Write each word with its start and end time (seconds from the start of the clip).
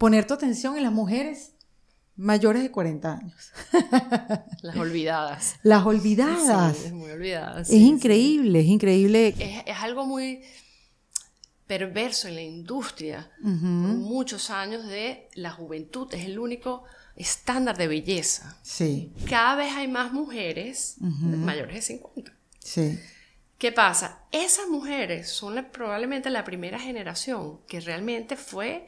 poner 0.00 0.26
tu 0.26 0.32
atención 0.32 0.78
en 0.78 0.82
las 0.82 0.92
mujeres 0.92 1.52
mayores 2.16 2.62
de 2.62 2.70
40 2.70 3.12
años. 3.12 3.52
Las 4.62 4.76
olvidadas. 4.76 5.56
Las 5.62 5.84
olvidadas. 5.84 6.78
Sí, 6.78 6.90
muy 6.90 7.10
olvidadas. 7.10 7.68
es 7.68 7.76
increíble, 7.76 8.60
es 8.60 8.66
increíble. 8.66 9.34
Es, 9.38 9.62
es, 9.66 9.76
algo 9.82 10.06
muy 10.06 10.40
perverso 11.66 12.28
en 12.28 12.36
la 12.36 12.40
industria 12.40 13.30
por 13.42 13.52
muchos 13.52 14.48
años 14.48 14.86
de 14.86 15.28
la 15.34 15.50
juventud. 15.50 16.08
Es 16.14 16.24
el 16.24 16.38
único 16.38 16.84
estándar 17.14 17.76
de 17.76 17.86
belleza. 17.86 18.58
Sí. 18.62 19.12
Cada 19.28 19.56
vez 19.56 19.74
hay 19.74 19.86
más 19.86 20.14
mujeres 20.14 20.96
mayores 20.98 21.74
de 21.74 21.82
50. 21.82 22.32
Sí. 22.58 22.98
¿Qué 23.58 23.70
pasa? 23.70 24.22
Esas 24.32 24.66
mujeres 24.68 25.28
son 25.28 25.62
probablemente 25.70 26.30
la 26.30 26.42
primera 26.42 26.78
generación 26.78 27.60
que 27.66 27.80
realmente 27.80 28.36
fue 28.36 28.86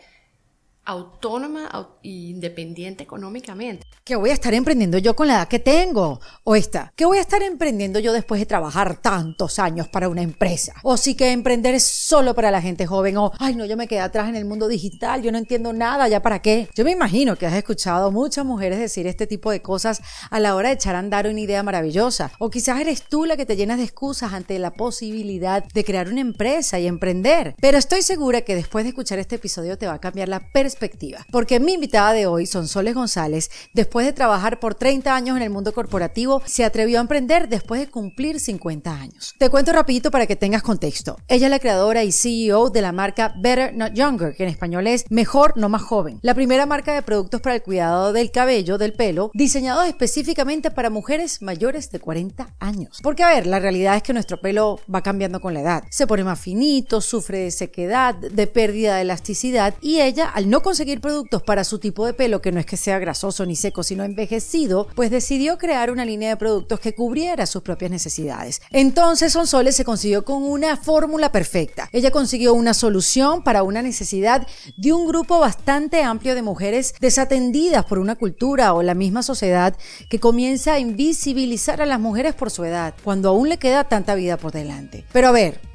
autónoma 0.85 1.71
e 2.03 2.09
independiente 2.09 3.05
económicamente. 3.05 3.87
¿Qué 4.05 4.17
voy 4.17 4.31
a 4.31 4.33
estar 4.33 4.53
emprendiendo 4.53 4.99
yo 4.99 5.15
con 5.15 5.29
la 5.29 5.35
edad 5.35 5.49
que 5.49 5.61
tengo? 5.61 6.21
O 6.43 6.57
esta, 6.57 6.93
¿qué 6.97 7.05
voy 7.05 7.19
a 7.19 7.21
estar 7.21 7.41
emprendiendo 7.41 8.01
yo 8.01 8.13
después 8.13 8.41
de 8.41 8.47
trabajar 8.47 9.01
tantos 9.01 9.61
años 9.61 9.87
para 9.87 10.09
una 10.09 10.23
empresa? 10.23 10.75
O 10.83 10.97
sí 10.97 11.15
que 11.15 11.31
emprender 11.31 11.77
es 11.77 11.85
solo 11.85 12.35
para 12.35 12.51
la 12.51 12.61
gente 12.61 12.85
joven. 12.85 13.17
O, 13.17 13.31
ay, 13.39 13.55
no, 13.55 13.65
yo 13.65 13.77
me 13.77 13.87
quedé 13.87 14.01
atrás 14.01 14.29
en 14.29 14.35
el 14.35 14.45
mundo 14.45 14.67
digital, 14.67 15.23
yo 15.23 15.31
no 15.31 15.39
entiendo 15.39 15.73
nada, 15.73 16.09
¿ya 16.09 16.21
para 16.21 16.43
qué? 16.43 16.69
Yo 16.75 16.85
me 16.85 16.91
imagino 16.91 17.37
que 17.37 17.47
has 17.47 17.55
escuchado 17.55 18.11
muchas 18.11 18.45
mujeres 18.45 18.81
decir 18.81 19.07
este 19.07 19.29
tipo 19.29 19.53
de 19.53 19.63
cosas 19.63 20.03
a 20.31 20.41
la 20.41 20.57
hora 20.57 20.71
de 20.71 20.75
echar 20.75 20.97
a 20.97 20.99
andar 20.99 21.29
una 21.29 21.39
idea 21.39 21.63
maravillosa. 21.63 22.33
O 22.41 22.51
quizás 22.51 22.81
eres 22.81 23.05
tú 23.05 23.25
la 23.25 23.37
que 23.37 23.47
te 23.47 23.55
llenas 23.55 23.79
de 23.79 23.85
excusas 23.85 24.33
ante 24.33 24.59
la 24.59 24.73
posibilidad 24.73 25.63
de 25.63 25.85
crear 25.85 26.09
una 26.09 26.21
empresa 26.21 26.81
y 26.81 26.89
emprender. 26.89 27.55
Pero 27.61 27.79
estoy 27.79 28.03
segura 28.03 28.41
que 28.41 28.57
después 28.57 28.85
de 28.85 28.89
escuchar 28.89 29.21
este 29.21 29.37
episodio 29.37 29.79
te 29.79 29.87
va 29.87 29.95
a 29.95 30.01
cambiar 30.01 30.29
la 30.29 30.41
perspectiva 30.41 30.72
perspectiva. 30.73 31.27
Porque 31.31 31.61
mi 31.61 31.75
invitada 31.75 32.13
de 32.13 32.27
hoy, 32.27 32.47
son 32.47 32.69
Soles 32.69 32.95
González, 32.95 33.51
después 33.73 34.07
de 34.07 34.13
trabajar 34.13 34.59
por 34.59 34.75
30 34.75 35.15
años 35.15 35.37
en 35.37 35.43
el 35.43 35.51
mundo 35.51 35.73
corporativo, 35.73 36.43
se 36.45 36.65
atrevió 36.65 36.99
a 36.99 37.03
emprender 37.03 37.49
después 37.49 37.81
de 37.81 37.89
cumplir 37.89 38.41
50 38.41 38.93
años. 38.93 39.35
Te 39.39 39.51
cuento 39.51 39.73
rapidito 39.73 40.11
para 40.11 40.27
que 40.27 40.37
tengas 40.37 40.63
contexto. 40.63 41.19
Ella 41.29 41.47
es 41.47 41.51
la 41.51 41.59
creadora 41.59 42.05
y 42.05 42.13
CEO 42.13 42.71
de 42.71 42.83
la 42.83 42.93
marca 42.93 43.35
Better 43.39 43.75
Not 43.75 43.93
Younger, 43.95 44.35
que 44.35 44.43
en 44.45 44.49
español 44.49 44.87
es 44.87 45.05
Mejor 45.11 45.57
No 45.57 45.69
Más 45.69 45.83
Joven. 45.83 46.19
La 46.23 46.35
primera 46.35 46.67
marca 46.67 46.95
de 46.95 47.03
productos 47.03 47.41
para 47.41 47.55
el 47.55 47.63
cuidado 47.63 48.13
del 48.13 48.31
cabello, 48.31 48.79
del 48.79 48.95
pelo, 48.95 49.31
diseñados 49.35 49.87
específicamente 49.87 50.71
para 50.71 50.91
mujeres 50.91 51.43
mayores 51.43 51.91
de 51.91 52.01
40 52.01 52.55
años. 52.59 52.99
Porque 53.03 53.23
a 53.23 53.29
ver, 53.29 53.47
la 53.47 53.61
realidad 53.61 53.97
es 53.97 54.03
que 54.03 54.13
nuestro 54.13 54.41
pelo 54.41 54.81
va 54.93 55.03
cambiando 55.03 55.41
con 55.41 55.55
la 55.55 55.61
edad. 55.61 55.85
Se 55.91 56.07
pone 56.07 56.25
más 56.25 56.41
finito, 56.41 57.01
sufre 57.01 57.39
de 57.39 57.51
sequedad, 57.51 58.15
de 58.15 58.47
pérdida 58.47 58.97
de 58.97 59.03
elasticidad 59.03 59.75
y 59.81 60.01
ella, 60.01 60.29
al 60.29 60.49
no 60.49 60.62
conseguir 60.63 61.01
productos 61.01 61.43
para 61.43 61.65
su 61.65 61.79
tipo 61.79 62.07
de 62.07 62.15
pelo, 62.15 62.41
que 62.41 62.53
no 62.53 62.61
es 62.61 62.67
que 62.67 62.77
sea 62.77 62.99
grasoso 62.99 63.45
ni 63.47 63.57
seco, 63.57 63.83
sino 63.83 64.05
envejecido, 64.05 64.89
pues 64.95 65.11
decidió 65.11 65.59
crear 65.59 65.91
una 65.91 66.05
línea 66.05 66.31
de 66.31 66.37
productos 66.37 66.81
que 66.81 66.95
cubriera 66.95 67.47
sus 67.47 67.63
propias 67.63 67.91
necesidades. 67.91 68.63
Entonces 68.71 69.33
Sonsoles 69.33 69.77
se 69.77 69.85
consiguió 69.85 70.25
con 70.25 70.43
una 70.43 70.77
fórmula 70.77 71.33
perfecta. 71.33 71.89
Ella 71.93 72.11
consiguió 72.11 72.55
una 72.55 72.75
solución 72.75 73.43
para 73.43 73.63
una 73.63 73.83
necesidad 73.83 74.47
de 74.77 74.93
un 74.93 75.07
grupo 75.07 75.39
bastante 75.39 76.03
amplio 76.03 76.35
de 76.35 76.43
mujeres 76.43 76.95
desatendidas 77.01 77.85
por 77.85 77.99
una 77.99 78.17
cultura 78.17 78.75
o 78.75 78.83
la 78.83 78.95
misma 78.95 79.23
sociedad 79.23 79.77
que 80.09 80.21
comienza 80.21 80.75
a 80.75 80.79
invisibilizar 80.79 81.83
a 81.83 81.87
las 81.87 82.01
mujeres 82.01 82.35
por 82.35 82.51
su 82.51 82.65
edad, 82.65 82.95
cuando 83.05 83.29
aún 83.29 83.49
le 83.49 83.59
queda 83.59 83.85
tanta 83.85 84.15
vida 84.15 84.37
por 84.37 84.53
delante. 84.53 85.05
Pero 85.13 85.29
a 85.29 85.33
ver, 85.33 85.72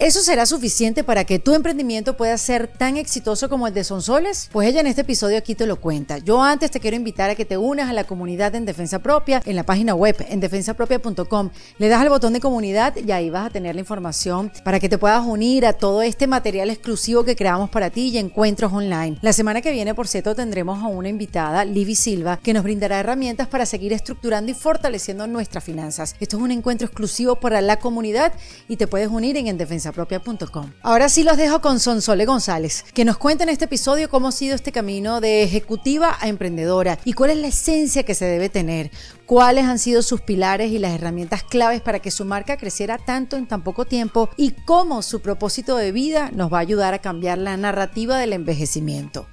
¿Eso 0.00 0.20
será 0.20 0.46
suficiente 0.46 1.02
para 1.02 1.24
que 1.24 1.40
tu 1.40 1.54
emprendimiento 1.54 2.16
pueda 2.16 2.38
ser 2.38 2.68
tan 2.68 2.96
exitoso 2.96 3.48
como 3.48 3.66
el 3.66 3.74
de 3.74 3.82
Sonsoles? 3.82 4.48
Pues 4.52 4.68
ella 4.68 4.78
en 4.78 4.86
este 4.86 5.00
episodio 5.00 5.36
aquí 5.36 5.56
te 5.56 5.66
lo 5.66 5.80
cuenta. 5.80 6.18
Yo 6.18 6.40
antes 6.40 6.70
te 6.70 6.78
quiero 6.78 6.96
invitar 6.96 7.30
a 7.30 7.34
que 7.34 7.44
te 7.44 7.56
unas 7.56 7.90
a 7.90 7.92
la 7.92 8.04
comunidad 8.04 8.54
en 8.54 8.64
Defensa 8.64 9.00
Propia 9.00 9.42
en 9.44 9.56
la 9.56 9.64
página 9.64 9.96
web 9.96 10.14
en 10.28 10.38
defensapropia.com. 10.38 11.50
Le 11.78 11.88
das 11.88 12.00
al 12.00 12.10
botón 12.10 12.32
de 12.32 12.38
comunidad 12.38 12.94
y 12.94 13.10
ahí 13.10 13.28
vas 13.28 13.46
a 13.46 13.50
tener 13.50 13.74
la 13.74 13.80
información 13.80 14.52
para 14.62 14.78
que 14.78 14.88
te 14.88 14.98
puedas 14.98 15.26
unir 15.26 15.66
a 15.66 15.72
todo 15.72 16.02
este 16.02 16.28
material 16.28 16.70
exclusivo 16.70 17.24
que 17.24 17.34
creamos 17.34 17.68
para 17.68 17.90
ti 17.90 18.10
y 18.10 18.18
encuentros 18.18 18.72
online. 18.72 19.18
La 19.20 19.32
semana 19.32 19.62
que 19.62 19.72
viene, 19.72 19.96
por 19.96 20.06
cierto, 20.06 20.36
tendremos 20.36 20.80
a 20.80 20.86
una 20.86 21.08
invitada, 21.08 21.64
Livy 21.64 21.96
Silva, 21.96 22.36
que 22.40 22.54
nos 22.54 22.62
brindará 22.62 23.00
herramientas 23.00 23.48
para 23.48 23.66
seguir 23.66 23.92
estructurando 23.92 24.52
y 24.52 24.54
fortaleciendo 24.54 25.26
nuestras 25.26 25.64
finanzas. 25.64 26.14
Esto 26.20 26.36
es 26.36 26.42
un 26.44 26.52
encuentro 26.52 26.86
exclusivo 26.86 27.34
para 27.40 27.60
la 27.60 27.80
comunidad 27.80 28.32
y 28.68 28.76
te 28.76 28.86
puedes 28.86 29.08
unir 29.08 29.36
en, 29.36 29.58
Defensa 29.58 29.87
propia.com. 29.92 30.72
Ahora 30.82 31.08
sí 31.08 31.22
los 31.22 31.36
dejo 31.36 31.60
con 31.60 31.80
Sonsole 31.80 32.26
González, 32.26 32.84
que 32.94 33.04
nos 33.04 33.18
cuenta 33.18 33.44
en 33.44 33.50
este 33.50 33.66
episodio 33.66 34.08
cómo 34.08 34.28
ha 34.28 34.32
sido 34.32 34.54
este 34.54 34.72
camino 34.72 35.20
de 35.20 35.42
ejecutiva 35.42 36.16
a 36.20 36.28
emprendedora 36.28 36.98
y 37.04 37.12
cuál 37.12 37.30
es 37.30 37.38
la 37.38 37.48
esencia 37.48 38.02
que 38.02 38.14
se 38.14 38.24
debe 38.24 38.48
tener, 38.48 38.90
cuáles 39.26 39.64
han 39.64 39.78
sido 39.78 40.02
sus 40.02 40.20
pilares 40.20 40.70
y 40.70 40.78
las 40.78 40.92
herramientas 40.94 41.42
claves 41.42 41.80
para 41.80 42.00
que 42.00 42.10
su 42.10 42.24
marca 42.24 42.56
creciera 42.56 42.98
tanto 42.98 43.36
en 43.36 43.46
tan 43.46 43.62
poco 43.62 43.84
tiempo 43.84 44.30
y 44.36 44.52
cómo 44.64 45.02
su 45.02 45.20
propósito 45.20 45.76
de 45.76 45.92
vida 45.92 46.30
nos 46.32 46.52
va 46.52 46.58
a 46.58 46.62
ayudar 46.62 46.94
a 46.94 47.00
cambiar 47.00 47.38
la 47.38 47.56
narrativa 47.56 48.18
del 48.18 48.32
envejecimiento. 48.32 49.26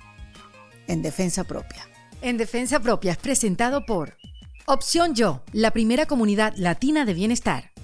En 0.87 1.01
Defensa 1.01 1.43
Propia. 1.43 1.87
En 2.21 2.37
Defensa 2.37 2.79
Propia 2.79 3.11
es 3.11 3.17
presentado 3.17 3.85
por 3.85 4.17
Opción 4.67 5.13
Yo, 5.13 5.43
la 5.51 5.69
primera 5.71 6.07
comunidad 6.07 6.53
latina 6.57 7.05
de 7.05 7.13
bienestar. 7.13 7.74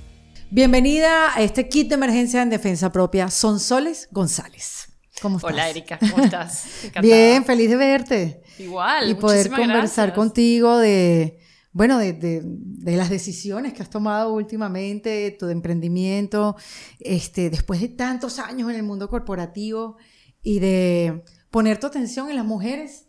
Bienvenida 0.53 1.33
a 1.33 1.41
este 1.41 1.69
kit 1.69 1.87
de 1.87 1.95
emergencia 1.95 2.41
en 2.41 2.49
defensa 2.49 2.91
propia, 2.91 3.29
Sonsoles 3.29 4.09
González. 4.11 4.89
¿Cómo 5.21 5.37
estás? 5.37 5.49
Hola 5.49 5.69
Erika, 5.69 5.97
¿cómo 5.97 6.25
estás? 6.25 6.65
Bien, 7.01 7.45
feliz 7.45 7.69
de 7.69 7.77
verte. 7.77 8.43
Igual. 8.59 9.09
Y 9.09 9.13
poder 9.13 9.49
conversar 9.49 10.13
contigo 10.13 10.77
de, 10.77 11.39
bueno, 11.71 11.97
de, 11.97 12.11
de, 12.11 12.41
de, 12.43 12.97
las 12.97 13.09
decisiones 13.09 13.71
que 13.71 13.81
has 13.81 13.89
tomado 13.89 14.33
últimamente, 14.33 15.31
tu 15.39 15.47
emprendimiento, 15.47 16.57
este, 16.99 17.49
después 17.49 17.79
de 17.79 17.87
tantos 17.87 18.37
años 18.37 18.69
en 18.71 18.75
el 18.75 18.83
mundo 18.83 19.07
corporativo 19.07 19.95
y 20.43 20.59
de 20.59 21.23
poner 21.49 21.79
tu 21.79 21.87
atención 21.87 22.29
en 22.29 22.35
las 22.35 22.45
mujeres 22.45 23.05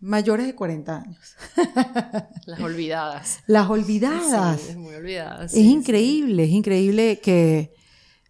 mayores 0.00 0.46
de 0.46 0.56
40 0.56 0.96
años. 0.96 1.36
Las 2.52 2.60
olvidadas. 2.60 3.40
Las 3.46 3.70
olvidadas. 3.70 4.60
Sí, 4.60 4.76
muy 4.76 4.94
olvidadas. 4.94 5.52
es 5.52 5.58
increíble, 5.58 6.44
es 6.44 6.50
increíble 6.50 7.20
que, 7.20 7.74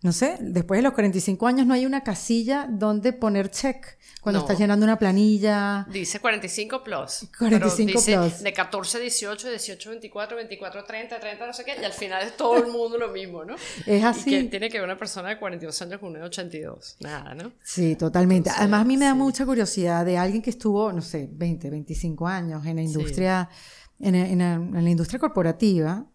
no 0.02 0.12
sé, 0.12 0.38
después 0.40 0.78
de 0.78 0.82
los 0.82 0.92
45 0.92 1.46
años 1.46 1.66
no 1.66 1.74
hay 1.74 1.86
una 1.86 2.02
casilla 2.02 2.66
donde 2.70 3.12
poner 3.12 3.50
check 3.50 3.98
cuando 4.22 4.40
estás 4.40 4.56
llenando 4.56 4.84
una 4.84 4.96
planilla. 5.00 5.84
Dice 5.90 6.20
45 6.20 6.84
plus. 6.84 7.26
45 7.36 7.92
dice 7.92 8.16
plus. 8.16 8.40
De 8.40 8.52
14 8.52 9.00
18, 9.00 9.50
18 9.50 9.90
24, 9.90 10.36
24 10.36 10.84
30, 10.84 11.18
30 11.18 11.46
no 11.46 11.52
sé 11.52 11.64
qué, 11.64 11.76
y 11.80 11.84
al 11.84 11.92
final 11.92 12.22
es 12.22 12.36
todo 12.36 12.56
el 12.56 12.68
mundo 12.68 12.98
lo 12.98 13.08
mismo, 13.10 13.44
¿no? 13.44 13.56
Es 13.84 14.04
así. 14.04 14.32
Y 14.32 14.42
que 14.44 14.48
tiene 14.48 14.70
que 14.70 14.78
ver 14.78 14.84
una 14.84 14.96
persona 14.96 15.30
de 15.30 15.38
42 15.40 15.82
años 15.82 15.98
con 15.98 16.10
una 16.10 16.20
de 16.20 16.26
82. 16.26 16.98
Nada, 17.00 17.34
¿no? 17.34 17.50
Sí, 17.64 17.96
totalmente. 17.96 18.50
Entonces, 18.50 18.60
Además, 18.60 18.82
a 18.82 18.84
mí 18.84 18.96
me 18.96 19.06
da 19.06 19.12
sí. 19.12 19.18
mucha 19.18 19.44
curiosidad 19.44 20.06
de 20.06 20.16
alguien 20.16 20.40
que 20.40 20.50
estuvo, 20.50 20.92
no 20.92 21.02
sé, 21.02 21.28
20, 21.28 21.68
25 21.70 22.28
años 22.28 22.64
en 22.64 22.76
la 22.76 22.82
industria, 22.82 23.48
sí. 23.50 23.81
En, 24.02 24.14
en, 24.14 24.40
en, 24.40 24.84
la 24.84 24.90
industria 24.90 25.18
corporativa. 25.18 26.06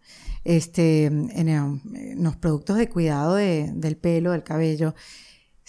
Este, 0.44 1.06
en, 1.06 1.30
en 1.34 2.22
los 2.22 2.36
productos 2.36 2.76
de 2.76 2.88
cuidado 2.88 3.34
de, 3.34 3.70
del 3.74 3.96
pelo, 3.96 4.30
del 4.30 4.44
cabello, 4.44 4.94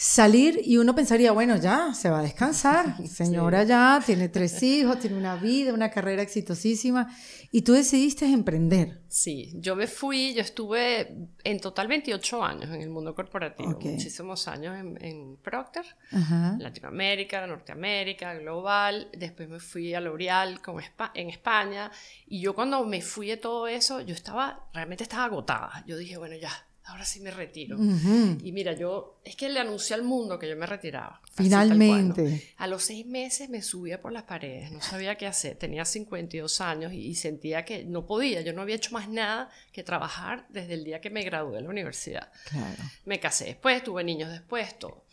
salir 0.01 0.61
y 0.63 0.77
uno 0.77 0.95
pensaría, 0.95 1.33
bueno, 1.33 1.57
ya, 1.57 1.93
se 1.93 2.09
va 2.09 2.19
a 2.19 2.21
descansar. 2.21 2.95
Señora 3.05 3.63
sí. 3.63 3.67
ya 3.67 4.01
tiene 4.05 4.29
tres 4.29 4.63
hijos, 4.63 4.97
tiene 4.97 5.17
una 5.17 5.35
vida, 5.35 5.73
una 5.73 5.91
carrera 5.91 6.21
exitosísima. 6.21 7.13
Y 7.51 7.63
tú 7.63 7.73
decidiste 7.73 8.25
emprender. 8.25 9.01
Sí, 9.09 9.51
yo 9.55 9.75
me 9.75 9.87
fui, 9.87 10.33
yo 10.33 10.41
estuve 10.41 11.27
en 11.43 11.59
total 11.59 11.89
28 11.89 12.43
años 12.43 12.69
en 12.69 12.81
el 12.81 12.89
mundo 12.89 13.13
corporativo, 13.13 13.71
okay. 13.71 13.91
muchísimos 13.91 14.47
años 14.47 14.77
en, 14.79 15.03
en 15.03 15.35
Procter, 15.37 15.85
-huh. 16.13 16.57
Latinoamérica, 16.59 17.45
Norteamérica, 17.45 18.35
global. 18.35 19.09
Después 19.11 19.49
me 19.49 19.59
fui 19.59 19.93
a 19.93 19.99
L'Oreal 19.99 20.61
en 21.13 21.29
España. 21.29 21.91
Y 22.25 22.39
yo 22.39 22.55
cuando 22.55 22.85
me 22.85 23.01
fui 23.01 23.27
de 23.27 23.37
todo 23.37 23.67
eso, 23.67 23.99
yo 23.99 24.13
estaba, 24.13 24.69
realmente 24.73 25.03
estaba 25.03 25.25
agotada. 25.25 25.83
Yo 25.85 25.97
dije, 25.97 26.17
bueno, 26.17 26.37
ya, 26.37 26.51
ahora 26.89 27.05
sí 27.05 27.19
me 27.19 27.31
retiro. 27.31 27.77
Uh 27.77 27.81
-huh. 27.81 28.39
Y 28.43 28.51
mira, 28.51 28.73
yo 28.73 29.21
es 29.23 29.35
que 29.35 29.49
le 29.49 29.59
anuncié 29.59 29.95
al 29.95 30.03
mundo 30.03 30.37
que 30.37 30.47
yo 30.47 30.55
me 30.55 30.65
retiraba. 30.65 31.21
Finalmente. 31.33 32.21
Cual, 32.21 32.33
¿no? 32.33 32.39
A 32.57 32.67
los 32.67 32.83
seis 32.83 33.05
meses 33.05 33.49
me 33.49 33.61
subía 33.61 34.01
por 34.01 34.11
las 34.11 34.23
paredes, 34.23 34.71
no 34.71 34.81
sabía 34.81 35.15
qué 35.15 35.27
hacer. 35.27 35.55
Tenía 35.57 35.85
52 35.85 36.61
años 36.61 36.93
y, 36.93 37.07
y, 37.07 37.15
sentía 37.15 37.63
que 37.65 37.83
no 37.83 38.05
podía. 38.05 38.41
Yo 38.41 38.53
no 38.53 38.61
había 38.61 38.75
hecho 38.75 38.91
más 38.91 39.07
nada 39.09 39.49
que 39.71 39.83
trabajar 39.83 40.45
desde 40.49 40.73
el 40.73 40.83
día 40.83 40.99
que 41.01 41.09
me 41.09 41.23
gradué 41.23 41.57
de 41.57 41.61
la 41.63 41.69
universidad. 41.69 42.31
Claro. 42.49 42.83
Me 43.05 43.19
casé 43.19 43.45
después, 43.45 43.83
tuve 43.83 44.03
niños 44.03 44.31
después, 44.31 44.77
todo. 44.77 45.05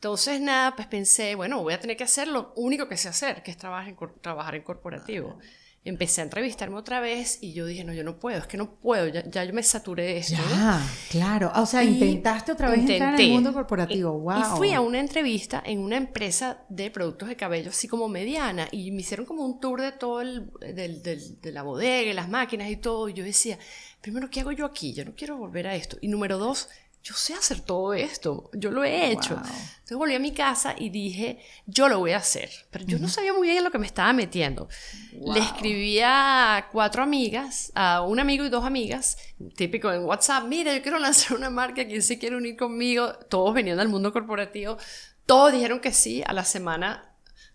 Entonces, 0.00 0.40
nada, 0.40 0.74
pues 0.74 0.88
pensé, 0.88 1.34
bueno, 1.34 1.62
voy 1.62 1.74
a 1.74 1.78
tener 1.78 1.94
que 1.94 2.04
hacer 2.04 2.26
lo 2.26 2.54
único 2.56 2.88
que 2.88 2.96
sé 2.96 3.08
hacer, 3.08 3.42
que 3.42 3.50
es 3.50 3.58
trabajar 3.58 3.86
en, 3.90 3.96
trabajar 4.22 4.54
en 4.54 4.62
corporativo. 4.62 5.38
Empecé 5.82 6.20
a 6.20 6.24
entrevistarme 6.24 6.76
otra 6.76 7.00
vez 7.00 7.38
y 7.40 7.54
yo 7.54 7.64
dije, 7.64 7.84
no, 7.84 7.94
yo 7.94 8.04
no 8.04 8.18
puedo, 8.18 8.38
es 8.38 8.46
que 8.46 8.58
no 8.58 8.74
puedo, 8.74 9.06
ya, 9.08 9.24
ya 9.28 9.44
yo 9.44 9.54
me 9.54 9.62
saturé 9.62 10.04
de 10.04 10.18
esto. 10.18 10.42
Ya, 10.50 10.86
claro. 11.10 11.50
O 11.56 11.64
sea, 11.64 11.82
intentaste 11.82 12.52
otra 12.52 12.70
vez 12.70 12.80
entrar 12.80 13.14
en 13.14 13.20
el 13.20 13.32
mundo 13.32 13.52
corporativo. 13.52 14.18
Wow. 14.18 14.40
Y 14.40 14.42
fui 14.56 14.72
a 14.72 14.80
una 14.82 15.00
entrevista 15.00 15.62
en 15.64 15.78
una 15.78 15.96
empresa 15.96 16.64
de 16.68 16.90
productos 16.90 17.28
de 17.28 17.36
cabello 17.36 17.70
así 17.70 17.88
como 17.88 18.08
mediana 18.08 18.68
y 18.70 18.90
me 18.90 19.00
hicieron 19.00 19.24
como 19.24 19.44
un 19.44 19.58
tour 19.58 19.80
de 19.80 19.92
todo 19.92 20.20
el, 20.20 20.50
de 20.60 21.52
la 21.52 21.62
bodega 21.62 22.10
y 22.10 22.14
las 22.14 22.28
máquinas 22.28 22.70
y 22.70 22.76
todo. 22.76 23.08
Y 23.08 23.14
yo 23.14 23.24
decía, 23.24 23.58
primero, 24.02 24.28
¿qué 24.28 24.40
hago 24.40 24.52
yo 24.52 24.66
aquí? 24.66 24.92
Yo 24.92 25.04
no 25.04 25.14
quiero 25.14 25.38
volver 25.38 25.66
a 25.66 25.74
esto. 25.74 25.96
Y 26.02 26.08
número 26.08 26.36
dos, 26.36 26.68
yo 27.02 27.14
sé 27.14 27.34
hacer 27.34 27.60
todo 27.60 27.94
esto, 27.94 28.50
yo 28.52 28.70
lo 28.70 28.84
he 28.84 29.10
hecho. 29.10 29.34
Entonces 29.34 29.96
volví 29.96 30.14
a 30.14 30.18
mi 30.18 30.32
casa 30.32 30.74
y 30.76 30.90
dije, 30.90 31.38
yo 31.66 31.88
lo 31.88 31.98
voy 31.98 32.12
a 32.12 32.18
hacer, 32.18 32.50
pero 32.70 32.84
yo 32.84 32.98
no 32.98 33.08
sabía 33.08 33.32
muy 33.32 33.46
bien 33.46 33.58
en 33.58 33.64
lo 33.64 33.70
que 33.70 33.78
me 33.78 33.86
estaba 33.86 34.12
metiendo. 34.12 34.68
Le 35.12 35.40
escribí 35.40 35.98
a 36.04 36.68
cuatro 36.70 37.02
amigas, 37.02 37.72
a 37.74 38.02
un 38.02 38.20
amigo 38.20 38.44
y 38.44 38.50
dos 38.50 38.64
amigas, 38.64 39.16
típico 39.56 39.90
en 39.92 40.04
WhatsApp, 40.04 40.44
mira, 40.44 40.74
yo 40.74 40.82
quiero 40.82 40.98
lanzar 40.98 41.36
una 41.36 41.50
marca, 41.50 41.86
¿quién 41.86 42.02
se 42.02 42.18
quiere 42.18 42.36
unir 42.36 42.56
conmigo? 42.56 43.14
Todos 43.28 43.54
venían 43.54 43.78
del 43.78 43.88
mundo 43.88 44.12
corporativo, 44.12 44.76
todos 45.24 45.52
dijeron 45.52 45.80
que 45.80 45.92
sí, 45.92 46.22
a 46.26 46.32
la 46.32 46.44
semana 46.44 47.09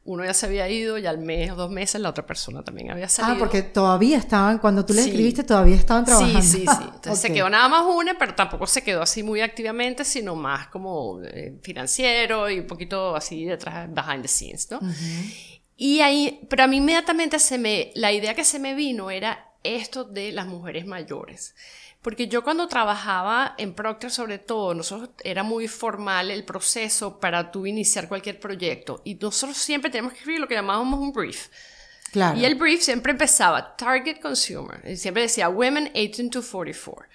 uno 0.05 0.23
ya 0.23 0.35
se 0.35 0.45
había 0.45 0.69
ido 0.69 0.99
y 0.99 1.07
al 1.07 1.17
mes 1.17 1.51
o 1.51 1.55
dos 1.55 1.71
meses 1.71 1.99
la 1.99 2.09
otra 2.09 2.25
persona 2.25 2.63
también 2.63 2.91
había 2.91 3.05
ah, 3.05 3.09
salido. 3.09 3.35
Ah, 3.35 3.39
porque 3.39 3.63
todavía 3.63 4.17
estaban, 4.17 4.59
cuando 4.59 4.85
tú 4.85 4.93
le 4.93 5.01
escribiste, 5.01 5.43
todavía 5.43 5.75
estaban 5.75 6.05
trabajando. 6.05 6.41
Sí, 6.41 6.59
sí, 6.59 6.65
sí. 6.65 6.83
Entonces 6.93 7.19
se 7.19 7.33
quedó 7.33 7.49
nada 7.49 7.67
más 7.67 7.83
una, 7.85 8.15
pero 8.17 8.35
tampoco 8.35 8.67
se 8.67 8.83
quedó 8.83 9.01
así 9.01 9.23
muy 9.23 9.41
activamente, 9.41 10.05
sino 10.05 10.35
más 10.35 10.67
como 10.67 11.21
eh, 11.23 11.57
financiero 11.63 12.49
y 12.51 12.59
un 12.59 12.67
poquito 12.67 13.15
así 13.15 13.45
detrás, 13.45 13.89
behind 13.91 14.21
the 14.21 14.27
scenes, 14.27 14.69
¿no? 14.69 14.79
Y 15.75 16.01
ahí, 16.01 16.45
pero 16.49 16.63
a 16.63 16.67
mí 16.67 16.77
inmediatamente 16.77 17.39
se 17.39 17.57
me, 17.57 17.91
la 17.95 18.13
idea 18.13 18.35
que 18.35 18.43
se 18.45 18.59
me 18.59 18.75
vino 18.75 19.09
era 19.09 19.53
esto 19.63 20.03
de 20.03 20.31
las 20.31 20.45
mujeres 20.45 20.85
mayores. 20.85 21.55
Porque 22.05 22.27
yo 22.27 22.43
cuando 22.43 22.67
trabajaba 22.67 23.55
en 23.57 23.73
Procter, 23.73 24.11
sobre 24.11 24.37
todo, 24.37 24.75
nosotros 24.75 25.09
era 25.23 25.41
muy 25.41 25.67
formal 25.67 26.29
el 26.29 26.45
proceso 26.45 27.19
para 27.19 27.49
tú 27.49 27.65
iniciar 27.65 28.07
cualquier 28.07 28.39
proyecto. 28.39 29.01
Y 29.03 29.15
nosotros 29.15 29.57
siempre 29.57 29.89
tenemos 29.89 30.13
que 30.13 30.19
escribir 30.19 30.39
lo 30.39 30.47
que 30.47 30.53
llamábamos 30.53 30.99
un 30.99 31.11
brief. 31.11 31.47
Y 32.35 32.45
el 32.45 32.56
brief 32.56 32.81
siempre 32.81 33.12
empezaba 33.12 33.75
Target 33.75 34.19
Consumer. 34.19 34.81
Y 34.88 34.97
siempre 34.97 35.23
decía 35.23 35.50
Women 35.50 35.91
18 35.94 36.29
to 36.29 36.41
44. 36.41 37.06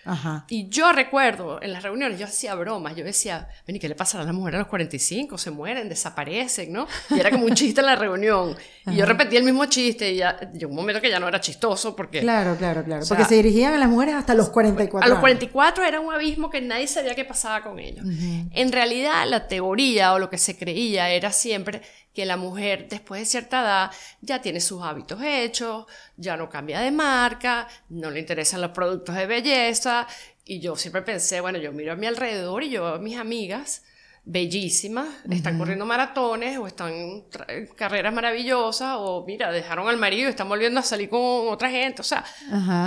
Y 0.48 0.68
yo 0.68 0.92
recuerdo 0.92 1.62
en 1.62 1.72
las 1.72 1.82
reuniones, 1.82 2.18
yo 2.18 2.26
hacía 2.26 2.54
bromas. 2.54 2.96
Yo 2.96 3.04
decía, 3.04 3.48
ven, 3.66 3.76
¿y 3.76 3.78
qué 3.78 3.88
le 3.88 3.94
pasa 3.94 4.20
a 4.20 4.24
las 4.24 4.34
mujeres 4.34 4.56
a 4.56 4.58
los 4.60 4.68
45? 4.68 5.38
Se 5.38 5.50
mueren, 5.50 5.88
desaparecen, 5.88 6.72
¿no? 6.72 6.86
Y 7.10 7.18
era 7.18 7.30
como 7.30 7.44
un 7.44 7.54
chiste 7.54 7.80
en 7.80 7.86
la 7.86 7.96
reunión. 7.96 8.56
Y 8.86 8.96
yo 8.96 9.06
repetía 9.06 9.38
el 9.38 9.44
mismo 9.44 9.66
chiste 9.66 10.12
y 10.12 10.16
ya, 10.16 10.38
llegó 10.52 10.70
un 10.70 10.76
momento 10.76 11.00
que 11.00 11.10
ya 11.10 11.20
no 11.20 11.28
era 11.28 11.40
chistoso 11.40 11.94
porque... 11.94 12.20
Claro, 12.20 12.56
claro, 12.56 12.84
claro. 12.84 13.04
porque 13.08 13.24
se 13.24 13.36
dirigían 13.36 13.74
a 13.74 13.78
las 13.78 13.88
mujeres 13.88 14.14
hasta 14.14 14.34
los 14.34 14.50
44. 14.50 15.04
A 15.04 15.08
los 15.08 15.20
44 15.20 15.84
era 15.84 16.00
un 16.00 16.12
abismo 16.12 16.50
que 16.50 16.60
nadie 16.60 16.86
sabía 16.86 17.14
qué 17.14 17.24
pasaba 17.24 17.62
con 17.62 17.78
ellos. 17.78 18.04
En 18.52 18.72
realidad, 18.72 19.26
la 19.26 19.48
teoría 19.48 20.14
o 20.14 20.18
lo 20.18 20.30
que 20.30 20.38
se 20.38 20.56
creía 20.56 21.10
era 21.10 21.32
siempre 21.32 21.82
que 22.14 22.26
la 22.26 22.36
mujer 22.36 22.88
después 22.88 23.20
de 23.20 23.26
cierta 23.26 23.62
edad 23.62 23.90
ya 24.20 24.42
tiene 24.42 24.60
sus 24.60 24.82
hábitos 24.82 25.20
hechos, 25.22 25.86
ya 26.16 26.36
no 26.36 26.48
cambia 26.48 26.80
de 26.80 26.90
marca, 26.90 27.68
no 27.88 28.10
le 28.10 28.20
interesan 28.20 28.60
los 28.60 28.70
productos 28.70 29.14
de 29.14 29.26
belleza. 29.26 30.06
Y 30.44 30.58
yo 30.60 30.74
siempre 30.76 31.02
pensé, 31.02 31.40
bueno, 31.40 31.58
yo 31.58 31.72
miro 31.72 31.92
a 31.92 31.96
mi 31.96 32.06
alrededor 32.06 32.64
y 32.64 32.70
yo 32.70 32.86
a 32.86 32.98
mis 32.98 33.16
amigas 33.16 33.82
bellísimas, 34.22 35.08
están 35.30 35.58
corriendo 35.58 35.86
maratones 35.86 36.58
o 36.58 36.66
están 36.66 36.92
en 36.92 37.66
carreras 37.74 38.12
maravillosas 38.12 38.96
o 38.98 39.24
mira, 39.26 39.50
dejaron 39.50 39.88
al 39.88 39.96
marido 39.96 40.28
y 40.28 40.30
están 40.30 40.48
volviendo 40.48 40.80
a 40.80 40.82
salir 40.82 41.08
con 41.08 41.48
otra 41.48 41.70
gente. 41.70 42.02
O 42.02 42.04
sea, 42.04 42.24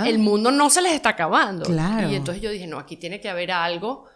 el 0.06 0.18
mundo 0.18 0.50
no 0.50 0.70
se 0.70 0.80
les 0.80 0.92
está 0.92 1.10
acabando. 1.10 1.64
Y 2.08 2.14
entonces 2.14 2.42
yo 2.42 2.50
dije, 2.50 2.66
no, 2.66 2.78
aquí 2.78 2.96
tiene 2.96 3.20
que 3.20 3.28
haber 3.28 3.50
algo 3.50 4.06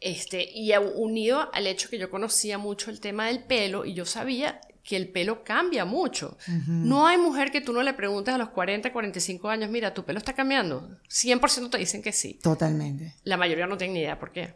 este, 0.00 0.50
y 0.52 0.72
unido 0.76 1.50
al 1.52 1.66
hecho 1.66 1.88
que 1.88 1.98
yo 1.98 2.10
conocía 2.10 2.58
mucho 2.58 2.90
el 2.90 3.00
tema 3.00 3.26
del 3.26 3.44
pelo 3.44 3.84
y 3.84 3.94
yo 3.94 4.04
sabía 4.04 4.60
que 4.84 4.96
el 4.96 5.08
pelo 5.08 5.42
cambia 5.42 5.84
mucho. 5.86 6.36
No 6.66 7.06
hay 7.06 7.16
mujer 7.16 7.50
que 7.50 7.62
tú 7.62 7.72
no 7.72 7.82
le 7.82 7.94
preguntes 7.94 8.34
a 8.34 8.38
los 8.38 8.50
40, 8.50 8.92
45 8.92 9.48
años, 9.48 9.70
mira, 9.70 9.94
tu 9.94 10.04
pelo 10.04 10.18
está 10.18 10.34
cambiando. 10.34 10.90
100% 11.08 11.70
te 11.70 11.78
dicen 11.78 12.02
que 12.02 12.12
sí. 12.12 12.38
Totalmente. 12.42 13.14
La 13.24 13.38
mayoría 13.38 13.66
no 13.66 13.78
tiene 13.78 13.94
ni 13.94 14.00
idea 14.00 14.18
por 14.18 14.30
qué. 14.30 14.54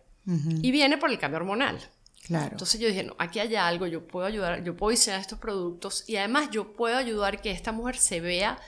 Y 0.61 0.71
viene 0.71 0.99
por 0.99 1.11
el 1.11 1.19
cambio 1.19 1.39
hormonal. 1.39 1.79
Claro. 2.27 2.51
Entonces 2.53 2.79
yo 2.79 2.89
dije, 2.89 3.05
no, 3.05 3.17
aquí 3.17 3.39
hay 3.39 3.57
algo, 3.57 3.87
yo 3.87 4.07
puedo 4.07 4.27
ayudar, 4.27 4.63
yo 4.63 4.77
puedo 4.77 4.91
diseñar 4.91 5.21
estos 5.21 5.39
productos 5.39 6.05
y 6.07 6.17
además 6.17 6.51
yo 6.51 6.77
puedo 6.77 6.99
ayudar 6.99 7.41
que 7.41 7.51
esta 7.51 7.73
mujer 7.73 7.97
se 7.97 8.21
vea 8.21 8.59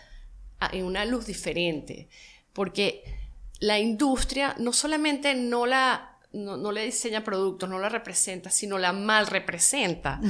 en 0.72 0.86
una 0.86 1.04
luz 1.04 1.26
diferente. 1.26 2.08
Porque 2.54 3.04
la 3.58 3.78
industria 3.78 4.54
no 4.58 4.72
solamente 4.72 5.34
no 5.34 5.66
la 5.66 6.09
no, 6.32 6.72
le 6.72 6.84
diseña 6.84 7.24
productos, 7.24 7.68
no 7.68 7.78
la 7.78 7.88
representa, 7.88 8.50
sino 8.50 8.78
la 8.78 8.92
mal 8.92 9.26
representa. 9.26 10.20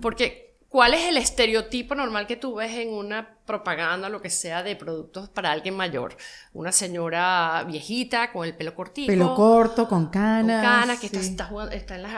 Porque, 0.00 0.45
¿cuál 0.76 0.92
es 0.92 1.04
el 1.08 1.16
estereotipo 1.16 1.94
normal 1.94 2.26
que 2.26 2.36
tú 2.36 2.56
ves 2.56 2.74
en 2.74 2.92
una 2.92 3.26
propaganda, 3.46 4.10
lo 4.10 4.20
que 4.20 4.28
sea, 4.28 4.62
de 4.62 4.76
productos 4.76 5.26
para 5.30 5.50
alguien 5.50 5.74
mayor? 5.74 6.18
Una 6.52 6.70
señora 6.70 7.64
viejita 7.66 8.30
con 8.30 8.46
el 8.46 8.54
pelo 8.54 8.74
cortito. 8.74 9.06
Pelo 9.06 9.34
corto, 9.34 9.88
con 9.88 10.08
canas. 10.08 10.62
Con 10.62 10.70
canas, 10.70 11.00
que 11.00 11.06
está, 11.06 11.50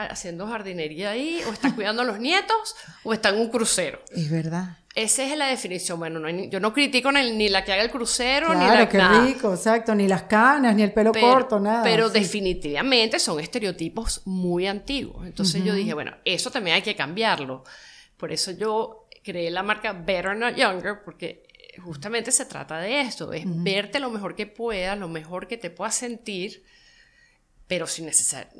haciendo 0.09 0.45
jardinería 0.45 1.11
ahí, 1.11 1.41
o 1.47 1.53
está 1.53 1.73
cuidando 1.73 2.01
a 2.01 2.05
los 2.05 2.19
nietos, 2.19 2.75
o 3.05 3.13
está 3.13 3.29
en 3.29 3.39
un 3.39 3.47
crucero. 3.47 4.01
Es 4.11 4.29
verdad. 4.29 4.75
Esa 4.93 5.23
es 5.23 5.37
la 5.37 5.47
definición. 5.47 5.97
Bueno, 5.97 6.19
yo 6.49 6.59
no 6.59 6.73
critico 6.73 7.13
ni, 7.13 7.47
la 7.47 7.63
que 7.63 7.71
haga 7.71 7.83
el 7.83 7.91
crucero, 7.91 8.53
ni 8.53 8.65
la 8.65 8.89
qué 8.89 9.01
rico, 9.01 9.53
exacto. 9.53 9.95
Ni 9.95 10.05
las 10.05 10.23
canas, 10.23 10.75
ni 10.75 10.83
el 10.83 10.91
pelo 10.91 11.13
corto, 11.13 11.61
nada. 11.61 11.81
Pero 11.83 12.09
definitivamente 12.09 13.19
son 13.19 13.39
estereotipos 13.39 14.21
muy 14.25 14.67
antiguos. 14.67 15.25
Entonces 15.25 15.63
yo 15.63 15.73
dije, 15.73 15.93
bueno, 15.93 16.11
eso 16.25 16.51
también 16.51 16.75
hay 16.75 16.81
que 16.81 16.97
cambiarlo. 16.97 17.63
Por 18.19 18.31
eso 18.31 18.51
yo 18.51 19.07
creé 19.23 19.49
la 19.49 19.63
marca 19.63 19.93
Better 19.93 20.37
Not 20.37 20.55
Younger, 20.55 21.01
porque 21.03 21.47
justamente 21.83 22.31
se 22.31 22.45
trata 22.45 22.77
de 22.79 23.01
esto, 23.01 23.33
es 23.33 23.43
verte 23.45 23.99
lo 23.99 24.11
mejor 24.11 24.35
que 24.35 24.45
puedas, 24.45 24.97
lo 24.97 25.07
mejor 25.07 25.47
que 25.47 25.57
te 25.57 25.69
puedas 25.69 25.95
sentir 25.95 26.63
pero 27.69 27.85
sin 27.85 28.09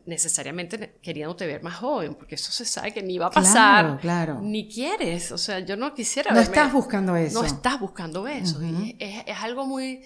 necesariamente 0.06 1.00
queriéndote 1.02 1.48
ver 1.48 1.64
más 1.64 1.78
joven, 1.78 2.14
porque 2.14 2.36
eso 2.36 2.52
se 2.52 2.64
sabe 2.64 2.94
que 2.94 3.02
ni 3.02 3.18
va 3.18 3.26
a 3.26 3.32
pasar, 3.32 3.98
claro, 4.00 4.40
ni 4.40 4.70
quieres, 4.70 5.32
o 5.32 5.38
sea, 5.40 5.58
yo 5.62 5.76
no 5.76 5.96
quisiera... 5.96 6.32
No 6.32 6.40
estás 6.40 6.72
buscando 6.72 7.16
eso. 7.16 7.42
No 7.42 7.44
estás 7.44 7.80
buscando 7.80 8.28
eso, 8.28 8.62
es, 8.62 9.24
es, 9.26 9.38
algo 9.42 9.66
muy 9.66 10.04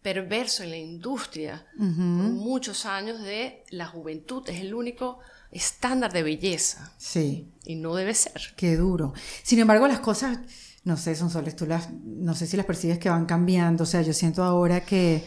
perverso 0.00 0.62
en 0.62 0.70
la 0.70 0.78
industria, 0.78 1.66
muchos 1.76 2.86
años 2.86 3.20
de 3.20 3.64
la 3.68 3.86
juventud, 3.86 4.48
es 4.48 4.60
el 4.62 4.72
único 4.72 5.18
estándar 5.54 6.12
de 6.12 6.22
belleza. 6.22 6.92
Sí. 6.98 7.52
Y 7.64 7.76
no 7.76 7.94
debe 7.94 8.12
ser. 8.12 8.42
Qué 8.56 8.76
duro. 8.76 9.14
Sin 9.42 9.58
embargo, 9.60 9.88
las 9.88 10.00
cosas, 10.00 10.38
no 10.84 10.96
sé, 10.96 11.14
son 11.14 11.30
soles, 11.30 11.56
tú 11.56 11.66
las, 11.66 11.88
no 11.92 12.34
sé 12.34 12.46
si 12.46 12.56
las 12.56 12.66
percibes 12.66 12.98
que 12.98 13.08
van 13.08 13.24
cambiando, 13.24 13.84
o 13.84 13.86
sea, 13.86 14.02
yo 14.02 14.12
siento 14.12 14.42
ahora 14.42 14.84
que 14.84 15.24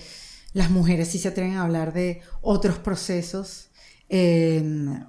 las 0.53 0.69
mujeres 0.69 1.07
sí 1.07 1.17
se 1.17 1.29
atreven 1.29 1.55
a 1.55 1.63
hablar 1.63 1.93
de 1.93 2.21
otros 2.41 2.77
procesos 2.77 3.69
eh, 4.09 4.63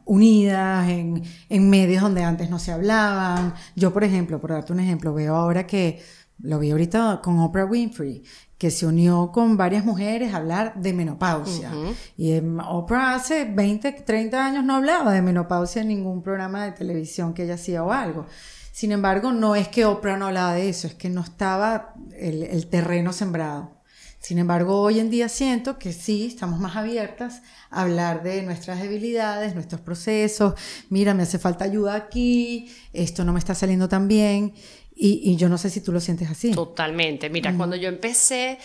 unidas 0.05 0.89
en, 0.89 1.23
en, 1.49 1.71
medios 1.71 2.03
donde 2.03 2.25
antes 2.25 2.49
no 2.49 2.59
se 2.59 2.73
hablaban. 2.73 3.55
Yo, 3.77 3.93
por 3.93 4.05
ejemplo, 4.05 4.41
por 4.41 4.51
darte 4.51 4.73
un 4.73 4.81
ejemplo, 4.81 5.13
veo 5.15 5.35
ahora 5.35 5.67
que, 5.67 6.01
lo 6.41 6.59
vi 6.59 6.71
ahorita 6.71 7.21
con 7.23 7.39
Oprah 7.41 7.65
Winfrey, 7.65 8.23
que 8.59 8.73
se 8.73 8.87
unió 8.87 9.31
con 9.33 9.57
varias 9.57 9.85
mujeres 9.85 10.35
a 10.35 10.39
hablar 10.39 10.75
de 10.75 10.93
menopausia. 10.93 11.71
Y 12.17 12.37
Oprah 12.69 13.15
hace 13.15 13.45
20, 13.45 13.93
30 13.93 14.45
años 14.45 14.65
no 14.65 14.75
hablaba 14.75 15.13
de 15.13 15.23
menopausia 15.23 15.83
en 15.83 15.89
ningún 15.89 16.23
programa 16.23 16.65
de 16.65 16.73
televisión 16.73 17.35
que 17.35 17.45
ella 17.45 17.55
hacía 17.55 17.85
o 17.85 17.93
algo. 17.93 18.27
Sin 18.73 18.91
embargo, 18.91 19.33
no 19.33 19.55
es 19.55 19.69
que 19.69 19.85
Oprah 19.85 20.17
no 20.17 20.27
hablaba 20.27 20.55
de 20.55 20.69
eso, 20.69 20.89
es 20.89 20.95
que 20.95 21.09
no 21.09 21.21
estaba 21.21 21.95
el, 22.17 22.43
el 22.43 22.67
terreno 22.67 23.13
sembrado. 23.13 23.79
Sin 24.21 24.39
embargo, 24.39 24.81
hoy 24.81 24.99
en 24.99 25.11
día 25.11 25.29
siento 25.29 25.79
que 25.79 25.93
sí, 25.93 26.27
estamos 26.27 26.59
más 26.59 26.77
abiertas 26.77 27.43
a 27.71 27.83
hablar 27.83 28.25
de 28.25 28.43
nuestras 28.43 28.83
debilidades, 28.83 29.55
nuestros 29.55 29.81
procesos. 29.81 30.55
Mira, 30.91 31.15
me 31.15 31.23
hace 31.23 31.39
falta 31.39 31.65
ayuda 31.65 31.95
aquí, 31.95 32.71
esto 32.93 33.25
no 33.25 33.33
me 33.33 33.39
está 33.39 33.55
saliendo 33.55 33.89
tan 33.89 34.09
bien. 34.09 34.55
Y, 35.01 35.37
yo 35.37 35.49
no 35.49 35.59
sé 35.59 35.71
si 35.71 35.81
tú 35.81 35.93
lo 35.93 36.01
sientes 36.01 36.29
así. 36.29 36.51
Totalmente. 36.51 37.31
Mira, 37.31 37.55
cuando 37.57 37.77
yo 37.77 37.89
empecé, 37.89 38.59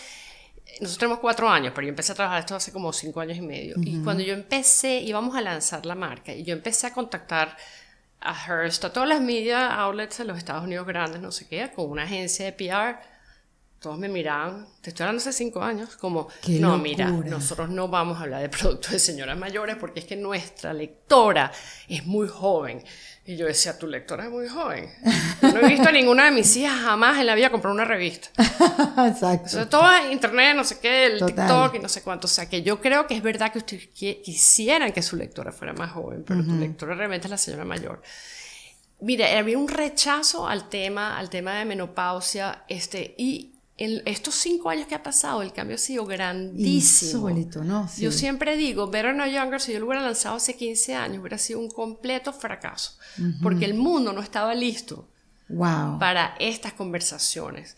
nosotros 0.82 0.98
tenemos 0.98 1.20
cuatro 1.20 1.48
años, 1.48 1.74
pero 1.76 1.86
yo 1.86 1.90
empecé 1.90 2.14
a 2.14 2.16
trabajar 2.16 2.40
esto 2.40 2.56
hace 2.56 2.72
como 2.72 2.92
cinco 2.92 3.20
años 3.20 3.38
y 3.38 3.42
medio. 3.42 3.76
Y 3.78 4.02
cuando 4.04 4.24
yo 4.24 4.34
empecé, 4.34 5.00
íbamos 5.02 5.36
a 5.36 5.42
lanzar 5.42 5.86
la 5.86 5.96
marca 5.96 6.34
y 6.34 6.44
yo 6.44 6.54
empecé 6.54 6.88
a 6.88 6.94
contactar 6.94 7.56
a 8.20 8.34
Hearst, 8.34 8.84
a 8.86 8.94
todas 8.94 9.08
las 9.08 9.22
media 9.22 9.76
outlets 9.76 10.18
de 10.18 10.26
los 10.26 10.38
Estados 10.38 10.64
Unidos 10.64 10.88
grandes, 10.88 11.22
no 11.22 11.32
sé 11.32 11.48
qué, 11.48 11.70
con 11.76 11.90
una 11.90 12.04
agencia 12.04 12.46
de 12.46 12.54
PR 12.54 13.14
todos 13.84 14.00
me 14.00 14.08
miraban, 14.08 14.66
te 14.82 14.92
estoy 14.92 15.04
hablando 15.04 15.20
hace 15.20 15.34
cinco 15.34 15.62
años, 15.62 15.98
como, 15.98 16.30
no, 16.48 16.78
mira, 16.78 17.10
nosotros 17.10 17.70
no 17.70 17.90
vamos 17.90 18.18
a 18.18 18.22
hablar 18.22 18.42
de 18.42 18.48
productos 18.48 18.92
de 18.92 19.00
señoras 19.00 19.38
mayores 19.38 19.76
porque 19.76 20.00
es 20.00 20.06
que 20.06 20.16
nuestra 20.16 20.74
lectora 20.74 21.52
es 21.90 22.06
muy 22.06 22.30
joven. 22.30 22.82
Y 23.26 23.38
yo 23.38 23.46
decía, 23.46 23.80
tu 23.80 23.88
lectora 23.88 24.26
es 24.26 24.30
muy 24.30 24.50
joven. 24.50 24.90
no 25.42 25.60
he 25.60 25.68
visto 25.70 25.88
a 25.88 25.92
ninguna 25.94 26.26
de 26.26 26.32
mis 26.32 26.58
hijas 26.58 26.82
jamás 26.82 27.18
en 27.20 27.26
la 27.26 27.36
vida 27.36 27.50
comprar 27.50 27.74
una 27.74 27.86
revista. 27.86 28.28
Exacto. 29.08 29.50
Sobre 29.50 29.66
todo 29.68 29.96
en 29.96 30.12
internet, 30.12 30.56
no 30.58 30.66
sé 30.66 30.80
qué, 30.80 31.06
el 31.06 31.26
TikTok 31.26 31.76
y 31.76 31.80
no 31.80 31.88
sé 31.88 32.02
cuánto. 32.02 32.28
O 32.28 32.30
sea, 32.30 32.50
que 32.50 32.64
yo 32.64 32.82
creo 32.82 33.08
que 33.08 33.16
es 33.16 33.24
verdad 33.24 33.52
que 33.54 33.60
ustedes 33.60 33.88
quisieran 33.88 34.92
que 34.92 35.02
su 35.02 35.16
lectora 35.16 35.54
fuera 35.54 35.72
más 35.74 35.92
joven, 35.92 36.26
pero 36.28 36.44
tu 36.44 36.54
lectora 36.56 36.96
realmente 36.96 37.28
es 37.28 37.32
la 37.32 37.38
señora 37.38 37.64
mayor. 37.64 38.02
Mira, 39.00 39.38
había 39.38 39.58
un 39.58 39.70
rechazo 39.70 40.48
al 40.48 40.68
tema, 40.68 41.18
al 41.18 41.30
tema 41.30 41.56
de 41.56 41.66
menopausia, 41.66 42.64
este, 42.68 43.16
y 43.18 43.53
en 43.78 44.04
estos 44.06 44.36
cinco 44.36 44.70
años 44.70 44.88
que 44.88 44.96
ha 44.96 45.02
pasado, 45.02 45.42
el 45.42 45.52
cambio 45.52 45.76
ha 45.76 45.80
sido 45.80 46.06
grandísimo. 46.06 47.30
Insólito, 47.30 47.64
¿no? 47.64 47.90
Yo 47.98 48.12
siempre 48.12 48.56
digo, 48.56 48.88
Better 48.88 49.16
No 49.16 49.26
Younger, 49.26 49.60
si 49.60 49.74
yo 49.74 49.80
lo 49.80 49.88
hubiera 49.88 50.04
lanzado 50.04 50.36
hace 50.36 50.56
15 50.56 50.96
años, 50.96 51.20
hubiera 51.20 51.38
sido 51.38 51.60
un 51.60 51.70
completo 51.70 52.32
fracaso, 52.34 52.98
porque 53.42 53.66
el 53.66 53.74
mundo 53.74 54.14
no 54.14 54.22
estaba 54.22 54.54
listo 54.54 55.08
wow. 55.50 55.98
para 55.98 56.36
estas 56.40 56.74
conversaciones. 56.74 57.76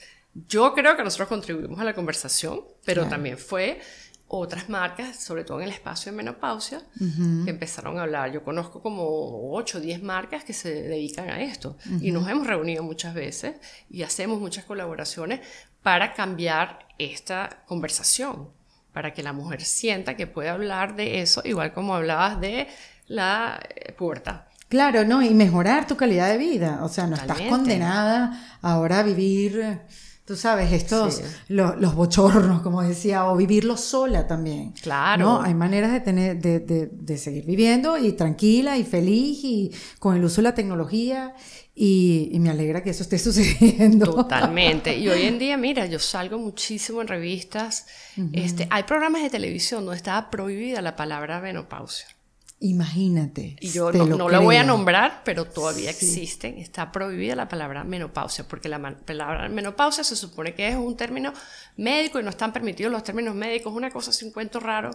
Yo 0.49 0.73
creo 0.73 0.97
que 0.97 1.03
nosotros 1.03 1.29
contribuimos 1.29 1.79
a 1.79 1.85
la 1.85 1.93
conversación, 1.93 2.61
pero 2.83 3.07
también 3.07 3.37
fue 3.37 3.79
otras 4.27 4.69
marcas, 4.69 5.23
sobre 5.23 5.43
todo 5.43 5.59
en 5.59 5.65
el 5.65 5.71
espacio 5.71 6.11
de 6.11 6.17
menopausia, 6.17 6.81
que 6.97 7.49
empezaron 7.49 7.99
a 7.99 8.03
hablar. 8.03 8.31
Yo 8.31 8.43
conozco 8.43 8.81
como 8.81 9.51
8 9.53 9.77
o 9.77 9.81
10 9.81 10.01
marcas 10.01 10.43
que 10.43 10.53
se 10.53 10.73
dedican 10.73 11.29
a 11.29 11.41
esto 11.41 11.77
y 12.01 12.11
nos 12.11 12.27
hemos 12.27 12.47
reunido 12.47 12.83
muchas 12.83 13.13
veces 13.13 13.55
y 13.89 14.03
hacemos 14.03 14.39
muchas 14.39 14.65
colaboraciones 14.65 15.41
para 15.83 16.13
cambiar 16.13 16.87
esta 16.97 17.63
conversación, 17.67 18.49
para 18.93 19.13
que 19.13 19.21
la 19.21 19.33
mujer 19.33 19.61
sienta 19.61 20.15
que 20.15 20.25
puede 20.25 20.49
hablar 20.49 20.95
de 20.95 21.21
eso, 21.21 21.41
igual 21.45 21.73
como 21.73 21.93
hablabas 21.93 22.41
de 22.41 22.67
la 23.07 23.59
eh, 23.75 23.93
puerta. 23.93 24.47
Claro, 24.67 25.05
¿no? 25.05 25.21
Y 25.21 25.29
mejorar 25.35 25.85
tu 25.85 25.95
calidad 25.95 26.29
de 26.29 26.39
vida. 26.39 26.83
O 26.83 26.89
sea, 26.89 27.05
no 27.05 27.15
estás 27.15 27.39
condenada 27.41 28.57
ahora 28.63 28.99
a 28.99 29.03
vivir 29.03 29.81
Tú 30.25 30.35
sabes, 30.35 30.71
estos, 30.71 31.21
los, 31.49 31.93
bochornos, 31.93 32.63
como 32.63 32.81
decía, 32.81 33.25
o 33.27 33.37
vivirlo 33.37 33.77
sola 33.77 34.25
también. 34.25 34.71
Claro. 34.71 35.23
¿no? 35.23 35.41
Hay 35.43 35.53
maneras 35.53 35.91
de, 35.91 35.99
tener, 35.99 36.41
de, 36.41 36.59
de, 36.59 37.17
seguir 37.19 37.45
viviendo 37.45 37.95
y 37.99 38.11
tranquila 38.13 38.75
y 38.75 38.83
feliz 38.83 39.43
y 39.43 39.71
con 39.99 40.15
el 40.15 40.25
uso 40.25 40.37
de 40.37 40.43
la 40.43 40.55
tecnología. 40.55 41.35
Y, 41.75 42.31
me 42.39 42.49
alegra 42.49 42.81
que 42.81 42.89
eso 42.89 43.03
esté 43.03 43.19
sucediendo. 43.19 44.15
Totalmente. 44.15 44.97
Y 44.97 45.09
hoy 45.09 45.23
en 45.23 45.37
día, 45.37 45.57
mira, 45.57 45.85
yo 45.85 45.99
salgo 45.99 46.39
muchísimo 46.39 47.01
en 47.01 47.07
revistas. 47.07 47.85
este, 48.33 48.67
hay 48.71 48.81
programas 48.81 49.21
de 49.21 49.29
televisión 49.29 49.85
donde 49.85 49.97
está 49.97 50.31
prohibida 50.31 50.81
la 50.81 50.95
palabra 50.95 51.39
menopausia. 51.39 52.07
Imagínate. 52.59 53.57
Y 53.59 53.69
yo 53.69 53.91
no, 53.91 54.05
lo 54.05 54.29
la 54.29 54.39
voy 54.39 54.55
a 54.55 54.63
nombrar, 54.63 55.21
pero 55.25 55.45
todavía 55.45 55.89
existen. 55.89 56.57
Está 56.57 56.91
prohibida 56.91 57.35
la 57.35 57.49
palabra 57.49 57.83
menopausia, 57.83 58.47
porque 58.47 58.69
la 58.69 58.79
palabra 58.79 59.49
menopausia 59.49 60.03
se 60.03 60.15
supone 60.15 60.53
que 60.55 60.69
es 60.69 60.75
un 60.75 60.95
término 60.95 61.33
médico 61.75 62.19
y 62.19 62.23
no 62.23 62.29
están 62.29 62.53
permitidos 62.53 62.91
los 62.91 63.03
términos 63.03 63.35
médicos. 63.35 63.73
Una 63.73 63.91
cosa 63.91 64.11
así, 64.11 64.23
un 64.23 64.31
cuento 64.31 64.61
raro, 64.61 64.91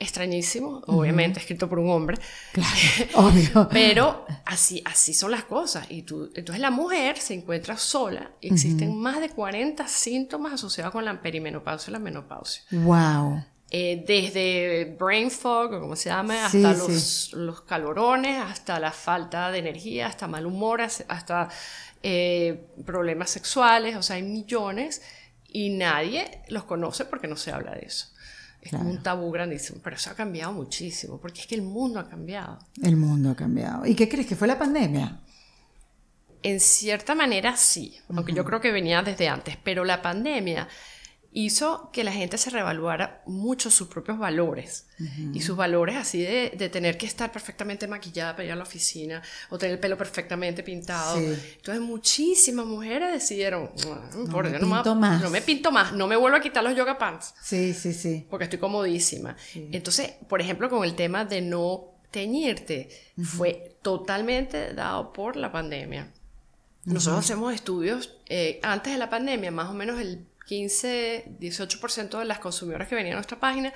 extrañísimo, 0.00 0.82
obviamente 0.86 1.38
escrito 1.38 1.68
por 1.68 1.78
un 1.78 1.90
hombre. 1.90 2.18
Claro, 2.52 2.70
obvio. 3.28 3.68
pero 3.70 4.24
así, 4.46 4.82
así 4.86 5.12
son 5.12 5.32
las 5.32 5.44
cosas. 5.44 5.86
Y 5.90 6.02
tú, 6.02 6.30
entonces 6.34 6.62
la 6.62 6.70
mujer 6.70 7.18
se 7.18 7.34
encuentra 7.34 7.76
sola. 7.76 8.30
Y 8.40 8.50
existen 8.52 8.96
más 8.96 9.20
de 9.20 9.28
40 9.28 9.86
síntomas 9.86 10.54
asociados 10.54 10.92
con 10.92 11.04
la 11.04 11.20
perimenopausia 11.20 11.90
y 11.90 11.92
la 11.92 11.98
menopausia. 11.98 12.62
¡Wow! 12.70 13.44
Eh, 13.72 14.02
desde 14.04 14.96
brain 14.98 15.30
fog, 15.30 15.72
o 15.74 15.80
como 15.80 15.94
se 15.94 16.08
llama, 16.08 16.46
hasta 16.46 16.72
los, 16.74 17.32
los, 17.34 17.60
calorones, 17.60 18.42
hasta 18.42 18.80
la 18.80 18.90
falta 18.90 19.52
de 19.52 19.60
energía, 19.60 20.08
hasta 20.08 20.26
mal 20.26 20.44
humor, 20.44 20.80
hasta 20.80 21.48
eh, 22.02 22.66
problemas 22.84 23.30
sexuales, 23.30 23.94
o 23.94 24.02
sea, 24.02 24.16
hay 24.16 24.24
millones 24.24 25.02
y 25.48 25.70
nadie 25.70 26.42
los 26.48 26.64
conoce 26.64 27.04
porque 27.04 27.28
no 27.28 27.36
se 27.36 27.52
habla 27.52 27.72
de 27.72 27.86
eso. 27.86 28.08
Es 28.60 28.72
un 28.72 29.02
tabú 29.02 29.30
grandísimo, 29.30 29.80
pero 29.82 29.96
eso 29.96 30.10
ha 30.10 30.14
cambiado 30.14 30.52
muchísimo, 30.52 31.18
porque 31.18 31.42
es 31.42 31.46
que 31.46 31.54
el 31.54 31.62
mundo 31.62 32.00
ha 32.00 32.08
cambiado. 32.08 32.58
El 32.82 32.96
mundo 32.96 33.30
ha 33.30 33.36
cambiado. 33.36 33.86
¿Y 33.86 33.94
qué 33.94 34.08
crees 34.08 34.26
que 34.26 34.36
fue 34.36 34.48
la 34.48 34.58
pandemia? 34.58 35.20
En 36.42 36.58
cierta 36.58 37.14
manera 37.14 37.56
sí, 37.56 37.96
aunque 38.08 38.32
yo 38.32 38.44
creo 38.44 38.60
que 38.60 38.72
venía 38.72 39.02
desde 39.02 39.28
antes, 39.28 39.56
pero 39.62 39.84
la 39.84 40.02
pandemia 40.02 40.68
hizo 41.32 41.90
que 41.92 42.02
la 42.02 42.12
gente 42.12 42.38
se 42.38 42.50
revaluara 42.50 43.22
mucho 43.26 43.70
sus 43.70 43.88
propios 43.88 44.18
valores 44.18 44.86
y 45.32 45.40
sus 45.40 45.56
valores 45.56 45.96
así 45.96 46.20
de, 46.20 46.52
de, 46.56 46.68
tener 46.68 46.98
que 46.98 47.06
estar 47.06 47.30
perfectamente 47.30 47.86
maquillada 47.86 48.32
para 48.34 48.44
ir 48.46 48.52
a 48.52 48.56
la 48.56 48.64
oficina 48.64 49.22
o 49.48 49.56
tener 49.56 49.74
el 49.74 49.80
pelo 49.80 49.96
perfectamente 49.96 50.62
pintado. 50.62 51.18
Entonces 51.18 51.80
muchísimas 51.80 52.66
mujeres 52.66 53.12
decidieron, 53.12 53.70
no, 54.14 54.42
me 54.42 54.58
pinto 54.58 54.94
más. 54.94 55.22
no 55.22 55.30
me 55.30 55.40
pinto 55.40 55.70
más, 55.70 55.92
no 55.92 56.06
me 56.06 56.16
vuelvo 56.16 56.36
a 56.36 56.40
quitar 56.40 56.64
los 56.64 56.76
yoga 56.76 56.98
pants. 56.98 57.32
Sí, 57.40 57.72
sí, 57.74 57.92
sí. 57.92 58.26
Porque 58.28 58.44
estoy 58.44 58.58
comodísima. 58.58 59.36
Entonces, 59.54 60.12
por 60.28 60.40
ejemplo, 60.40 60.68
con 60.68 60.84
el 60.84 60.94
tema 60.94 61.24
de 61.24 61.40
no 61.42 61.94
teñirte, 62.10 62.88
fue 63.22 63.76
totalmente 63.82 64.74
dado 64.74 65.12
por 65.12 65.36
la 65.36 65.52
pandemia. 65.52 66.10
Nosotros 66.84 67.24
hacemos 67.24 67.54
estudios 67.54 68.16
eh, 68.26 68.58
antes 68.62 68.92
de 68.92 68.98
la 68.98 69.10
pandemia, 69.10 69.50
más 69.50 69.68
o 69.68 69.74
menos 69.74 70.00
el 70.00 70.26
15, 70.50 71.36
18% 71.38 72.18
de 72.18 72.24
las 72.24 72.40
consumidoras 72.40 72.88
que 72.88 72.96
venían 72.96 73.12
a 73.12 73.18
nuestra 73.18 73.38
página 73.38 73.72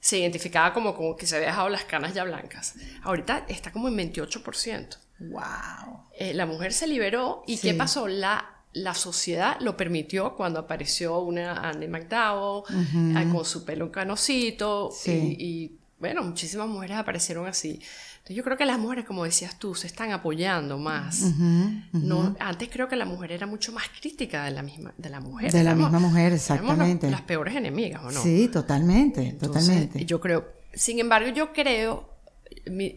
se 0.00 0.18
identificaba 0.18 0.72
como, 0.72 0.94
como 0.94 1.16
que 1.16 1.26
se 1.26 1.36
había 1.36 1.48
dejado 1.48 1.68
las 1.68 1.84
canas 1.84 2.14
ya 2.14 2.24
blancas. 2.24 2.76
Ahorita 3.02 3.44
está 3.46 3.70
como 3.70 3.88
en 3.88 3.96
28%. 3.98 4.96
¡Wow! 5.18 6.00
Eh, 6.18 6.32
la 6.32 6.46
mujer 6.46 6.72
se 6.72 6.86
liberó 6.86 7.44
y 7.46 7.58
¿qué 7.58 7.74
pasó? 7.74 8.08
La, 8.08 8.62
la 8.72 8.94
sociedad 8.94 9.58
lo 9.60 9.76
permitió 9.76 10.34
cuando 10.34 10.60
apareció 10.60 11.18
una 11.18 11.68
Andy 11.68 11.88
McDowell 11.88 12.64
ah, 13.16 13.24
con 13.30 13.44
su 13.44 13.66
pelo 13.66 13.92
canosito 13.92 14.90
y, 15.04 15.10
y, 15.10 15.78
bueno, 15.98 16.22
muchísimas 16.22 16.68
mujeres 16.68 16.96
aparecieron 16.96 17.46
así 17.46 17.82
yo 18.26 18.42
creo 18.42 18.56
que 18.56 18.64
las 18.64 18.78
mujeres, 18.78 19.04
como 19.04 19.24
decías 19.24 19.58
tú, 19.58 19.74
se 19.74 19.86
están 19.86 20.12
apoyando 20.12 20.78
más. 20.78 21.20
No, 21.92 22.34
antes 22.40 22.70
creo 22.72 22.88
que 22.88 22.96
la 22.96 23.04
mujer 23.04 23.32
era 23.32 23.46
mucho 23.46 23.72
más 23.72 23.84
crítica 24.00 24.44
de 24.44 24.50
la 24.50 24.62
misma 24.62 24.94
de 24.96 25.10
la 25.10 25.20
mujer. 25.20 25.52
De 25.52 25.62
la 25.62 25.74
misma 25.74 25.98
mujer, 25.98 26.32
exactamente. 26.32 27.10
las 27.10 27.22
peores 27.22 27.54
enemigas, 27.54 28.02
¿o 28.02 28.10
no? 28.10 28.22
Sí, 28.22 28.48
totalmente, 28.48 29.32
totalmente. 29.34 30.04
Yo 30.06 30.20
creo, 30.20 30.46
sin 30.72 30.98
embargo, 31.00 31.28
yo 31.30 31.52
creo, 31.52 32.13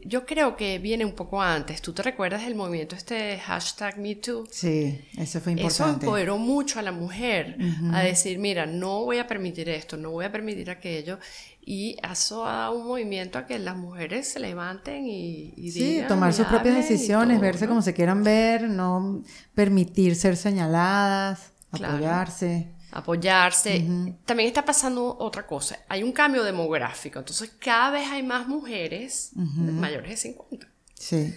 yo 0.06 0.26
creo 0.26 0.56
que 0.56 0.80
viene 0.80 1.06
un 1.06 1.14
poco 1.14 1.42
antes. 1.42 1.82
¿Tú 1.82 1.94
te 1.94 2.02
recuerdas 2.02 2.44
del 2.44 2.56
movimiento 2.56 2.96
este 2.96 3.38
hashtag 3.40 3.98
MeToo? 3.98 4.46
Sí, 4.50 5.00
eso 5.18 5.42
fue 5.42 5.54
importante. 5.54 5.84
Eso 5.84 5.90
empoderó 5.90 6.38
mucho 6.38 6.80
a 6.80 6.82
la 6.82 6.92
mujer 6.92 7.58
a 7.92 8.02
decir, 8.02 8.40
mira, 8.40 8.66
no 8.66 9.04
voy 9.04 9.18
a 9.18 9.28
permitir 9.28 9.70
esto, 9.70 9.98
no 9.98 10.12
voy 10.12 10.26
a 10.26 10.32
permitir 10.32 10.70
aquello 10.70 11.20
y 11.62 11.98
eso 12.10 12.46
ha 12.46 12.54
dado 12.54 12.78
un 12.78 12.88
movimiento 12.88 13.38
a 13.38 13.46
que 13.46 13.60
las 13.60 13.76
mujeres 13.76 14.30
se 14.30 14.40
levanten 14.40 15.06
y, 15.06 15.54
y 15.58 15.72
sí, 15.72 16.02
tomar 16.08 16.34
sus 16.34 16.48
propias 16.48 16.76
decisiones, 16.76 17.42
verse 17.42 17.68
como 17.68 17.82
se 17.82 17.94
quieran 17.94 18.24
ver, 18.24 18.70
no 18.70 19.22
permitir 19.54 20.16
ser 20.16 20.38
señaladas, 20.38 21.52
apoyarse. 21.72 22.77
Apoyarse. 22.98 23.86
También 24.26 24.48
está 24.48 24.66
pasando 24.66 25.18
otra 25.20 25.46
cosa. 25.46 25.80
Hay 25.88 26.02
un 26.02 26.12
cambio 26.12 26.44
demográfico. 26.44 27.20
Entonces, 27.20 27.52
cada 27.60 27.92
vez 27.92 28.10
hay 28.10 28.24
más 28.24 28.48
mujeres 28.48 29.32
mayores 29.36 30.10
de 30.10 30.18
50. 30.18 30.68
Sí. 30.96 31.36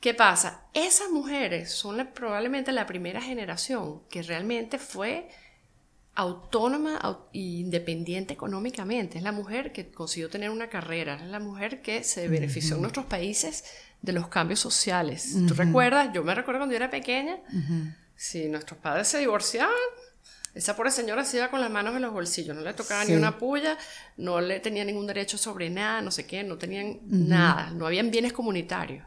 ¿Qué 0.00 0.14
pasa? 0.14 0.64
Esas 0.72 1.10
mujeres 1.10 1.70
son 1.72 2.08
probablemente 2.14 2.72
la 2.72 2.86
primera 2.86 3.20
generación 3.20 4.02
que 4.08 4.22
realmente 4.22 4.78
fue 4.78 5.28
autónoma 6.14 7.00
e 7.32 7.38
independiente 7.38 8.34
económicamente. 8.34 9.18
Es 9.18 9.24
la 9.24 9.32
mujer 9.32 9.72
que 9.72 9.90
consiguió 9.90 10.30
tener 10.30 10.50
una 10.50 10.68
carrera, 10.68 11.16
es 11.16 11.22
la 11.30 11.40
mujer 11.40 11.82
que 11.82 12.04
se 12.04 12.28
benefició 12.28 12.76
en 12.76 12.82
nuestros 12.82 13.06
países 13.06 13.64
de 14.00 14.12
los 14.12 14.28
cambios 14.28 14.60
sociales. 14.60 15.36
¿Tú 15.48 15.54
recuerdas? 15.54 16.10
Yo 16.14 16.22
me 16.22 16.34
recuerdo 16.34 16.60
cuando 16.60 16.72
yo 16.72 16.76
era 16.76 16.90
pequeña, 16.90 17.38
si 18.14 18.48
nuestros 18.48 18.78
padres 18.80 19.08
se 19.08 19.18
divorciaban, 19.18 19.74
esa 20.54 20.76
pobre 20.76 20.90
señora 20.90 21.24
se 21.24 21.38
iba 21.38 21.50
con 21.50 21.60
las 21.60 21.70
manos 21.70 21.96
en 21.96 22.02
los 22.02 22.12
bolsillos, 22.12 22.54
no 22.54 22.62
le 22.62 22.74
tocaba 22.74 23.04
ni 23.04 23.14
una 23.14 23.38
puya, 23.38 23.76
no 24.16 24.40
le 24.40 24.60
tenía 24.60 24.84
ningún 24.84 25.06
derecho 25.06 25.36
sobre 25.36 25.68
nada, 25.68 26.00
no 26.00 26.10
sé 26.10 26.26
qué, 26.26 26.44
no 26.44 26.56
tenían 26.56 27.00
nada, 27.04 27.70
no 27.70 27.86
habían 27.86 28.10
bienes 28.10 28.32
comunitarios. 28.32 29.04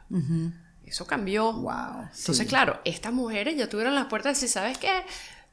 Eso 0.85 1.05
cambió. 1.05 1.51
Wow. 1.51 2.09
Entonces, 2.17 2.47
claro, 2.47 2.79
estas 2.85 3.11
mujeres 3.11 3.57
ya 3.57 3.67
tuvieron 3.67 3.93
las 3.93 4.05
puertas 4.05 4.31
de 4.31 4.33
decir, 4.35 4.49
¿sabes 4.49 4.77
qué? 4.77 5.03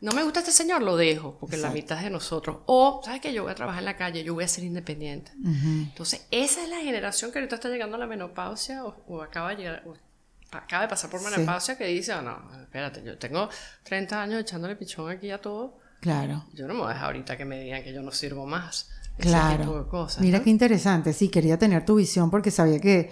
no 0.05 0.13
me 0.13 0.23
gusta 0.23 0.41
este 0.41 0.53
señor, 0.53 0.83
lo 0.83 0.99
dejo, 0.99 1.39
porque 1.41 1.57
la 1.57 1.71
mitad 1.71 1.97
es 1.97 2.05
de 2.05 2.11
nosotros. 2.11 2.59
O, 2.67 3.01
¿sabes 3.03 3.23
qué? 3.23 3.33
Yo 3.33 3.45
voy 3.45 3.53
a 3.53 3.55
trabajar 3.55 3.81
en 3.81 3.87
la 3.87 3.97
calle, 3.97 4.23
yo 4.23 4.35
voy 4.35 4.45
a 4.45 4.49
ser 4.49 4.63
independiente. 4.63 5.33
Entonces, 5.43 6.27
esa 6.31 6.63
es 6.63 6.69
la 6.69 6.77
generación 6.77 7.33
que 7.33 7.39
ahorita 7.39 7.55
está 7.55 7.71
llegando 7.71 7.97
a 7.97 7.99
la 7.99 8.07
menopausia 8.07 8.85
o, 8.85 9.23
acaba 9.23 9.51
de 9.51 9.57
llegar, 9.57 9.83
acaba 10.51 10.83
de 10.83 10.89
pasar 10.89 11.09
por 11.09 11.23
menopausia 11.23 11.79
que 11.79 11.87
dice, 11.87 12.13
oh, 12.13 12.21
no, 12.21 12.39
espérate, 12.61 13.03
yo 13.03 13.17
tengo 13.17 13.49
30 13.85 14.21
años 14.21 14.41
echándole 14.43 14.77
pichón 14.77 15.11
aquí 15.11 15.31
a 15.31 15.41
todo. 15.41 15.79
Claro. 16.05 16.45
Yo 16.53 16.69
no 16.69 16.75
me 16.75 16.81
voy 16.81 16.91
a 16.91 16.93
dejar 16.93 17.07
ahorita 17.07 17.35
que 17.35 17.47
me 17.47 17.59
digan 17.59 17.83
que 17.83 17.95
yo 17.95 18.03
no 18.03 18.13
sirvo 18.13 18.45
más. 18.45 18.91
Claro. 19.17 19.89
Mira 20.21 20.43
qué 20.43 20.51
interesante. 20.51 21.15
Sí, 21.15 21.31
quería 21.31 21.59
tener 21.59 21.87
tu 21.87 21.95
visión 21.95 22.31
porque 22.31 22.51
sabía 22.51 22.79
que, 22.79 23.11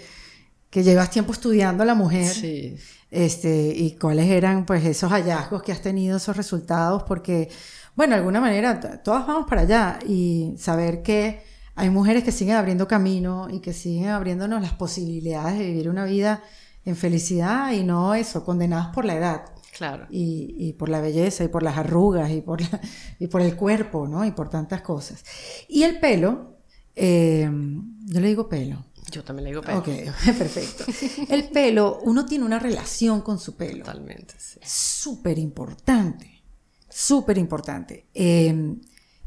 que 0.68 0.82
llevas 0.82 1.08
tiempo 1.08 1.32
estudiando 1.32 1.84
a 1.84 1.86
la 1.86 1.94
mujer. 1.94 2.28
Sí. 2.28 2.76
Este, 3.10 3.72
y 3.74 3.92
cuáles 3.92 4.28
eran 4.28 4.66
pues 4.66 4.84
esos 4.84 5.10
hallazgos 5.10 5.62
que 5.62 5.72
has 5.72 5.80
tenido, 5.80 6.18
esos 6.18 6.36
resultados, 6.36 7.04
porque, 7.04 7.48
bueno, 7.96 8.12
de 8.12 8.18
alguna 8.18 8.42
manera 8.42 9.02
todas 9.02 9.26
vamos 9.26 9.46
para 9.48 9.62
allá 9.62 9.98
y 10.06 10.54
saber 10.58 11.02
que 11.02 11.42
hay 11.74 11.88
mujeres 11.88 12.24
que 12.24 12.30
siguen 12.30 12.56
abriendo 12.56 12.86
camino 12.86 13.48
y 13.50 13.60
que 13.60 13.72
siguen 13.72 14.10
abriéndonos 14.10 14.60
las 14.60 14.74
posibilidades 14.74 15.58
de 15.58 15.64
vivir 15.64 15.88
una 15.88 16.04
vida 16.04 16.42
en 16.84 16.94
felicidad 16.94 17.72
y 17.72 17.84
no 17.84 18.14
eso, 18.14 18.44
condenadas 18.44 18.88
por 18.88 19.06
la 19.06 19.14
edad. 19.14 19.44
Claro. 19.76 20.06
Y, 20.10 20.74
por 20.74 20.90
la 20.90 21.00
belleza 21.00 21.44
y 21.44 21.48
por 21.48 21.62
las 21.62 21.78
arrugas 21.78 22.30
y 22.30 22.42
por, 22.42 22.60
y 23.18 23.26
por 23.26 23.40
el 23.40 23.56
cuerpo, 23.56 24.06
¿no? 24.06 24.24
Y 24.24 24.32
por 24.32 24.50
tantas 24.50 24.82
cosas. 24.82 25.24
Y 25.68 25.82
el 25.82 25.98
pelo, 25.98 26.58
eh, 26.94 27.50
yo 28.04 28.20
le 28.20 28.28
digo 28.28 28.48
pelo. 28.48 28.84
Yo 29.10 29.24
también 29.24 29.44
le 29.44 29.50
digo 29.50 29.62
pelo. 29.62 29.78
Ok, 29.78 29.86
perfecto. 30.38 30.84
El 31.28 31.48
pelo, 31.48 32.00
uno 32.02 32.26
tiene 32.26 32.44
una 32.44 32.58
relación 32.58 33.22
con 33.22 33.38
su 33.38 33.56
pelo. 33.56 33.84
Totalmente, 33.84 34.34
sí. 34.38 34.60
Súper 34.62 35.38
importante, 35.38 36.42
súper 36.88 37.38
importante. 37.38 38.06
Eh, 38.12 38.76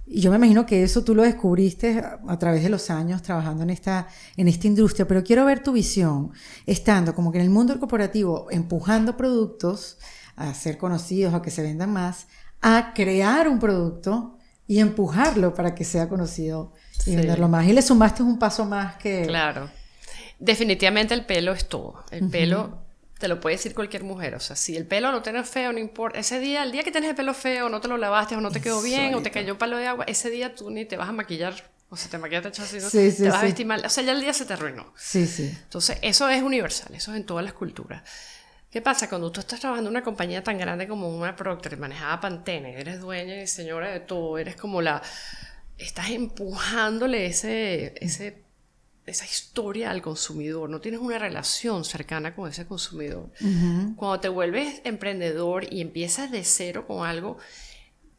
y 0.07 0.21
yo 0.21 0.29
me 0.29 0.37
imagino 0.37 0.65
que 0.67 0.83
eso 0.83 1.03
tú 1.03 1.15
lo 1.15 1.23
descubriste 1.23 1.99
a, 1.99 2.37
través 2.37 2.61
de 2.61 2.69
los 2.69 2.91
años 2.91 3.23
trabajando 3.23 3.63
en 3.63 3.71
esta, 3.71 4.07
en 4.37 4.47
esta 4.47 4.67
industria, 4.67 5.07
pero 5.07 5.23
quiero 5.23 5.45
ver 5.45 5.63
tu 5.63 5.71
visión, 5.71 6.31
estando 6.67 7.15
como 7.15 7.31
que 7.31 7.39
en 7.39 7.45
el 7.45 7.49
mundo 7.49 7.79
corporativo, 7.79 8.47
empujando 8.51 9.17
productos 9.17 9.97
a 10.35 10.53
ser 10.53 10.77
conocidos, 10.77 11.33
a 11.33 11.41
que 11.41 11.51
se 11.51 11.61
vendan 11.61 11.91
más, 11.91 12.27
a 12.61 12.93
crear 12.93 13.47
un 13.47 13.59
producto 13.59 14.37
y 14.67 14.79
empujarlo 14.79 15.53
para 15.53 15.75
que 15.75 15.83
sea 15.83 16.09
conocido 16.09 16.73
y 17.05 17.15
venderlo 17.15 17.47
más. 17.47 17.67
Y 17.67 17.73
le 17.73 17.81
sumaste 17.81 18.23
un 18.23 18.39
paso 18.39 18.65
más 18.65 18.95
que... 18.97 19.23
Claro. 19.27 19.69
Definitivamente 20.39 21.13
el 21.13 21.25
pelo 21.25 21.53
es 21.53 21.69
todo. 21.69 22.03
El 22.11 22.29
pelo 22.29 22.85
te 23.19 23.27
lo 23.27 23.39
puede 23.39 23.55
decir 23.55 23.73
cualquier 23.73 24.03
mujer. 24.03 24.35
O 24.35 24.39
sea, 24.39 24.55
si 24.55 24.75
el 24.75 24.85
pelo 24.85 25.11
no 25.11 25.21
tienes 25.21 25.47
feo, 25.47 25.71
no 25.71 25.79
importa. 25.79 26.19
Ese 26.19 26.39
día, 26.39 26.63
el 26.63 26.71
día 26.71 26.83
que 26.83 26.91
tienes 26.91 27.09
el 27.09 27.15
pelo 27.15 27.33
feo, 27.33 27.69
no 27.69 27.79
te 27.79 27.87
lo 27.87 27.97
lavaste 27.97 28.35
o 28.35 28.41
no 28.41 28.51
te 28.51 28.59
quedó 28.59 28.81
bien 28.81 29.15
o 29.15 29.21
te 29.21 29.31
cayó 29.31 29.53
un 29.53 29.59
palo 29.59 29.77
de 29.77 29.87
agua, 29.87 30.05
ese 30.05 30.29
día 30.29 30.53
tú 30.53 30.69
ni 30.69 30.85
te 30.85 30.97
vas 30.97 31.09
a 31.09 31.13
maquillar. 31.13 31.71
O 31.89 31.97
sea, 31.97 32.09
te 32.09 32.17
maquillaste 32.17 32.61
así, 32.61 32.77
¿no? 32.79 32.89
te 32.89 33.29
vas 33.29 33.39
a 33.39 33.43
vestir 33.43 33.65
mal. 33.65 33.85
O 33.85 33.89
sea, 33.89 34.03
ya 34.03 34.11
el 34.11 34.19
día 34.19 34.33
se 34.33 34.45
te 34.45 34.53
arruinó. 34.53 34.91
Sí, 34.97 35.27
sí. 35.27 35.55
Entonces, 35.63 35.97
eso 36.01 36.27
es 36.27 36.41
universal. 36.41 36.93
Eso 36.93 37.11
es 37.11 37.17
en 37.17 37.25
todas 37.25 37.45
las 37.45 37.53
culturas. 37.53 38.01
¿Qué 38.75 38.81
pasa? 38.81 39.07
Cuando 39.07 39.31
tú 39.31 39.39
estás 39.39 39.61
trabajando 39.61 39.89
en 39.89 39.93
una 39.93 40.03
compañía 40.03 40.43
tan 40.43 40.57
grande 40.57 40.85
como 40.85 41.07
una 41.07 41.33
Procter, 41.33 41.77
manejada 41.77 42.19
Pantene, 42.19 42.77
eres 42.77 42.99
dueña 42.99 43.41
y 43.41 43.47
señora 43.47 43.89
de 43.89 44.01
todo, 44.01 44.37
eres 44.37 44.57
como 44.57 44.81
la... 44.81 45.01
Estás 45.77 46.09
empujándole 46.09 47.25
ese, 47.25 47.93
ese 48.01 48.43
esa 49.05 49.23
historia 49.23 49.91
al 49.91 50.01
consumidor, 50.01 50.69
no 50.69 50.81
tienes 50.81 50.99
una 50.99 51.17
relación 51.17 51.85
cercana 51.85 52.35
con 52.35 52.49
ese 52.49 52.65
consumidor. 52.65 53.31
Cuando 53.95 54.19
te 54.19 54.27
vuelves 54.27 54.81
emprendedor 54.83 55.71
y 55.71 55.79
empiezas 55.79 56.29
de 56.29 56.43
cero 56.43 56.85
con 56.85 57.07
algo, 57.07 57.37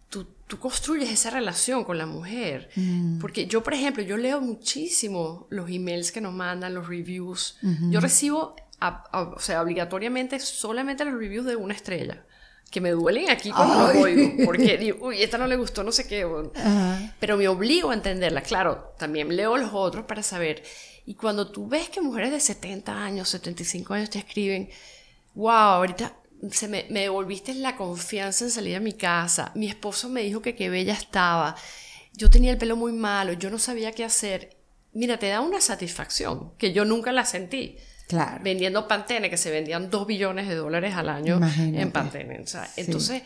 tú, 0.08 0.26
tú 0.46 0.58
construyes 0.58 1.10
esa 1.10 1.28
relación 1.28 1.84
con 1.84 1.98
la 1.98 2.06
mujer. 2.06 2.70
Mm. 2.76 3.18
Porque 3.18 3.46
yo, 3.46 3.62
por 3.62 3.74
ejemplo, 3.74 4.02
yo 4.02 4.16
leo 4.16 4.40
muchísimo 4.40 5.46
los 5.50 5.68
emails 5.68 6.12
que 6.12 6.22
nos 6.22 6.32
mandan, 6.32 6.72
los 6.72 6.88
reviews. 6.88 7.58
Yo 7.90 8.00
recibo, 8.00 8.56
o 8.80 9.38
sea, 9.38 9.62
obligatoriamente 9.62 10.38
solamente 10.40 11.04
los 11.04 11.14
reviews 11.14 11.46
de 11.46 11.56
una 11.56 11.74
estrella 11.74 12.24
que 12.70 12.80
me 12.80 12.90
duelen 12.90 13.30
aquí 13.30 13.50
cuando 13.52 13.92
lo 13.92 14.00
oigo, 14.00 14.44
porque 14.44 14.76
digo, 14.78 15.06
uy, 15.06 15.22
esta 15.22 15.38
no 15.38 15.46
le 15.46 15.56
gustó, 15.56 15.82
no 15.82 15.92
sé 15.92 16.06
qué, 16.06 16.26
pero 17.20 17.36
me 17.36 17.48
obligo 17.48 17.90
a 17.90 17.94
entenderla. 17.94 18.42
Claro, 18.42 18.94
también 18.98 19.34
leo 19.34 19.56
los 19.56 19.70
otros 19.72 20.04
para 20.04 20.22
saber. 20.22 20.62
Y 21.06 21.14
cuando 21.14 21.50
tú 21.50 21.68
ves 21.68 21.88
que 21.88 22.00
mujeres 22.00 22.32
de 22.32 22.40
70 22.40 22.92
años, 22.92 23.28
75 23.28 23.94
años 23.94 24.10
te 24.10 24.18
escriben, 24.18 24.68
wow, 25.34 25.50
ahorita 25.50 26.16
se 26.50 26.68
me, 26.68 26.86
me 26.90 27.02
devolviste 27.02 27.54
la 27.54 27.76
confianza 27.76 28.44
en 28.44 28.50
salir 28.50 28.76
a 28.76 28.80
mi 28.80 28.92
casa, 28.92 29.52
mi 29.54 29.68
esposo 29.68 30.08
me 30.08 30.22
dijo 30.22 30.42
que 30.42 30.56
qué 30.56 30.68
bella 30.68 30.94
estaba, 30.94 31.56
yo 32.14 32.30
tenía 32.30 32.50
el 32.50 32.58
pelo 32.58 32.76
muy 32.76 32.92
malo, 32.92 33.34
yo 33.34 33.50
no 33.50 33.58
sabía 33.58 33.92
qué 33.92 34.04
hacer. 34.04 34.56
Mira, 34.92 35.18
te 35.18 35.28
da 35.28 35.40
una 35.40 35.60
satisfacción 35.60 36.52
que 36.56 36.72
yo 36.72 36.84
nunca 36.84 37.12
la 37.12 37.26
sentí. 37.26 37.76
Claro. 38.06 38.40
vendiendo 38.42 38.86
Pantene, 38.86 39.30
que 39.30 39.36
se 39.36 39.50
vendían 39.50 39.90
2 39.90 40.06
billones 40.06 40.48
de 40.48 40.54
dólares 40.54 40.94
al 40.94 41.08
año 41.08 41.40
en 41.58 41.90
Pantene. 41.90 42.44
Entonces, 42.76 43.22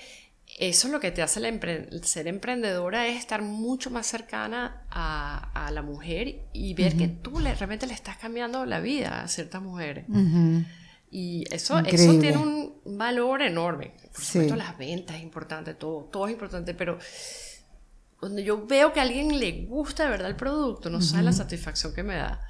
eso 0.59 0.89
es 0.89 0.93
lo 0.93 1.01
que 1.01 1.11
te 1.11 1.23
hace 1.23 1.41
ser 2.03 2.27
emprendedora, 2.27 3.07
es 3.07 3.19
estar 3.19 3.43
mucho 3.43 3.91
más 3.91 4.07
cercana 4.07 4.83
a, 4.91 5.71
la 5.73 5.83
mujer 5.83 6.41
y 6.53 6.75
ver 6.75 6.97
que 6.97 7.07
tú 7.07 7.39
le, 7.39 7.55
realmente 7.55 7.87
le 7.87 7.95
estás 7.95 8.17
cambiando 8.17 8.67
la 8.67 8.81
vida 8.81 9.23
a 9.23 9.29
ciertas 9.29 9.63
mujeres. 9.63 10.05
Y 11.13 11.45
eso, 11.53 11.79
eso 11.79 12.19
tiene 12.19 12.39
un 12.39 12.81
valor 12.85 13.43
enorme. 13.43 13.93
Por 14.13 14.25
supuesto, 14.25 14.57
las 14.57 14.77
ventas 14.79 15.17
es 15.17 15.23
importante, 15.23 15.75
todo, 15.75 16.05
todo 16.05 16.27
es 16.27 16.33
importante, 16.33 16.75
pero 16.75 16.99
cuando 18.19 18.41
yo 18.41 18.67
veo 18.67 18.93
que 18.93 19.01
a 19.01 19.05
alguien 19.05 19.41
le 19.41 19.65
gusta 19.65 20.05
de 20.05 20.11
verdad 20.11 20.29
el 20.29 20.37
producto, 20.37 20.91
no 20.91 21.01
sabe 21.01 21.23
la 21.23 21.33
satisfacción 21.33 21.95
que 21.95 22.03
me 22.03 22.17
da. 22.17 22.41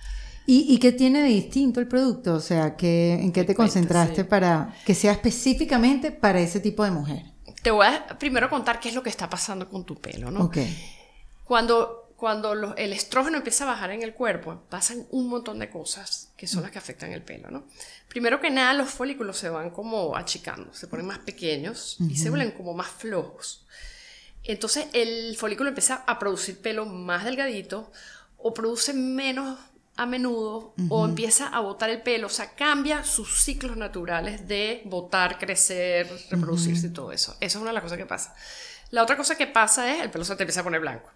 ¿Y, 0.52 0.78
qué 0.80 0.90
tiene 0.90 1.22
de 1.22 1.28
distinto 1.28 1.78
el 1.78 1.86
producto? 1.86 2.34
O 2.34 2.40
sea, 2.40 2.74
¿en 2.76 3.32
qué 3.32 3.44
te 3.44 3.54
concentraste 3.54 4.24
para 4.24 4.74
que 4.84 4.96
sea 4.96 5.12
específicamente 5.12 6.10
para 6.10 6.40
ese 6.40 6.58
tipo 6.58 6.82
de 6.82 6.90
mujer? 6.90 7.22
Te 7.62 7.70
voy 7.70 7.86
a 7.86 8.18
primero 8.18 8.50
contar 8.50 8.80
qué 8.80 8.88
es 8.88 8.96
lo 8.96 9.02
que 9.04 9.10
está 9.10 9.30
pasando 9.30 9.68
con 9.68 9.84
tu 9.84 10.00
pelo, 10.00 10.28
¿no? 10.32 10.46
Ok. 10.46 10.58
Cuando, 11.44 12.14
cuando 12.16 12.74
el 12.74 12.92
estrógeno 12.92 13.36
empieza 13.36 13.62
a 13.62 13.68
bajar 13.68 13.92
en 13.92 14.02
el 14.02 14.12
cuerpo, 14.12 14.64
pasan 14.68 15.06
un 15.10 15.28
montón 15.28 15.60
de 15.60 15.70
cosas 15.70 16.32
que 16.36 16.48
son 16.48 16.62
las 16.62 16.72
que 16.72 16.78
afectan 16.78 17.12
el 17.12 17.22
pelo, 17.22 17.48
¿no? 17.52 17.68
Primero 18.08 18.40
que 18.40 18.50
nada, 18.50 18.74
los 18.74 18.90
folículos 18.90 19.36
se 19.36 19.50
van 19.50 19.70
como 19.70 20.16
achicando, 20.16 20.74
se 20.74 20.88
ponen 20.88 21.06
más 21.06 21.20
pequeños 21.20 21.96
y 22.00 22.16
se 22.16 22.28
vuelven 22.28 22.50
como 22.50 22.74
más 22.74 22.88
flojos. 22.88 23.68
Entonces 24.42 24.86
el 24.94 25.36
folículo 25.36 25.68
empieza 25.68 26.02
a 26.08 26.18
producir 26.18 26.60
pelo 26.60 26.86
más 26.86 27.24
delgadito 27.24 27.92
o 28.36 28.52
produce 28.52 28.94
menos 28.94 29.58
a 30.00 30.06
menudo 30.06 30.72
o 30.88 31.04
empieza 31.04 31.48
a 31.48 31.60
botar 31.60 31.90
el 31.90 32.00
pelo, 32.00 32.28
o 32.28 32.30
sea, 32.30 32.54
cambia 32.54 33.04
sus 33.04 33.42
ciclos 33.42 33.76
naturales 33.76 34.48
de 34.48 34.80
botar, 34.86 35.38
crecer, 35.38 36.10
reproducirse 36.30 36.86
y 36.86 36.90
todo 36.90 37.12
eso. 37.12 37.36
Eso 37.38 37.58
es 37.58 37.62
una 37.62 37.68
de 37.70 37.74
las 37.74 37.82
cosas 37.82 37.98
que 37.98 38.06
pasa. 38.06 38.34
La 38.90 39.02
otra 39.02 39.18
cosa 39.18 39.36
que 39.36 39.46
pasa 39.46 39.94
es 39.94 40.02
el 40.02 40.10
pelo 40.10 40.24
se 40.24 40.34
te 40.36 40.44
empieza 40.44 40.62
a 40.62 40.64
poner 40.64 40.80
blanco. 40.80 41.10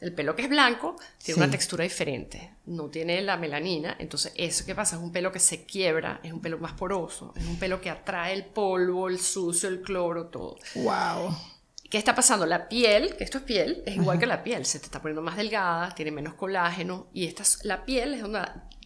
El 0.00 0.12
pelo 0.12 0.36
que 0.36 0.42
es 0.42 0.50
blanco 0.50 0.96
tiene 1.16 1.42
una 1.42 1.50
textura 1.50 1.82
diferente, 1.82 2.52
no 2.66 2.90
tiene 2.90 3.22
la 3.22 3.38
melanina, 3.38 3.96
entonces 3.98 4.32
eso 4.36 4.66
que 4.66 4.74
pasa 4.74 4.96
es 4.96 5.02
un 5.02 5.12
pelo 5.12 5.32
que 5.32 5.40
se 5.40 5.64
quiebra, 5.64 6.20
es 6.22 6.32
un 6.32 6.42
pelo 6.42 6.58
más 6.58 6.72
poroso, 6.74 7.32
es 7.36 7.46
un 7.46 7.58
pelo 7.58 7.80
que 7.80 7.88
atrae 7.88 8.34
el 8.34 8.44
polvo, 8.44 9.08
el 9.08 9.18
sucio, 9.18 9.68
el 9.70 9.80
cloro, 9.80 10.26
todo. 10.26 10.58
Wow. 10.74 11.34
¿Qué 11.90 11.98
está 11.98 12.14
pasando? 12.14 12.46
La 12.46 12.68
piel, 12.68 13.16
que 13.16 13.24
esto 13.24 13.38
es 13.38 13.44
piel, 13.44 13.82
es 13.84 13.96
igual 13.96 14.20
que 14.20 14.26
la 14.26 14.44
piel, 14.44 14.64
se 14.64 14.78
te 14.78 14.84
está 14.84 15.02
poniendo 15.02 15.22
más 15.22 15.36
delgada, 15.36 15.92
tiene 15.92 16.12
menos 16.12 16.34
colágeno 16.34 17.08
y 17.12 17.26
esta, 17.26 17.42
la 17.64 17.84
piel 17.84 18.14
es 18.14 18.22
donde 18.22 18.40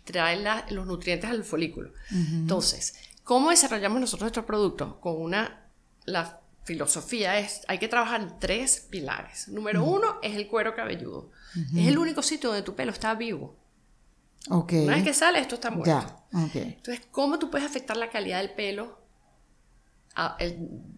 trae 0.04 0.42
los 0.70 0.86
nutrientes 0.86 1.28
al 1.28 1.44
folículo. 1.44 1.92
Entonces, 2.10 2.96
¿cómo 3.22 3.50
desarrollamos 3.50 4.00
nosotros 4.00 4.22
nuestro 4.22 4.46
producto? 4.46 5.00
Con 5.00 5.20
una, 5.20 5.68
la 6.06 6.40
filosofía 6.64 7.38
es, 7.38 7.60
hay 7.68 7.78
que 7.78 7.88
trabajar 7.88 8.22
en 8.22 8.38
tres 8.38 8.86
pilares. 8.88 9.48
Número 9.48 9.84
uno 9.84 10.18
es 10.22 10.34
el 10.34 10.48
cuero 10.48 10.74
cabelludo. 10.74 11.30
Es 11.76 11.86
el 11.86 11.98
único 11.98 12.22
sitio 12.22 12.48
donde 12.48 12.64
tu 12.64 12.74
pelo 12.74 12.90
está 12.90 13.14
vivo. 13.14 13.54
Okay. 14.48 14.84
Una 14.86 14.96
vez 14.96 15.04
que 15.04 15.14
sale, 15.14 15.40
esto 15.40 15.56
está 15.56 15.70
muerto. 15.70 15.90
Ya. 16.32 16.44
Okay. 16.46 16.74
Entonces, 16.76 17.06
¿cómo 17.10 17.38
tú 17.38 17.50
puedes 17.50 17.66
afectar 17.66 17.98
la 17.98 18.08
calidad 18.08 18.38
del 18.38 18.52
pelo 18.52 19.03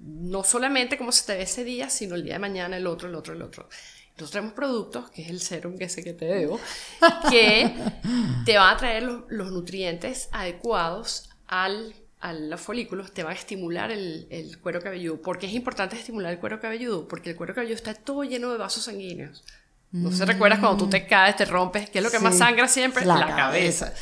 no 0.00 0.44
solamente 0.44 0.98
cómo 0.98 1.12
se 1.12 1.26
te 1.26 1.36
ve 1.36 1.42
ese 1.42 1.64
día, 1.64 1.90
sino 1.90 2.14
el 2.14 2.24
día 2.24 2.34
de 2.34 2.38
mañana, 2.38 2.76
el 2.76 2.86
otro, 2.86 3.08
el 3.08 3.14
otro, 3.14 3.34
el 3.34 3.42
otro. 3.42 3.68
Nosotros 4.16 4.30
tenemos 4.30 4.54
productos, 4.54 5.10
que 5.10 5.22
es 5.22 5.28
el 5.28 5.40
serum 5.40 5.76
que 5.76 5.88
sé 5.88 6.02
que 6.02 6.14
te 6.14 6.24
debo, 6.24 6.58
que 7.30 7.74
te 8.46 8.56
va 8.56 8.70
a 8.70 8.76
traer 8.76 9.02
los, 9.02 9.52
nutrientes 9.52 10.30
adecuados 10.32 11.28
al, 11.46 11.94
a 12.20 12.32
los 12.32 12.60
folículos, 12.60 13.12
te 13.12 13.22
va 13.22 13.30
a 13.30 13.34
estimular 13.34 13.90
el, 13.90 14.26
el, 14.30 14.58
cuero 14.58 14.80
cabelludo. 14.80 15.20
¿Por 15.20 15.38
qué 15.38 15.46
es 15.46 15.52
importante 15.52 15.96
estimular 15.96 16.32
el 16.32 16.38
cuero 16.38 16.60
cabelludo? 16.60 17.06
Porque 17.06 17.30
el 17.30 17.36
cuero 17.36 17.54
cabelludo 17.54 17.76
está 17.76 17.92
todo 17.92 18.24
lleno 18.24 18.50
de 18.50 18.56
vasos 18.56 18.84
sanguíneos. 18.84 19.44
No 19.92 20.12
se 20.12 20.26
recuerdas 20.26 20.58
cuando 20.58 20.84
tú 20.84 20.90
te 20.90 21.06
caes, 21.06 21.36
te 21.36 21.44
rompes, 21.44 21.88
¿qué 21.88 21.98
es 21.98 22.04
lo 22.04 22.10
que 22.10 22.18
más 22.18 22.36
sangra 22.36 22.68
siempre? 22.68 23.04
La, 23.04 23.34
cabeza. 23.34 23.92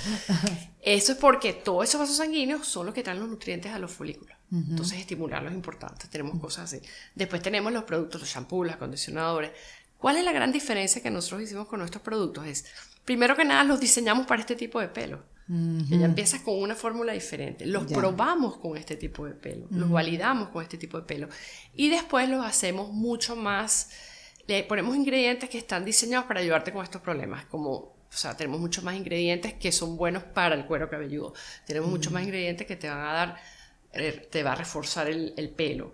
Eso 0.80 1.12
es 1.12 1.18
porque 1.18 1.52
todos 1.52 1.88
esos 1.88 2.00
vasos 2.00 2.16
sanguíneos 2.16 2.66
son 2.66 2.86
los 2.86 2.94
que 2.94 3.02
traen 3.02 3.20
los 3.20 3.28
nutrientes 3.28 3.72
a 3.72 3.78
los 3.78 3.92
folículos. 3.92 4.36
Entonces, 4.70 4.98
estimularlos 4.98 5.52
es 5.52 5.56
importante. 5.56 6.06
Tenemos 6.08 6.38
cosas 6.40 6.72
así. 6.72 6.86
Después 7.14 7.42
tenemos 7.42 7.72
los 7.72 7.84
productos, 7.84 8.20
los 8.20 8.30
shampoos, 8.30 8.66
los 8.66 8.76
acondicionadores. 8.76 9.50
¿Cuál 9.98 10.16
es 10.18 10.24
la 10.24 10.32
gran 10.32 10.52
diferencia 10.52 11.02
que 11.02 11.10
nosotros 11.10 11.42
hicimos 11.42 11.66
con 11.66 11.80
nuestros 11.80 12.02
productos? 12.02 12.46
Es, 12.46 12.66
primero 13.04 13.34
que 13.34 13.44
nada, 13.44 13.64
los 13.64 13.80
diseñamos 13.80 14.26
para 14.26 14.40
este 14.40 14.54
tipo 14.54 14.80
de 14.80 14.88
pelo. 14.88 15.22
Que 15.46 15.98
ya 15.98 16.06
empiezas 16.06 16.40
con 16.40 16.60
una 16.60 16.74
fórmula 16.74 17.12
diferente. 17.12 17.66
Los 17.66 17.84
probamos 17.84 18.56
con 18.56 18.78
este 18.78 18.96
tipo 18.96 19.26
de 19.26 19.34
pelo, 19.34 19.66
los 19.70 19.90
validamos 19.90 20.48
con 20.48 20.62
este 20.62 20.78
tipo 20.78 20.98
de 20.98 21.04
pelo. 21.04 21.28
Y 21.74 21.90
después 21.90 22.30
los 22.30 22.44
hacemos 22.46 22.90
mucho 22.92 23.36
más, 23.36 23.90
le 24.46 24.62
ponemos 24.64 24.96
ingredientes 24.96 25.50
que 25.50 25.58
están 25.58 25.84
diseñados 25.84 26.26
para 26.26 26.40
ayudarte 26.40 26.72
con 26.72 26.82
estos 26.82 27.02
problemas, 27.02 27.44
como 27.44 27.94
o 28.14 28.16
sea, 28.16 28.36
tenemos 28.36 28.60
muchos 28.60 28.84
más 28.84 28.94
ingredientes 28.94 29.54
que 29.54 29.72
son 29.72 29.96
buenos 29.96 30.22
para 30.22 30.54
el 30.54 30.66
cuero 30.66 30.88
cabelludo. 30.88 31.34
Tenemos 31.66 31.90
muchos 31.90 32.12
más 32.12 32.22
ingredientes 32.22 32.64
que 32.64 32.76
te 32.76 32.88
van 32.88 33.00
a 33.00 33.12
dar, 33.12 33.36
te 34.30 34.42
va 34.42 34.52
a 34.52 34.56
reforzar 34.56 35.08
el, 35.08 35.34
el, 35.36 35.50
pelo. 35.50 35.92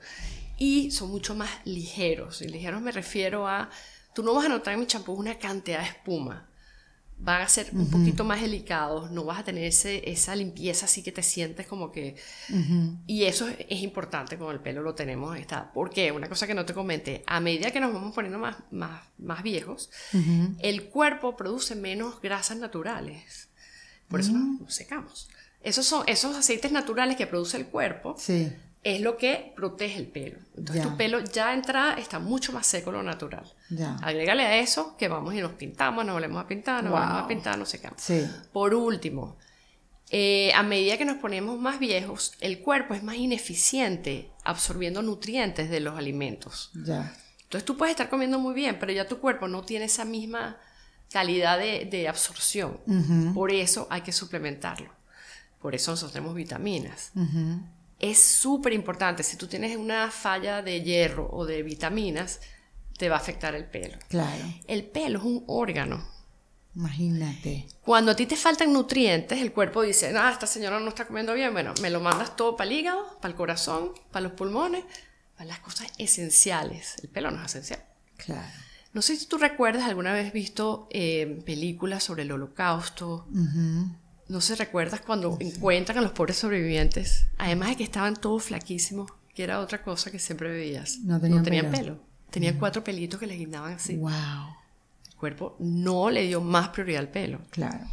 Y 0.58 0.90
son 0.90 1.10
mucho 1.10 1.34
más 1.34 1.50
ligeros. 1.64 2.42
Y 2.42 2.48
ligeros 2.48 2.82
me 2.82 2.92
refiero 2.92 3.46
a, 3.46 3.70
tú 4.14 4.22
no 4.22 4.34
vas 4.34 4.46
a 4.46 4.48
notar 4.48 4.74
en 4.74 4.80
mi 4.80 4.86
champú 4.86 5.12
una 5.12 5.38
cantidad 5.38 5.80
de 5.80 5.86
espuma 5.86 6.50
van 7.22 7.42
a 7.42 7.48
ser 7.48 7.68
un 7.72 7.90
poquito 7.90 8.24
más 8.24 8.40
delicados, 8.40 9.10
no 9.10 9.24
vas 9.24 9.40
a 9.40 9.44
tener 9.44 9.64
ese, 9.64 10.10
esa 10.10 10.34
limpieza 10.34 10.86
así 10.86 11.02
que 11.02 11.12
te 11.12 11.22
sientes 11.22 11.66
como 11.66 11.92
que... 11.92 12.16
Y 13.06 13.24
eso 13.24 13.48
es, 13.48 13.82
importante 13.82 14.38
con 14.38 14.52
el 14.52 14.60
pelo, 14.60 14.82
lo 14.82 14.94
tenemos. 14.94 15.36
Está. 15.36 15.70
Porque 15.72 16.12
una 16.12 16.28
cosa 16.28 16.46
que 16.46 16.54
no 16.54 16.64
te 16.64 16.72
comenté, 16.72 17.22
a 17.26 17.40
medida 17.40 17.70
que 17.70 17.80
nos 17.80 17.92
vamos 17.92 18.14
poniendo 18.14 18.38
más, 18.38 18.56
más, 18.70 19.02
más 19.18 19.42
viejos, 19.42 19.90
el 20.60 20.88
cuerpo 20.88 21.36
produce 21.36 21.74
menos 21.74 22.20
grasas 22.20 22.56
naturales. 22.56 23.48
Por 24.08 24.20
eso 24.20 24.32
nos 24.32 24.60
mm. 24.60 24.68
secamos. 24.68 25.28
Esos 25.62 25.86
son 25.86 26.04
esos 26.06 26.36
aceites 26.36 26.72
naturales 26.72 27.16
que 27.16 27.26
produce 27.26 27.56
el 27.56 27.66
cuerpo. 27.66 28.14
Sí 28.18 28.50
es 28.82 29.00
lo 29.00 29.16
que 29.16 29.52
protege 29.54 29.98
el 29.98 30.06
pelo. 30.06 30.38
Entonces 30.56 30.82
tu 30.82 30.96
pelo 30.96 31.20
ya 31.20 31.52
entra, 31.52 31.94
está 31.98 32.18
mucho 32.18 32.52
más 32.52 32.66
seco 32.66 32.90
lo 32.90 33.02
natural. 33.02 33.44
Ya. 33.68 33.96
Agrégale 33.96 34.44
a 34.44 34.58
eso 34.58 34.96
que 34.96 35.08
vamos 35.08 35.34
y 35.34 35.40
nos 35.40 35.52
pintamos, 35.52 36.04
nos 36.04 36.14
volvemos 36.14 36.42
a 36.42 36.46
pintar, 36.46 36.82
nos 36.82 36.92
volvemos 36.92 37.22
a 37.22 37.28
pintar, 37.28 37.58
no 37.58 37.66
sé 37.66 37.80
qué. 37.80 37.90
Sí. 37.96 38.26
Por 38.52 38.72
último, 38.74 39.36
eh, 40.10 40.50
a 40.54 40.62
medida 40.62 40.96
que 40.96 41.04
nos 41.04 41.18
ponemos 41.18 41.58
más 41.58 41.78
viejos, 41.78 42.32
el 42.40 42.60
cuerpo 42.60 42.94
es 42.94 43.02
más 43.02 43.16
ineficiente 43.16 44.30
absorbiendo 44.44 45.02
nutrientes 45.02 45.68
de 45.68 45.80
los 45.80 45.98
alimentos. 45.98 46.70
Ya. 46.74 47.14
Entonces 47.42 47.66
tú 47.66 47.76
puedes 47.76 47.92
estar 47.92 48.08
comiendo 48.08 48.38
muy 48.38 48.54
bien, 48.54 48.78
pero 48.80 48.92
ya 48.92 49.06
tu 49.06 49.18
cuerpo 49.18 49.46
no 49.46 49.62
tiene 49.62 49.86
esa 49.86 50.06
misma 50.06 50.56
calidad 51.12 51.58
de, 51.58 52.08
absorción. 52.08 52.80
Por 53.34 53.50
eso 53.50 53.88
hay 53.90 54.02
que 54.02 54.12
suplementarlo. 54.12 54.99
Por 55.60 55.74
eso 55.74 55.90
nosotros 55.90 56.12
tenemos 56.12 56.34
vitaminas 56.34 57.12
es 58.00 58.18
súper 58.18 58.72
importante. 58.72 59.22
Si 59.22 59.36
tú 59.36 59.46
tienes 59.46 59.76
una 59.76 60.10
falla 60.10 60.62
de 60.62 60.82
hierro 60.82 61.28
o 61.30 61.44
de 61.44 61.62
vitaminas, 61.62 62.40
te 62.96 63.08
va 63.08 63.16
a 63.16 63.18
afectar 63.20 63.54
el 63.54 63.66
pelo. 63.66 63.98
Claro. 64.08 64.42
El 64.66 64.84
pelo 64.84 65.18
es 65.18 65.24
un 65.24 65.44
órgano. 65.46 66.08
Imagínate. 66.74 67.66
Cuando 67.82 68.12
a 68.12 68.16
ti 68.16 68.26
te 68.26 68.36
faltan 68.36 68.72
nutrientes, 68.72 69.40
el 69.40 69.52
cuerpo 69.52 69.82
dice, 69.82 70.16
ah, 70.16 70.30
esta 70.32 70.46
señora 70.46 70.80
no 70.80 70.88
está 70.88 71.06
comiendo 71.06 71.34
bien, 71.34 71.52
bueno, 71.52 71.74
me 71.82 71.90
lo 71.90 72.00
mandas 72.00 72.36
todo 72.36 72.56
para 72.56 72.70
el 72.70 72.78
hígado, 72.78 73.18
para 73.20 73.32
el 73.32 73.36
corazón, 73.36 73.90
para 74.10 74.22
los 74.22 74.32
pulmones, 74.32 74.84
para 75.36 75.48
las 75.48 75.58
cosas 75.58 75.92
esenciales. 75.98 76.96
El 77.02 77.10
pelo 77.10 77.30
no 77.30 77.44
es 77.44 77.50
esencial. 77.50 77.84
Claro. 78.16 78.48
No 78.92 79.02
sé 79.02 79.16
si 79.16 79.26
tú 79.26 79.36
recuerdas 79.36 79.84
alguna 79.84 80.12
vez 80.12 80.32
visto 80.32 80.88
eh, 80.90 81.42
películas 81.44 82.02
sobre 82.02 82.22
el 82.22 82.32
holocausto, 82.32 83.26
no 84.30 84.40
se 84.40 84.54
recuerdas 84.54 85.00
cuando 85.00 85.36
encuentran 85.40 85.98
a 85.98 86.00
los 86.00 86.12
pobres 86.12 86.36
sobrevivientes, 86.36 87.26
además 87.36 87.70
de 87.70 87.76
que 87.76 87.82
estaban 87.82 88.14
todos 88.14 88.44
flaquísimos, 88.44 89.10
que 89.34 89.42
era 89.42 89.58
otra 89.58 89.82
cosa 89.82 90.12
que 90.12 90.20
siempre 90.20 90.48
veías. 90.50 91.00
No 91.00 91.20
tenían, 91.20 91.70
pelo. 91.72 91.98
Tenían 92.30 92.56
cuatro 92.56 92.84
pelitos 92.84 93.18
que 93.18 93.26
les 93.26 93.38
guindaban 93.38 93.72
así. 93.74 93.96
Wow. 93.96 94.12
El 95.08 95.16
cuerpo 95.16 95.56
no 95.58 96.10
le 96.10 96.22
dio 96.28 96.40
más 96.40 96.68
prioridad 96.68 97.00
al 97.00 97.08
pelo. 97.08 97.40
Claro. 97.50 97.84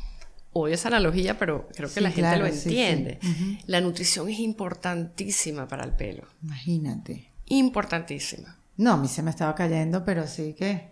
Odio 0.54 0.76
esa 0.76 0.89
analogía, 0.89 1.39
pero 1.39 1.67
creo 1.76 1.91
que 1.91 2.02
la 2.02 2.12
gente 2.12 2.38
lo 2.38 2.45
entiende. 2.45 3.19
La 3.65 3.82
nutrición 3.82 4.30
es 4.30 4.38
importantísima 4.38 5.67
para 5.67 5.86
el 5.86 5.93
pelo. 5.93 6.28
Imagínate. 6.43 7.32
Importantísima. 7.47 8.58
No, 8.78 8.93
a 8.93 8.97
mí 8.97 9.08
se 9.08 9.23
me 9.23 9.32
estaba 9.32 9.56
cayendo, 9.56 10.06
pero 10.06 10.28
sí 10.28 10.54
que 10.54 10.91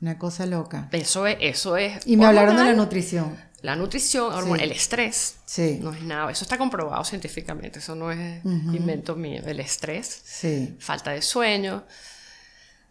una 0.00 0.18
cosa 0.18 0.44
loca. 0.44 0.88
Eso 0.90 1.28
es, 1.28 1.36
eso 1.40 1.76
es. 1.76 2.04
Y 2.04 2.16
me 2.16 2.26
hablaron 2.26 2.56
de 2.56 2.64
la 2.64 2.74
nutrición. 2.74 3.36
La 3.62 3.76
nutrición, 3.76 4.60
el 4.60 4.72
estrés, 4.72 5.36
sí. 5.44 5.78
no 5.80 5.92
es 5.92 6.02
nada, 6.02 6.30
eso 6.30 6.44
está 6.44 6.58
comprobado 6.58 7.04
científicamente, 7.04 7.78
eso 7.78 7.94
no 7.94 8.10
es 8.10 8.44
invento 8.44 9.14
mío, 9.14 9.40
el 9.46 9.60
estrés, 9.60 10.20
sí. 10.24 10.76
falta 10.80 11.12
de 11.12 11.22
sueño, 11.22 11.84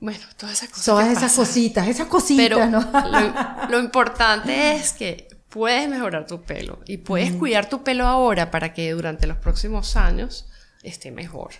bueno, 0.02 0.20
todas 0.36 0.58
esas 0.58 0.70
cosas. 0.70 0.86
Todas 0.86 1.18
esas 1.18 1.34
cositas, 1.34 1.88
esas 1.88 2.08
cositas, 2.08 2.44
Pero 2.44 2.66
¿no? 2.66 3.70
lo, 3.70 3.80
importante 3.80 4.74
es 4.74 4.94
que 4.94 5.28
puedes 5.48 5.88
mejorar 5.88 6.26
tu 6.26 6.42
pelo 6.42 6.80
y 6.88 6.98
puedes 6.98 7.34
cuidar 7.34 7.70
tu 7.70 7.84
pelo 7.84 8.08
ahora 8.08 8.50
para 8.50 8.74
que 8.74 8.92
durante 8.92 9.28
los 9.28 9.38
próximos 9.38 9.96
años 9.96 10.48
esté 10.82 11.12
mejor. 11.12 11.52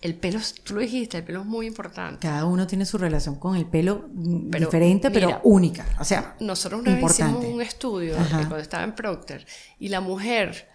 El 0.00 0.14
pelo, 0.14 0.40
tú 0.64 0.74
lo 0.74 0.80
dijiste, 0.80 1.18
el 1.18 1.24
pelo 1.24 1.40
es 1.40 1.46
muy 1.46 1.66
importante. 1.66 2.26
Cada 2.26 2.46
uno 2.46 2.66
tiene 2.66 2.86
su 2.86 2.96
relación 2.96 3.34
con 3.34 3.54
el 3.54 3.66
pelo 3.66 4.08
diferente, 4.10 5.10
pero 5.10 5.40
única. 5.44 5.84
O 5.98 6.04
sea, 6.04 6.36
nosotros 6.40 6.80
una 6.80 6.94
vez 6.94 7.04
hicimos 7.04 7.44
un 7.44 7.60
estudio 7.60 8.16
cuando 8.16 8.56
estaba 8.56 8.82
en 8.84 8.94
Procter 8.94 9.46
y 9.78 9.88
la 9.88 10.00
mujer 10.00 10.68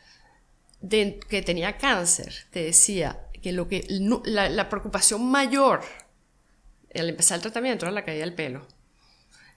que 0.89 1.41
tenía 1.43 1.77
cáncer 1.77 2.33
te 2.51 2.63
decía 2.63 3.19
que, 3.41 3.51
lo 3.51 3.67
que 3.67 3.85
la, 3.89 4.69
preocupación 4.69 5.25
mayor 5.25 5.81
al 6.93 7.09
empezar 7.09 7.37
el 7.37 7.41
tratamiento 7.41 7.85
era 7.85 7.91
la 7.91 8.03
caída 8.03 8.21
del 8.21 8.35
pelo. 8.35 8.67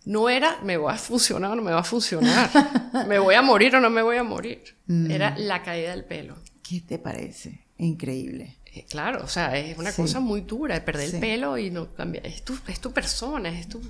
No 0.04 0.31
era 0.31 0.59
me 0.62 0.78
va 0.78 0.94
a 0.94 0.98
funcionar 0.98 1.52
o 1.52 1.57
no 1.57 1.62
me 1.62 1.72
va 1.72 1.81
a 1.81 1.85
funcionar, 1.85 2.50
me 3.07 3.18
voy 3.18 3.35
a 3.35 3.42
morir 3.42 3.76
o 3.76 3.81
no 3.81 3.90
me 3.90 4.02
voy 4.02 4.16
a 4.16 4.24
morir. 4.24 4.62
Mm. 4.87 5.11
Era 5.11 5.37
la 5.37 5.62
caída 5.62 5.90
del 5.90 6.04
pelo. 6.04 6.37
¿Qué 6.62 6.81
te 6.81 6.98
parece? 6.98 7.66
Increíble. 7.78 8.58
Eh, 8.79 8.87
claro, 8.88 9.25
o 9.25 9.29
sea, 9.29 9.57
es 9.57 9.77
una 9.77 9.93
cosa 9.93 10.21
muy 10.21 10.43
dura, 10.43 10.85
perder 10.85 11.14
el 11.14 11.21
pelo 11.21 11.59
y 11.59 11.71
no 11.71 11.93
cambiar. 11.95 12.27
Es 12.27 12.45
tu, 12.45 12.57
es 12.69 12.81
tu 12.81 12.93
persona, 12.93 13.49
es 13.49 13.69
tu, 13.69 13.81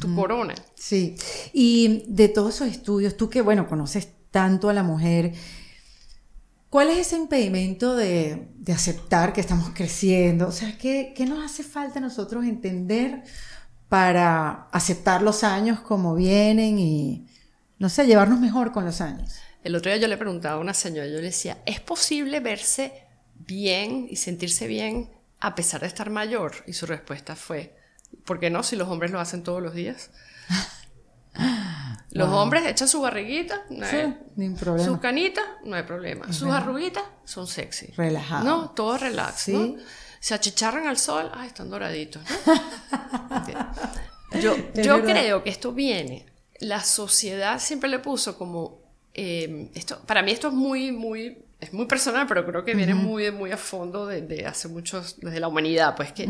tu 0.00 0.14
corona. 0.14 0.54
Sí. 0.76 1.16
Y 1.52 2.04
de 2.08 2.28
todos 2.28 2.56
esos 2.56 2.68
estudios, 2.68 3.16
tú 3.16 3.28
que, 3.28 3.40
bueno, 3.42 3.66
conoces 3.66 4.08
tanto 4.30 4.68
a 4.68 4.72
la 4.72 4.84
mujer, 4.84 5.32
¿cuál 6.68 6.90
es 6.90 6.98
ese 6.98 7.16
impedimento 7.16 7.96
de, 7.96 8.48
de 8.54 8.72
aceptar 8.72 9.32
que 9.32 9.40
estamos 9.40 9.70
creciendo? 9.74 10.46
O 10.46 10.52
sea, 10.52 10.78
¿qué, 10.78 11.12
¿qué, 11.16 11.26
nos 11.26 11.44
hace 11.44 11.64
falta 11.64 11.98
a 11.98 12.02
nosotros 12.02 12.44
entender 12.44 13.24
para 13.88 14.68
aceptar 14.70 15.22
los 15.22 15.42
años 15.42 15.80
como 15.80 16.14
vienen 16.14 16.78
y, 16.78 17.26
no 17.80 17.88
sé, 17.88 18.06
llevarnos 18.06 18.38
mejor 18.38 18.70
con 18.70 18.84
los 18.84 19.00
años? 19.00 19.34
El 19.64 19.74
otro 19.74 19.90
día 19.90 20.00
yo 20.00 20.06
le 20.06 20.16
preguntaba 20.16 20.54
a 20.54 20.60
una 20.60 20.72
señora, 20.72 21.08
yo 21.08 21.16
le 21.16 21.22
decía, 21.22 21.58
¿es 21.66 21.80
posible 21.80 22.38
verse 22.38 23.09
bien 23.50 24.06
y 24.08 24.16
sentirse 24.16 24.68
bien 24.68 25.10
a 25.40 25.56
pesar 25.56 25.80
de 25.80 25.88
estar 25.88 26.08
mayor? 26.08 26.52
Y 26.66 26.72
su 26.72 26.86
respuesta 26.86 27.34
fue, 27.34 27.76
¿por 28.24 28.38
qué 28.38 28.48
no 28.48 28.62
si 28.62 28.76
los 28.76 28.88
hombres 28.88 29.10
lo 29.10 29.18
hacen 29.18 29.42
todos 29.42 29.60
los 29.60 29.74
días? 29.74 30.10
Los 32.12 32.28
hombres 32.30 32.66
echan 32.66 32.88
su 32.88 33.00
barriguita, 33.00 33.62
no 33.70 33.86
hay, 33.86 34.16
problema. 34.58 34.84
Sus 34.84 34.98
canitas, 34.98 35.44
no 35.64 35.76
hay 35.76 35.84
problema. 35.84 36.32
Sus 36.32 36.50
arruguitas 36.50 37.04
son 37.24 37.46
sexy. 37.46 37.92
Relajados. 37.96 38.44
No, 38.44 38.70
todo 38.70 38.98
relax. 38.98 39.48
Se 40.18 40.34
achicharran 40.34 40.88
al 40.88 40.98
sol, 40.98 41.30
ay, 41.32 41.46
están 41.46 41.70
doraditos. 41.70 42.22
Yo, 44.40 44.56
yo 44.74 45.04
creo 45.04 45.44
que 45.44 45.50
esto 45.50 45.72
viene. 45.72 46.26
La 46.58 46.82
sociedad 46.82 47.60
siempre 47.60 47.88
le 47.88 48.00
puso 48.00 48.36
como. 48.36 48.80
Eh, 49.14 49.70
esto, 49.74 50.00
para 50.06 50.22
mí, 50.22 50.32
esto 50.32 50.48
es 50.48 50.54
muy, 50.54 50.90
muy 50.92 51.44
es 51.60 51.72
muy 51.72 51.86
personal, 51.86 52.26
pero 52.26 52.46
creo 52.46 52.64
que 52.64 52.74
viene 52.74 52.94
muy, 52.94 53.30
muy 53.30 53.52
a 53.52 53.56
fondo 53.56 54.06
de, 54.06 54.46
hace 54.46 54.68
muchos, 54.68 55.16
desde 55.20 55.40
la 55.40 55.48
humanidad, 55.48 55.94
pues 55.94 56.12
que 56.12 56.28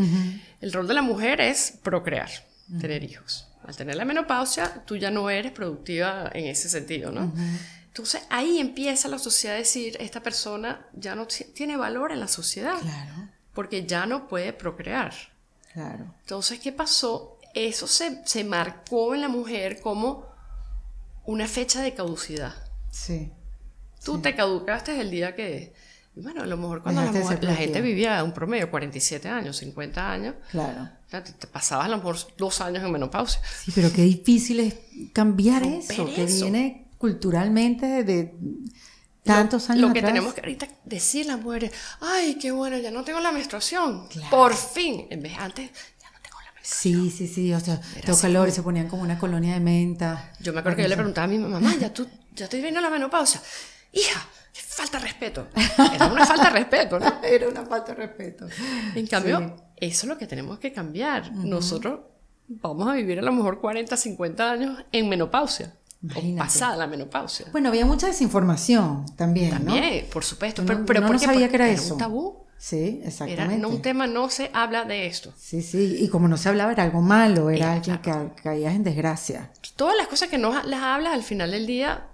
el 0.61 0.73
rol 0.73 0.89
de 0.89 0.95
la 0.95 1.03
mujer 1.03 1.41
es 1.41 1.79
procrear, 1.83 2.31
tener 2.81 3.05
hijos. 3.05 3.47
Al 3.65 3.77
tener 3.77 3.95
la 3.95 4.05
menopausia, 4.05 4.83
tú 4.87 4.97
ya 4.97 5.11
no 5.11 5.31
eres 5.31 5.53
productiva 5.53 6.31
en 6.33 6.47
ese 6.47 6.69
sentido, 6.69 7.13
¿no? 7.13 7.33
Entonces 7.87 8.23
ahí 8.31 8.59
empieza 8.59 9.09
la 9.09 9.19
sociedad 9.19 9.57
a 9.57 9.59
decir, 9.59 9.97
esta 10.01 10.23
persona 10.23 10.87
ya 10.95 11.15
no 11.15 11.27
tiene 11.27 11.77
valor 11.77 12.13
en 12.13 12.21
la 12.21 12.29
sociedad, 12.29 12.79
claro. 12.81 13.29
porque 13.53 13.87
ya 13.87 14.07
no 14.07 14.29
puede 14.29 14.53
procrear. 14.53 15.13
Claro. 15.73 16.13
Entonces, 16.21 16.59
¿qué 16.59 16.73
pasó? 16.73 17.39
Eso 17.55 17.87
se, 17.87 18.23
se 18.27 18.45
marcó 18.45 19.15
en 19.15 19.21
la 19.21 19.29
mujer 19.29 19.81
como 19.81 20.27
una 21.25 21.47
fecha 21.47 21.83
de 21.83 21.95
caducidad. 21.95 22.55
Sí. 22.91 23.33
Tú 24.05 24.19
te 24.21 24.35
caducaste 24.35 25.01
el 25.01 25.11
día 25.11 25.35
que... 25.35 25.75
Bueno, 26.15 26.43
a 26.43 26.47
lo 26.47 26.57
mejor 26.57 26.83
cuando 26.83 27.03
la, 27.03 27.55
gente 27.55 27.81
vivía 27.81 28.23
un 28.25 28.33
promedio, 28.33 28.71
47 28.71 29.29
años, 29.29 29.57
50 29.59 30.13
años. 30.13 30.35
Claro. 30.51 30.89
Te, 31.09 31.47
pasabas 31.47 31.87
a 31.87 31.89
lo 31.89 31.97
mejor 31.99 32.17
dos 32.37 32.61
años 32.61 32.83
en 32.83 32.91
menopausia. 32.91 33.41
Sí, 33.65 33.73
pero 33.75 33.93
qué 33.93 34.03
difícil 34.03 34.61
es 34.61 34.75
cambiar 35.13 35.63
eso, 35.63 36.13
que 36.13 36.27
viene 36.27 36.89
culturalmente 36.99 38.05
de 38.05 38.35
tantos 39.23 39.71
años 39.71 39.89
Lo 39.89 39.93
que 39.93 40.03
tenemos 40.03 40.35
que 40.35 40.41
ahorita 40.41 40.69
decir 40.85 41.27
las 41.27 41.41
mujeres, 41.41 41.73
ay, 42.01 42.37
qué 42.41 42.51
bueno, 42.51 42.77
ya 42.79 42.91
no 42.91 43.05
tengo 43.05 43.21
la 43.21 43.33
menstruación. 43.33 44.07
Por 44.31 44.55
fin. 44.55 45.07
En 45.11 45.23
vez 45.23 45.39
antes, 45.39 45.71
ya 46.01 46.11
no 46.11 46.19
tengo 46.23 46.37
la 46.41 46.53
Sí, 46.63 47.11
sí, 47.11 47.29
sí, 47.29 47.53
o 47.53 47.61
sea, 47.61 47.81
todo 48.05 48.19
calor 48.19 48.49
y 48.49 48.53
se 48.53 48.63
ponían 48.63 48.89
como 48.89 49.03
una 49.03 49.19
colonia 49.19 49.55
de 49.55 49.61
menta. 49.61 50.33
Yo 50.41 50.53
me 50.53 50.61
acuerdo 50.61 50.77
que 50.77 50.83
yo 50.83 50.89
le 50.89 50.97
preguntaba 50.97 51.25
a 51.25 51.29
mi 51.29 51.39
mamá, 51.39 51.75
ya 51.81 51.93
tú, 51.93 52.07
ya 52.35 52.45
estoy 52.45 52.61
viendo 52.61 52.81
la 52.81 52.91
menopausia. 52.91 53.41
Hija, 53.93 54.27
falta 54.53 54.99
de 54.99 55.05
respeto. 55.05 55.47
Era 55.95 56.07
una 56.07 56.27
falta 56.27 56.45
de 56.45 56.51
respeto, 56.51 56.99
¿no? 56.99 57.21
Era 57.23 57.49
una 57.49 57.65
falta 57.65 57.95
de 57.95 58.07
respeto. 58.07 58.47
En 58.95 59.07
cambio, 59.07 59.57
eso 59.77 60.07
es 60.07 60.09
lo 60.09 60.19
que 60.19 60.27
tenemos 60.27 60.59
que 60.59 60.73
cambiar. 60.73 61.33
Nosotros 61.33 62.01
vamos 62.49 62.89
a 62.89 62.95
vivir 62.95 63.19
a 63.19 63.23
lo 63.23 63.33
mejor 63.33 63.61
40, 63.61 63.97
50 63.97 64.51
años 64.51 64.85
en 64.93 65.09
menopausia. 65.09 65.75
O 66.03 66.37
pasada 66.37 66.77
la 66.77 66.87
menopausia. 66.87 67.47
Bueno, 67.53 67.69
había 67.69 67.85
mucha 67.85 68.07
desinformación 68.07 69.05
también. 69.17 69.51
También, 69.51 70.07
por 70.11 70.25
supuesto. 70.25 70.63
pero, 70.67 70.87
pero 70.87 71.01
no 71.03 71.19
sabía 71.19 71.49
que 71.51 71.57
era, 71.57 71.69
eso. 71.69 71.95
un 71.95 71.99
tabú. 71.99 72.47
Sí, 72.57 73.01
exactamente. 73.05 73.57
Era 73.57 73.69
un 73.69 73.83
tema, 73.83 74.07
no 74.07 74.29
se 74.29 74.51
habla 74.53 74.85
de 74.85 75.07
esto. 75.07 75.33
Sí, 75.37 75.63
sí, 75.63 75.97
y 75.99 76.09
como 76.09 76.29
no 76.29 76.37
se 76.37 76.49
hablaba 76.49 76.73
era 76.73 76.83
algo 76.83 77.01
malo, 77.01 77.49
era 77.49 77.73
alguien 77.73 77.99
que 77.99 78.13
caía 78.43 78.73
en 78.73 78.85
desgracia. 78.85 79.51
Todas 79.77 79.97
las 79.97 80.09
cosas 80.09 80.29
que 80.29 80.37
no 80.37 80.53
las 80.63 80.83
hablas 80.83 81.15
al 81.15 81.23
final 81.23 81.51
del 81.51 81.67
día 81.67 82.10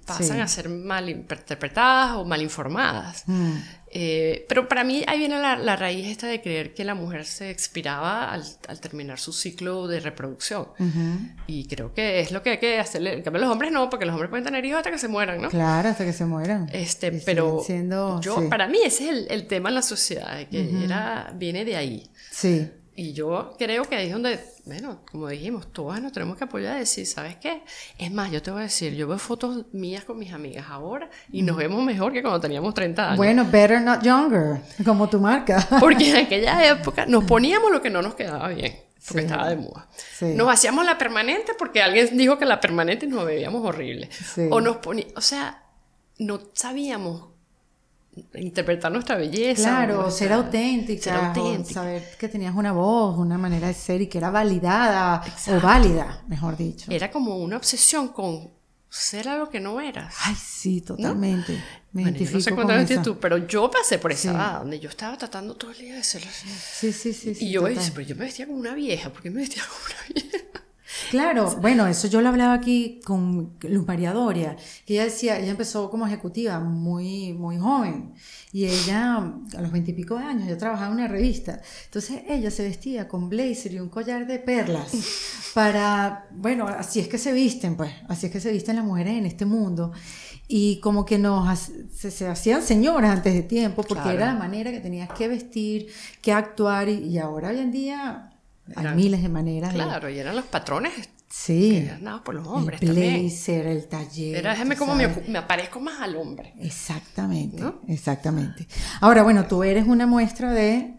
pasan 0.00 0.40
a 0.40 0.48
ser 0.48 0.68
mal 0.68 1.08
interpretadas 1.08 2.16
o 2.16 2.24
mal 2.24 2.42
informadas. 2.42 3.24
Mm. 3.26 3.54
Eh, 3.96 4.44
pero 4.48 4.66
para 4.66 4.82
mí 4.82 5.04
ahí 5.06 5.20
viene 5.20 5.38
la, 5.38 5.76
raíz 5.76 6.08
esta 6.08 6.26
de 6.26 6.42
creer 6.42 6.74
que 6.74 6.82
la 6.84 6.96
mujer 6.96 7.24
se 7.24 7.50
expiraba 7.50 8.32
al, 8.32 8.44
terminar 8.80 9.20
su 9.20 9.32
ciclo 9.32 9.86
de 9.86 10.00
reproducción. 10.00 10.66
Y 11.46 11.66
creo 11.68 11.94
que 11.94 12.20
es 12.20 12.32
lo 12.32 12.42
que 12.42 12.50
hay 12.50 12.58
que 12.58 12.80
hacerle. 12.80 13.14
En 13.14 13.22
cambio, 13.22 13.42
los 13.42 13.50
hombres 13.50 13.70
no, 13.70 13.88
porque 13.88 14.04
los 14.04 14.14
hombres 14.14 14.30
pueden 14.30 14.44
tener 14.44 14.64
hijos 14.64 14.78
hasta 14.78 14.90
que 14.90 14.98
se 14.98 15.06
mueran, 15.06 15.40
¿no? 15.40 15.48
Claro, 15.48 15.88
hasta 15.88 16.04
que 16.04 16.12
se 16.12 16.24
mueran. 16.24 16.68
Este, 16.72 17.12
pero 17.24 17.62
yo, 18.20 18.48
para 18.48 18.66
mí 18.66 18.78
ese 18.84 19.10
es 19.10 19.26
el, 19.30 19.46
tema 19.46 19.68
en 19.68 19.76
la 19.76 19.82
sociedad, 19.82 20.44
que 20.48 20.84
era, 20.84 21.32
viene 21.36 21.64
de 21.64 21.76
ahí. 21.76 22.10
Sí. 22.32 22.68
Y 22.96 23.12
yo 23.12 23.54
creo 23.58 23.84
que 23.84 23.96
ahí 23.96 24.06
es 24.06 24.12
donde, 24.12 24.38
bueno, 24.66 25.00
como 25.10 25.28
dijimos, 25.28 25.72
todas 25.72 26.00
nos 26.00 26.12
tenemos 26.12 26.36
que 26.36 26.44
apoyar 26.44 26.76
y 26.76 26.80
decir, 26.80 27.06
¿sabes 27.06 27.36
qué? 27.36 27.62
Es 27.98 28.12
más, 28.12 28.30
yo 28.30 28.40
te 28.40 28.52
voy 28.52 28.60
a 28.60 28.64
decir, 28.64 28.94
yo 28.94 29.08
veo 29.08 29.18
fotos 29.18 29.64
mías 29.72 30.04
con 30.04 30.16
mis 30.16 30.32
amigas 30.32 30.66
ahora 30.68 31.10
y 31.32 31.42
nos 31.42 31.56
vemos 31.56 31.82
mejor 31.82 32.12
que 32.12 32.22
cuando 32.22 32.40
teníamos 32.40 32.72
30 32.72 33.06
años. 33.06 33.16
Bueno, 33.16 33.44
better 33.50 33.80
not 33.80 34.02
younger, 34.02 34.60
como 34.84 35.08
tu 35.08 35.18
marca. 35.18 35.66
Porque 35.80 36.10
en 36.10 36.16
aquella 36.16 36.64
época 36.70 37.04
nos 37.06 37.24
poníamos 37.24 37.72
lo 37.72 37.82
que 37.82 37.90
no 37.90 38.00
nos 38.00 38.14
quedaba 38.14 38.48
bien, 38.48 38.78
porque 39.06 39.24
estaba 39.24 39.48
de 39.48 39.56
moda. 39.56 39.88
Nos 40.20 40.52
hacíamos 40.52 40.86
la 40.86 40.96
permanente 40.96 41.52
porque 41.58 41.82
alguien 41.82 42.16
dijo 42.16 42.38
que 42.38 42.44
la 42.44 42.60
permanente 42.60 43.08
nos 43.08 43.26
bebíamos 43.26 43.64
horrible. 43.64 44.08
O 44.50 44.60
nos 44.60 44.76
ponía, 44.76 45.06
o 45.16 45.20
sea, 45.20 45.64
no 46.18 46.40
sabíamos 46.52 47.33
interpretar 48.34 48.92
nuestra 48.92 49.16
belleza. 49.16 49.62
Claro, 49.62 50.10
ser, 50.10 50.32
auténtica, 50.32 51.34
saber 51.64 52.16
que 52.18 52.28
tenías 52.28 52.54
una 52.54 52.72
voz, 52.72 53.18
una 53.18 53.38
manera 53.38 53.68
de 53.68 53.74
ser 53.74 54.00
y 54.02 54.06
que 54.06 54.18
era 54.18 54.30
validada 54.30 55.22
o 55.48 55.60
válida, 55.60 56.22
mejor 56.28 56.56
dicho. 56.56 56.90
Era 56.90 57.10
como 57.10 57.38
una 57.38 57.56
obsesión 57.56 58.08
con 58.08 58.50
ser 58.88 59.28
algo 59.28 59.50
que 59.50 59.58
no 59.58 59.80
eras. 59.80 60.14
Ay, 60.24 60.36
sí, 60.36 60.80
totalmente. 60.80 61.60
Me 61.92 62.02
identifico 62.02 62.38
no 62.38 62.44
sé 62.44 62.54
cuántas 62.54 62.76
veces 62.78 63.02
tú, 63.02 63.18
pero 63.18 63.38
yo 63.38 63.70
pasé 63.70 63.98
por 63.98 64.12
esa 64.12 64.30
edad 64.30 64.58
donde 64.60 64.80
yo 64.80 64.88
estaba 64.88 65.16
tratando 65.16 65.54
todo 65.56 65.70
el 65.72 65.78
día 65.78 65.96
de 65.96 66.04
ser 66.04 66.22
así. 66.26 66.48
Sí, 66.48 66.92
sí, 66.92 67.12
sí. 67.12 67.36
Y 67.40 67.50
yo 67.50 67.62
decía, 67.62 67.90
pero 67.94 68.06
yo 68.06 68.16
me 68.16 68.24
vestía 68.24 68.46
como 68.46 68.58
una 68.58 68.74
vieja, 68.74 69.10
¿por 69.10 69.22
qué 69.22 69.30
me 69.30 69.40
vestía 69.40 69.62
como 69.64 69.80
una 69.86 70.14
vieja? 70.30 70.63
Claro, 71.10 71.56
bueno, 71.60 71.86
eso 71.86 72.08
yo 72.08 72.20
lo 72.20 72.28
hablaba 72.28 72.54
aquí 72.54 73.00
con 73.04 73.54
Luz 73.60 73.86
María 73.86 74.12
Doria, 74.12 74.56
que 74.86 74.94
ella 74.94 75.04
decía, 75.04 75.38
ella 75.38 75.50
empezó 75.50 75.90
como 75.90 76.06
ejecutiva 76.06 76.60
muy, 76.60 77.32
muy 77.32 77.58
joven, 77.58 78.14
y 78.52 78.66
ella 78.66 79.16
a 79.16 79.60
los 79.60 79.72
veintipico 79.72 80.16
de 80.18 80.24
años, 80.24 80.48
yo 80.48 80.56
trabajaba 80.56 80.88
en 80.88 80.94
una 80.94 81.08
revista, 81.08 81.60
entonces 81.86 82.22
ella 82.28 82.50
se 82.50 82.64
vestía 82.64 83.08
con 83.08 83.28
blazer 83.28 83.72
y 83.72 83.80
un 83.80 83.88
collar 83.88 84.26
de 84.26 84.38
perlas 84.38 84.92
para, 85.54 86.28
bueno, 86.32 86.66
así 86.66 87.00
es 87.00 87.08
que 87.08 87.18
se 87.18 87.32
visten, 87.32 87.76
pues, 87.76 87.92
así 88.08 88.26
es 88.26 88.32
que 88.32 88.40
se 88.40 88.52
visten 88.52 88.76
las 88.76 88.84
mujeres 88.84 89.14
en 89.14 89.26
este 89.26 89.46
mundo, 89.46 89.92
y 90.46 90.78
como 90.80 91.04
que 91.04 91.18
nos 91.18 91.70
se, 91.92 92.28
hacían 92.28 92.62
señoras 92.62 93.10
antes 93.10 93.34
de 93.34 93.42
tiempo, 93.42 93.82
porque 93.82 94.10
era 94.10 94.26
la 94.26 94.34
manera 94.34 94.70
que 94.70 94.80
tenías 94.80 95.10
que 95.10 95.26
vestir, 95.26 95.88
que 96.20 96.32
actuar, 96.32 96.88
y, 96.88 96.98
y 96.98 97.18
ahora 97.18 97.48
hoy 97.48 97.58
en 97.58 97.70
día 97.70 98.30
hay 98.74 98.94
miles 98.94 99.22
de 99.22 99.28
maneras. 99.28 99.74
Claro, 99.74 100.08
y 100.08 100.18
eran 100.18 100.36
los 100.36 100.44
patrones 100.46 100.92
sí. 101.28 101.88
que 101.88 102.08
por 102.24 102.34
los 102.34 102.46
hombres 102.46 102.80
el 102.82 102.92
blazer, 102.92 103.66
el 103.66 103.86
taller. 103.86 104.36
Era, 104.36 104.50
déjame 104.50 104.76
como 104.76 104.94
me, 104.94 105.08
me, 105.28 105.38
aparezco 105.38 105.80
más 105.80 106.00
al 106.00 106.16
hombre. 106.16 106.54
Exactamente, 106.60 107.62
exactamente. 107.88 108.66
Ahora, 109.00 109.22
bueno, 109.22 109.46
tú 109.46 109.62
eres 109.62 109.86
una 109.86 110.06
muestra 110.06 110.52
de 110.52 110.94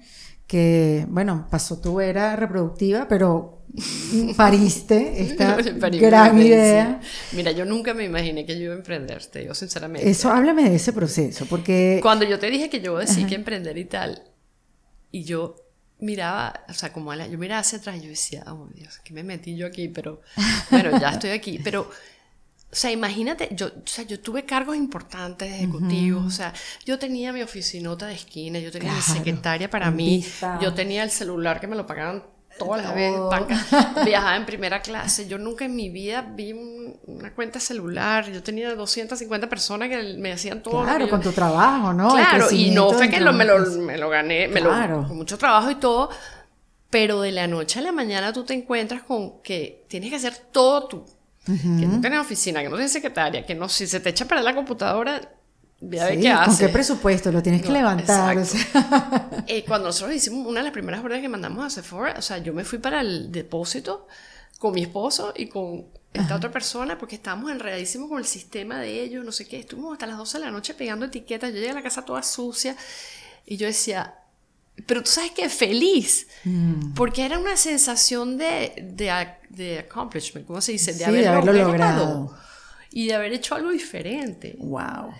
que, 0.47 1.05
bueno, 1.09 1.47
pasó 1.49 1.79
tu 1.79 1.99
era 1.99 2.35
reproductiva, 2.35 3.07
pero 3.07 3.63
pariste 4.37 5.21
esta 5.23 5.57
gran 5.91 6.39
idea. 6.39 6.99
Mira, 7.31 7.51
yo 7.51 7.65
nunca 7.65 7.93
me 7.93 8.03
imaginé 8.03 8.45
que 8.45 8.57
yo 8.57 8.65
iba 8.65 8.73
a 8.73 8.77
emprenderte, 8.77 9.45
yo 9.45 9.53
sinceramente. 9.53 10.09
Eso, 10.09 10.29
háblame 10.29 10.69
de 10.69 10.75
ese 10.75 10.93
proceso, 10.93 11.45
porque... 11.49 11.99
Cuando 12.01 12.25
yo 12.25 12.37
te 12.39 12.49
dije 12.49 12.69
que 12.69 12.81
yo 12.81 12.97
decía 12.97 13.25
que 13.25 13.35
emprender 13.35 13.77
y 13.77 13.85
tal, 13.85 14.23
y 15.11 15.23
yo 15.23 15.55
miraba, 15.99 16.65
o 16.67 16.73
sea, 16.73 16.91
como 16.91 17.13
la, 17.13 17.27
yo 17.27 17.37
miraba 17.37 17.61
hacia 17.61 17.79
atrás 17.79 17.97
y 17.97 18.01
yo 18.01 18.09
decía, 18.09 18.43
oh 18.47 18.67
Dios, 18.73 18.99
que 19.03 19.13
me 19.13 19.23
metí 19.23 19.55
yo 19.55 19.67
aquí, 19.67 19.87
pero 19.87 20.21
bueno, 20.69 20.99
ya 20.99 21.11
estoy 21.11 21.31
aquí. 21.31 21.59
Pero, 21.63 21.81
o 21.81 22.75
sea, 22.75 22.91
imagínate, 22.91 23.49
yo, 23.51 23.67
o 23.67 23.87
sea, 23.87 24.03
yo 24.03 24.19
tuve 24.19 24.45
cargos 24.45 24.75
importantes 24.75 25.51
ejecutivos, 25.51 26.25
o 26.25 26.31
sea, 26.31 26.53
yo 26.85 26.99
tenía 26.99 27.31
mi 27.31 27.41
oficinota 27.41 28.07
de 28.07 28.15
esquina, 28.15 28.59
yo 28.59 28.71
tenía 28.71 28.93
mi 28.93 29.01
secretaria 29.01 29.69
para 29.69 29.91
mí, 29.91 30.25
yo 30.61 30.73
tenía 30.73 31.03
el 31.03 31.11
celular 31.11 31.59
que 31.59 31.67
me 31.67 31.75
lo 31.75 31.85
pagaban 31.87 32.23
todas 32.57 32.83
las 32.83 32.95
veces, 32.95 33.19
viajaba 34.05 34.35
en 34.35 34.45
primera 34.45 34.81
clase. 34.81 35.27
Yo 35.27 35.37
nunca 35.37 35.65
en 35.65 35.75
mi 35.75 35.89
vida 35.89 36.21
vi 36.21 36.53
una 37.05 37.33
cuenta 37.33 37.59
celular. 37.59 38.31
Yo 38.31 38.41
tenía 38.41 38.73
250 38.75 39.49
personas 39.49 39.89
que 39.89 40.15
me 40.17 40.31
hacían 40.31 40.61
todo. 40.63 40.83
Claro, 40.83 41.09
con 41.09 41.21
tu 41.21 41.31
trabajo, 41.31 41.93
¿no? 41.93 42.09
Claro, 42.09 42.51
y 42.51 42.71
no 42.71 42.91
fue 42.91 43.09
que 43.09 43.19
me, 43.19 43.25
lo, 43.25 43.33
me, 43.33 43.97
lo, 43.97 44.09
gané, 44.09 44.47
me 44.47 44.61
lo, 44.61 44.71
con 45.07 45.17
mucho 45.17 45.37
trabajo 45.37 45.71
y 45.71 45.75
todo. 45.75 46.09
Pero 46.89 47.21
de 47.21 47.31
la 47.31 47.47
noche 47.47 47.79
a 47.79 47.81
la 47.81 47.91
mañana 47.91 48.31
tú 48.31 48.43
te 48.43 48.53
encuentras 48.53 49.03
con 49.03 49.41
que 49.41 49.85
tienes 49.87 50.09
que 50.09 50.15
hacer 50.15 50.37
todo 50.51 50.87
tú. 50.87 51.05
Que 51.45 51.51
no 51.85 52.01
tienes 52.01 52.19
oficina, 52.19 52.63
que 52.63 52.69
no 52.69 52.75
tienes 52.75 52.91
secretaria, 52.91 53.45
que 53.45 53.53
no, 53.53 53.69
si 53.69 53.85
se 53.85 53.99
te 53.99 54.09
echa 54.09 54.25
para 54.25 54.41
la 54.41 54.55
computadora, 54.55 55.21
¿Con 55.79 56.57
qué 56.57 56.69
presupuesto? 56.69 57.31
Lo 57.31 57.43
tienes 57.43 57.61
que 57.61 57.71
levantar. 57.71 58.37
Eh, 59.47 59.63
cuando 59.63 59.89
nosotros 59.89 60.15
hicimos 60.15 60.47
una 60.47 60.61
de 60.61 60.63
las 60.63 60.73
primeras 60.73 61.03
órdenes 61.03 61.21
que 61.21 61.29
mandamos 61.29 61.63
a 61.63 61.69
Sephora, 61.69 62.15
o 62.17 62.21
sea, 62.21 62.39
yo 62.39 62.51
me 62.51 62.63
fui 62.63 62.79
para 62.79 63.01
el 63.01 63.31
depósito 63.31 64.07
con 64.57 64.73
mi 64.73 64.81
esposo 64.81 65.33
y 65.35 65.47
con 65.47 65.85
esta 66.13 66.35
otra 66.35 66.51
persona 66.51 66.97
porque 66.97 67.15
estábamos 67.15 67.51
enredadísimos 67.51 68.09
con 68.09 68.17
el 68.17 68.25
sistema 68.25 68.79
de 68.79 69.03
ellos, 69.03 69.23
no 69.23 69.31
sé 69.31 69.47
qué. 69.47 69.59
Estuvimos 69.59 69.93
hasta 69.93 70.07
las 70.07 70.17
12 70.17 70.39
de 70.39 70.45
la 70.45 70.51
noche 70.51 70.73
pegando 70.73 71.05
etiquetas. 71.05 71.51
Yo 71.51 71.57
llegué 71.57 71.69
a 71.69 71.73
la 71.73 71.83
casa 71.83 72.03
toda 72.03 72.23
sucia 72.23 72.75
y 73.45 73.57
yo 73.57 73.67
decía, 73.67 74.15
pero 74.85 75.03
tú 75.03 75.11
sabes 75.11 75.31
que 75.31 75.47
feliz, 75.49 76.27
mm. 76.43 76.93
porque 76.93 77.25
era 77.25 77.37
una 77.37 77.55
sensación 77.55 78.37
de, 78.37 78.73
de, 78.81 79.27
de 79.49 79.79
accomplishment, 79.79 80.47
¿cómo 80.47 80.61
se 80.61 80.73
dice? 80.73 80.93
De, 80.93 81.05
haberlo, 81.05 81.53
logrado 81.53 82.35
y 82.91 83.07
de 83.07 83.13
haber 83.13 83.33
hecho 83.33 83.55
algo 83.55 83.71
diferente. 83.71 84.55
Wow. 84.57 85.13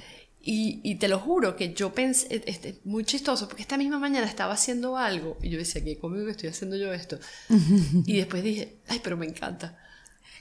Y, 0.47 0.95
te 0.95 1.07
lo 1.07 1.17
juro 1.19 1.55
que 1.55 1.73
yo 1.73 1.91
pensé, 1.93 2.27
e, 2.29 2.43
este, 2.45 2.79
muy 2.83 3.03
chistoso, 3.03 3.47
porque 3.47 3.63
esta 3.63 3.77
misma 3.77 3.97
mañana 3.97 4.27
estaba 4.27 4.53
haciendo 4.53 4.95
algo 4.95 5.37
y 5.41 5.49
yo 5.49 5.57
decía, 5.57 5.83
¿qué 5.83 5.97
conmigo 5.97 6.25
que 6.25 6.31
estoy 6.31 6.49
haciendo 6.49 6.75
yo 6.75 6.93
esto? 6.93 7.17
y 8.05 8.17
después 8.17 8.43
dije, 8.43 8.77
ay, 8.87 9.01
pero 9.03 9.17
me 9.17 9.25
encanta. 9.25 9.75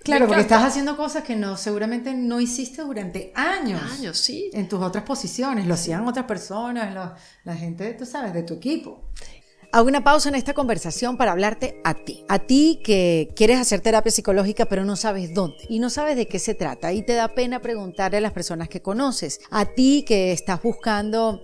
Claro, 0.02 0.26
porque 0.26 0.42
estás 0.42 0.62
haciendo 0.62 0.98
cosas 0.98 1.24
que 1.24 1.34
no, 1.34 1.56
seguramente 1.56 2.12
no 2.12 2.38
hiciste 2.38 2.82
durante 2.82 3.32
años. 3.34 3.80
Años, 3.98 4.18
sí. 4.18 4.50
En 4.52 4.68
tus 4.68 4.82
otras 4.82 5.04
posiciones, 5.04 5.66
lo 5.66 5.72
hacían 5.72 6.06
otras 6.06 6.26
personas, 6.26 7.16
la 7.44 7.56
gente, 7.56 7.94
tú 7.94 8.04
sabes, 8.04 8.34
de 8.34 8.42
tu 8.42 8.54
equipo. 8.54 9.08
Hago 9.74 9.88
una 9.88 10.04
pausa 10.04 10.28
en 10.28 10.36
esta 10.36 10.54
conversación 10.54 11.16
para 11.16 11.32
hablarte 11.32 11.80
a 11.82 11.94
ti. 11.94 12.24
A 12.28 12.38
ti 12.38 12.78
que 12.84 13.28
quieres 13.34 13.58
hacer 13.58 13.80
terapia 13.80 14.12
psicológica 14.12 14.66
pero 14.66 14.84
no 14.84 14.94
sabes 14.94 15.34
dónde 15.34 15.56
y 15.68 15.80
no 15.80 15.90
sabes 15.90 16.14
de 16.14 16.28
qué 16.28 16.38
se 16.38 16.54
trata 16.54 16.92
y 16.92 17.02
te 17.02 17.14
da 17.14 17.34
pena 17.34 17.60
preguntarle 17.60 18.18
a 18.18 18.20
las 18.20 18.30
personas 18.30 18.68
que 18.68 18.82
conoces. 18.82 19.40
A 19.50 19.64
ti 19.64 20.04
que 20.06 20.30
estás 20.30 20.62
buscando 20.62 21.42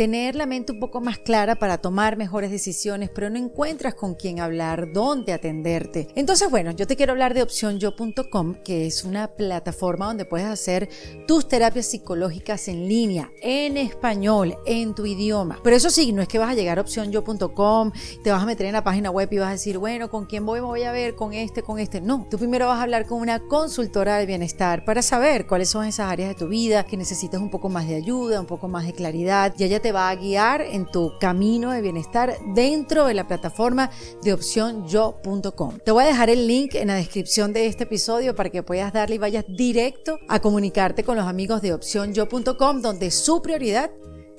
tener 0.00 0.34
la 0.34 0.46
mente 0.46 0.72
un 0.72 0.80
poco 0.80 1.02
más 1.02 1.18
clara 1.18 1.56
para 1.56 1.76
tomar 1.76 2.16
mejores 2.16 2.50
decisiones, 2.50 3.10
pero 3.14 3.28
no 3.28 3.36
encuentras 3.36 3.94
con 3.94 4.14
quién 4.14 4.40
hablar, 4.40 4.94
dónde 4.94 5.34
atenderte. 5.34 6.08
Entonces, 6.14 6.48
bueno, 6.48 6.70
yo 6.70 6.86
te 6.86 6.96
quiero 6.96 7.12
hablar 7.12 7.34
de 7.34 7.42
opcionyo.com, 7.42 8.54
que 8.64 8.86
es 8.86 9.04
una 9.04 9.28
plataforma 9.28 10.06
donde 10.06 10.24
puedes 10.24 10.46
hacer 10.46 10.88
tus 11.26 11.46
terapias 11.48 11.84
psicológicas 11.84 12.68
en 12.68 12.88
línea, 12.88 13.30
en 13.42 13.76
español, 13.76 14.56
en 14.64 14.94
tu 14.94 15.04
idioma. 15.04 15.58
Pero 15.62 15.76
eso 15.76 15.90
sí, 15.90 16.12
no 16.12 16.22
es 16.22 16.28
que 16.28 16.38
vas 16.38 16.48
a 16.48 16.54
llegar 16.54 16.78
a 16.78 16.80
opcionyo.com, 16.80 17.92
te 18.24 18.30
vas 18.30 18.42
a 18.42 18.46
meter 18.46 18.64
en 18.64 18.72
la 18.72 18.82
página 18.82 19.10
web 19.10 19.28
y 19.30 19.36
vas 19.36 19.48
a 19.48 19.52
decir, 19.52 19.76
bueno, 19.76 20.08
¿con 20.08 20.24
quién 20.24 20.46
voy? 20.46 20.60
Me 20.60 20.66
voy 20.66 20.84
a 20.84 20.92
ver 20.92 21.14
con 21.14 21.34
este, 21.34 21.62
con 21.62 21.78
este. 21.78 22.00
No, 22.00 22.26
tú 22.30 22.38
primero 22.38 22.68
vas 22.68 22.78
a 22.78 22.84
hablar 22.84 23.04
con 23.04 23.20
una 23.20 23.38
consultora 23.40 24.16
de 24.16 24.24
bienestar 24.24 24.82
para 24.86 25.02
saber 25.02 25.46
cuáles 25.46 25.68
son 25.68 25.84
esas 25.84 26.10
áreas 26.10 26.30
de 26.30 26.36
tu 26.36 26.48
vida 26.48 26.84
que 26.84 26.96
necesitas 26.96 27.38
un 27.38 27.50
poco 27.50 27.68
más 27.68 27.86
de 27.86 27.96
ayuda, 27.96 28.40
un 28.40 28.46
poco 28.46 28.66
más 28.66 28.86
de 28.86 28.94
claridad. 28.94 29.52
Y 29.58 29.64
ella 29.64 29.78
te 29.78 29.89
va 29.92 30.08
a 30.08 30.14
guiar 30.14 30.62
en 30.62 30.86
tu 30.86 31.12
camino 31.18 31.70
de 31.70 31.80
bienestar 31.80 32.36
dentro 32.54 33.06
de 33.06 33.14
la 33.14 33.26
plataforma 33.26 33.90
de 34.22 34.32
opcionyo.com. 34.32 35.78
Te 35.84 35.90
voy 35.92 36.04
a 36.04 36.08
dejar 36.08 36.30
el 36.30 36.46
link 36.46 36.74
en 36.74 36.88
la 36.88 36.94
descripción 36.94 37.52
de 37.52 37.66
este 37.66 37.84
episodio 37.84 38.34
para 38.34 38.50
que 38.50 38.62
puedas 38.62 38.92
darle 38.92 39.16
y 39.16 39.18
vayas 39.18 39.44
directo 39.48 40.18
a 40.28 40.40
comunicarte 40.40 41.04
con 41.04 41.16
los 41.16 41.26
amigos 41.26 41.62
de 41.62 41.72
opcionyo.com 41.72 42.82
donde 42.82 43.10
su 43.10 43.42
prioridad 43.42 43.90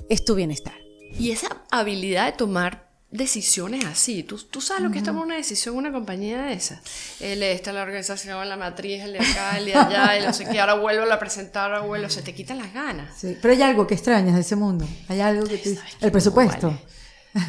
es 0.08 0.24
tu 0.24 0.34
bienestar. 0.34 0.74
Y 1.18 1.30
esa 1.30 1.64
habilidad 1.70 2.26
de 2.26 2.32
tomar 2.38 2.91
decisiones 3.12 3.84
así. 3.84 4.24
¿Tú, 4.24 4.38
tú 4.38 4.60
sabes 4.60 4.82
lo 4.82 4.90
que 4.90 4.98
es 4.98 5.04
tomar 5.04 5.24
una 5.24 5.36
decisión 5.36 5.74
en 5.74 5.78
una 5.80 5.92
compañía 5.92 6.42
de 6.42 6.54
esa. 6.54 6.80
Él 7.20 7.42
está 7.42 7.70
en 7.70 7.76
la 7.76 7.82
organización, 7.82 8.48
la 8.48 8.56
matriz, 8.56 9.02
el 9.02 9.12
de 9.12 9.18
acá, 9.20 9.58
el 9.58 9.66
de 9.66 9.74
allá, 9.74 10.18
y 10.18 10.26
no 10.26 10.32
sé 10.32 10.46
qué, 10.50 10.58
ahora 10.58 10.74
vuelvo 10.74 11.12
a 11.12 11.18
presentar, 11.18 11.72
ahora 11.72 11.86
vuelvo, 11.86 12.08
se 12.08 12.22
te 12.22 12.34
quitan 12.34 12.58
las 12.58 12.72
ganas. 12.72 13.16
Sí, 13.16 13.36
pero 13.40 13.54
hay 13.54 13.62
algo 13.62 13.86
que 13.86 13.94
extrañas 13.94 14.34
de 14.34 14.40
ese 14.40 14.56
mundo. 14.56 14.88
Hay 15.08 15.20
algo 15.20 15.46
que 15.46 15.58
te... 15.58 15.78
El 16.00 16.10
presupuesto. 16.10 16.76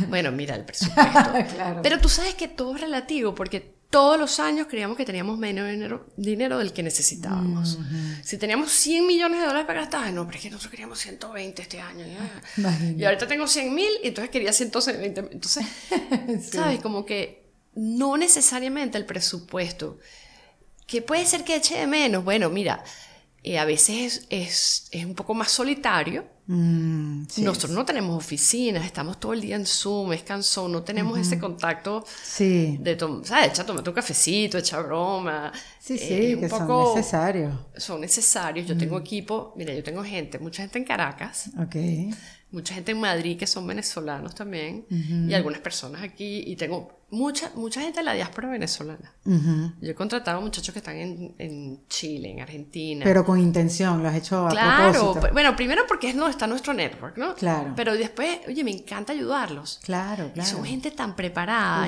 Bueno, 0.08 0.32
mira, 0.32 0.56
el 0.56 0.66
presupuesto. 0.66 1.32
claro. 1.56 1.80
Pero 1.82 2.00
tú 2.00 2.10
sabes 2.10 2.36
que 2.36 2.48
todo 2.48 2.76
es 2.76 2.82
relativo, 2.82 3.34
porque 3.34 3.74
todos 3.94 4.20
los 4.20 4.40
años 4.40 4.66
creíamos 4.68 4.98
que 4.98 5.06
teníamos 5.06 5.38
menos 5.38 5.70
dinero, 6.18 6.58
del 6.58 6.74
que 6.74 6.82
necesitábamos. 6.82 7.78
Si 8.24 8.40
teníamos 8.40 8.72
100 8.72 9.06
millones 9.06 9.40
de 9.40 9.46
dólares 9.46 9.68
para 9.68 9.82
gastar, 9.82 10.12
no, 10.12 10.26
pero 10.26 10.38
es 10.38 10.42
que 10.42 10.50
nosotros 10.50 10.72
queríamos 10.72 10.98
120 10.98 11.62
este 11.62 11.80
año. 11.80 12.04
Y 12.98 13.04
ahorita 13.04 13.28
tengo 13.28 13.46
100 13.46 13.76
mil 13.76 13.92
y 14.04 14.08
entonces 14.08 14.32
quería 14.32 14.52
120. 14.52 15.20
Entonces, 15.34 15.68
¿sabes? 16.52 16.80
Como 16.80 17.06
que 17.06 17.52
no 17.76 18.18
necesariamente 18.18 18.98
el 18.98 19.06
presupuesto. 19.06 20.00
Que 20.88 21.04
puede 21.04 21.28
ser 21.28 21.44
que 21.44 21.56
eche 21.56 21.78
de 21.78 21.86
menos. 21.86 22.24
Bueno, 22.24 22.50
mira, 22.50 22.84
eh, 23.44 23.60
a 23.60 23.66
veces 23.66 24.26
es, 24.30 24.88
es, 24.92 25.06
un 25.06 25.16
poco 25.16 25.34
más 25.34 25.52
solitario. 25.52 26.26
Mm, 26.48 27.24
Nosotros 27.38 27.72
no 27.72 27.86
tenemos 27.86 28.18
oficinas, 28.18 28.86
estamos 28.86 29.20
todo 29.20 29.34
el 29.34 29.42
día 29.42 29.56
en 29.56 29.66
Zoom, 29.66 30.14
es 30.14 30.24
cansón, 30.24 30.72
no 30.72 30.84
tenemos 30.84 31.18
ese 31.18 31.40
contacto 31.40 32.06
sí. 32.24 32.78
de, 32.80 32.98
¿sabes? 33.24 33.52
Echa, 33.52 33.66
tomate 33.66 33.90
un 33.90 33.96
cafecito, 33.96 34.58
echa 34.58 34.80
broma. 34.82 35.52
Sí, 35.80 35.98
sí, 35.98 36.08
eh, 36.10 36.38
que 36.40 36.50
son 36.50 36.96
necesarios. 36.96 37.54
Son 37.78 38.02
necesarios. 38.02 38.68
Yo 38.68 38.78
tengo 38.78 38.98
equipo, 38.98 39.54
mira, 39.58 39.74
yo 39.74 39.84
tengo 39.84 40.04
gente, 40.04 40.40
mucha 40.40 40.64
gente 40.64 40.80
en 40.80 40.86
Caracas. 40.86 41.52
Ok 41.60 41.76
mucha 42.54 42.76
gente 42.76 42.92
en 42.92 43.00
Madrid 43.00 43.38
que 43.38 43.48
son 43.48 43.66
venezolanos 43.66 44.36
también 44.36 44.86
y 44.90 45.34
algunas 45.34 45.60
personas 45.60 46.04
aquí 46.04 46.44
y 46.46 46.56
tengo 46.56 47.03
mucha 47.14 47.52
mucha 47.56 47.82
gente 47.82 48.00
de 48.00 48.04
la 48.04 48.14
diáspora 48.14 48.50
venezolana. 48.50 49.14
Yo 49.24 49.92
he 49.92 49.96
contratado 49.96 50.42
muchachos 50.42 50.74
que 50.74 50.80
están 50.80 50.98
en, 50.98 51.36
en, 51.38 51.80
Chile, 51.88 52.32
en 52.32 52.42
Argentina. 52.42 53.04
Pero 53.04 53.24
con 53.24 53.40
intención, 53.40 54.02
lo 54.02 54.10
has 54.10 54.16
hecho 54.16 54.48
a 54.48 54.50
claro, 54.50 55.16
bueno, 55.32 55.56
primero 55.56 55.84
porque 55.88 56.10
es 56.10 56.16
no 56.16 56.28
está 56.28 56.48
nuestro 56.48 56.74
network, 56.74 57.18
¿no? 57.18 57.36
Claro. 57.36 57.74
Pero 57.76 57.94
después, 57.94 58.40
oye, 58.48 58.64
me 58.64 58.72
encanta 58.72 59.14
ayudarlos. 59.14 59.80
Claro, 59.84 60.32
claro. 60.34 60.50
son 60.50 60.66
gente 60.66 60.92
tan 60.92 61.16
preparada 61.16 61.88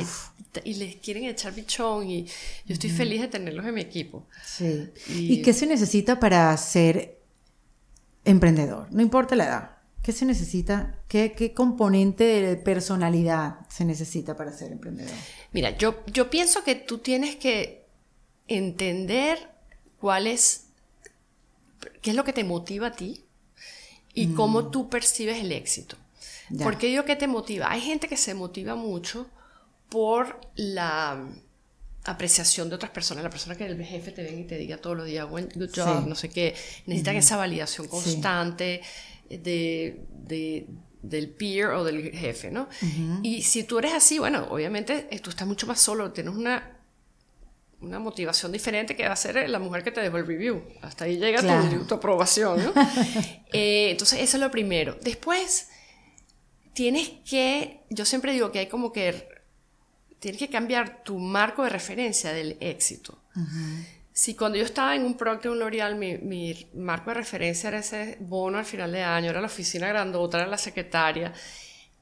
y, 0.64 0.74
les 0.76 0.96
quieren 0.98 1.26
echar 1.26 1.54
bichón 1.54 2.10
y 2.10 2.26
yo 2.66 2.74
estoy 2.74 2.90
feliz 2.90 3.22
de 3.22 3.28
tenerlos 3.28 3.66
en 3.66 3.74
mi 3.74 3.82
equipo. 3.82 4.28
Sí. 4.46 4.90
¿Y 5.10 5.42
qué 5.42 5.54
se 5.54 5.66
necesita 5.66 6.20
para 6.20 6.56
ser 6.58 7.20
emprendedor? 8.24 8.88
No 8.92 9.02
importa 9.02 9.36
la 9.36 9.46
edad. 9.46 9.75
¿Qué 10.06 10.12
se 10.12 10.28
necesita? 10.28 11.00
¿Qué, 11.08 11.54
componente 11.56 12.26
de 12.26 12.58
personalidad 12.58 13.68
se 13.70 13.86
necesita 13.86 14.38
para 14.38 14.52
ser 14.52 14.72
emprendedor? 14.72 15.12
Mira, 15.52 15.76
yo, 15.76 16.04
yo 16.06 16.30
pienso 16.30 16.64
que 16.64 16.76
tú 16.76 17.00
tienes 17.00 17.38
que 17.38 17.88
entender 18.48 19.50
cuál 20.00 20.28
es, 20.28 20.68
qué 22.04 22.12
es 22.12 22.16
lo 22.16 22.24
que 22.24 22.34
te 22.34 22.44
motiva 22.44 22.90
a 22.90 22.92
ti 22.92 23.26
y 24.14 24.28
mm. 24.28 24.36
cómo 24.36 24.70
tú 24.70 24.90
percibes 24.90 25.42
el 25.42 25.52
éxito. 25.52 25.98
¿Por 26.62 26.78
qué 26.78 26.86
digo 26.86 27.04
que 27.04 27.16
te 27.16 27.26
motiva? 27.26 27.72
Hay 27.72 27.82
gente 27.82 28.08
que 28.08 28.18
se 28.18 28.36
motiva 28.36 28.76
mucho 28.76 29.28
por 29.90 30.40
la 30.54 31.28
apreciación 32.04 32.70
de 32.70 32.76
otras 32.76 32.92
personas, 32.92 33.24
la 33.24 33.32
persona 33.32 33.56
que 33.56 33.66
el 33.66 33.84
jefe 33.84 34.12
te 34.12 34.22
venga 34.22 34.42
y 34.42 34.44
te 34.44 34.60
diga 34.60 34.78
todos 34.78 34.98
los 34.98 35.08
días, 35.08 35.28
good 35.28 35.72
job, 35.76 36.06
no 36.06 36.14
sé 36.14 36.30
qué, 36.30 36.54
necesitan 36.86 37.16
esa 37.16 37.38
validación 37.38 37.88
constante 37.88 38.84
de, 39.30 40.68
del 41.02 41.30
peer 41.30 41.68
o 41.68 41.84
del 41.84 42.12
jefe, 42.12 42.52
¿no? 42.52 42.68
Y 43.24 43.42
si 43.44 43.64
tú 43.64 43.80
eres 43.80 43.94
así, 43.94 44.20
bueno, 44.20 44.48
obviamente 44.50 45.08
eh, 45.12 45.20
tú 45.20 45.30
estás 45.30 45.48
mucho 45.48 45.68
más 45.68 45.80
solo, 45.80 46.12
tienes 46.12 46.34
una, 46.36 46.78
una 47.82 48.00
motivación 48.00 48.52
diferente 48.52 48.96
que 48.96 49.06
va 49.08 49.14
a 49.14 49.18
ser 49.18 49.50
la 49.50 49.60
mujer 49.60 49.84
que 49.84 49.92
te 49.92 50.02
dejó 50.02 50.18
el 50.18 50.26
review. 50.26 50.64
Hasta 50.82 51.06
ahí 51.06 51.18
llega 51.18 51.42
tu, 51.88 51.96
aprobación, 51.96 52.64
¿no? 52.64 52.74
Eh, 53.54 53.92
entonces, 53.92 54.20
eso 54.20 54.36
es 54.36 54.42
lo 54.42 54.52
primero. 54.52 54.98
Después, 55.02 55.70
tienes 56.74 57.10
que, 57.24 57.84
yo 57.90 58.04
siempre 58.04 58.34
digo 58.34 58.52
que 58.52 58.60
hay 58.60 58.68
como 58.68 58.92
que, 58.92 59.30
tienes 60.20 60.38
que 60.38 60.50
cambiar 60.50 61.04
tu 61.04 61.18
marco 61.20 61.64
de 61.64 61.70
referencia 61.70 62.34
del 62.34 62.58
éxito. 62.60 63.18
Si 64.18 64.34
cuando 64.34 64.58
yo 64.58 64.64
estaba 64.64 64.96
en 64.96 65.04
un 65.04 65.16
Procter, 65.16 65.52
un 65.52 65.60
L'Oreal, 65.60 65.98
mi, 65.98 66.18
mi, 66.20 66.70
marco 66.74 67.10
de 67.10 67.16
referencia 67.16 67.68
era 67.68 67.80
ese 67.80 68.16
bono 68.22 68.58
al 68.58 68.64
final 68.64 68.90
de 68.94 69.04
año, 69.04 69.30
era 69.30 69.42
la 69.42 69.48
oficina 69.48 69.90
grandota, 69.90 70.38
era 70.38 70.48
la 70.48 70.58
secretaria. 70.58 71.34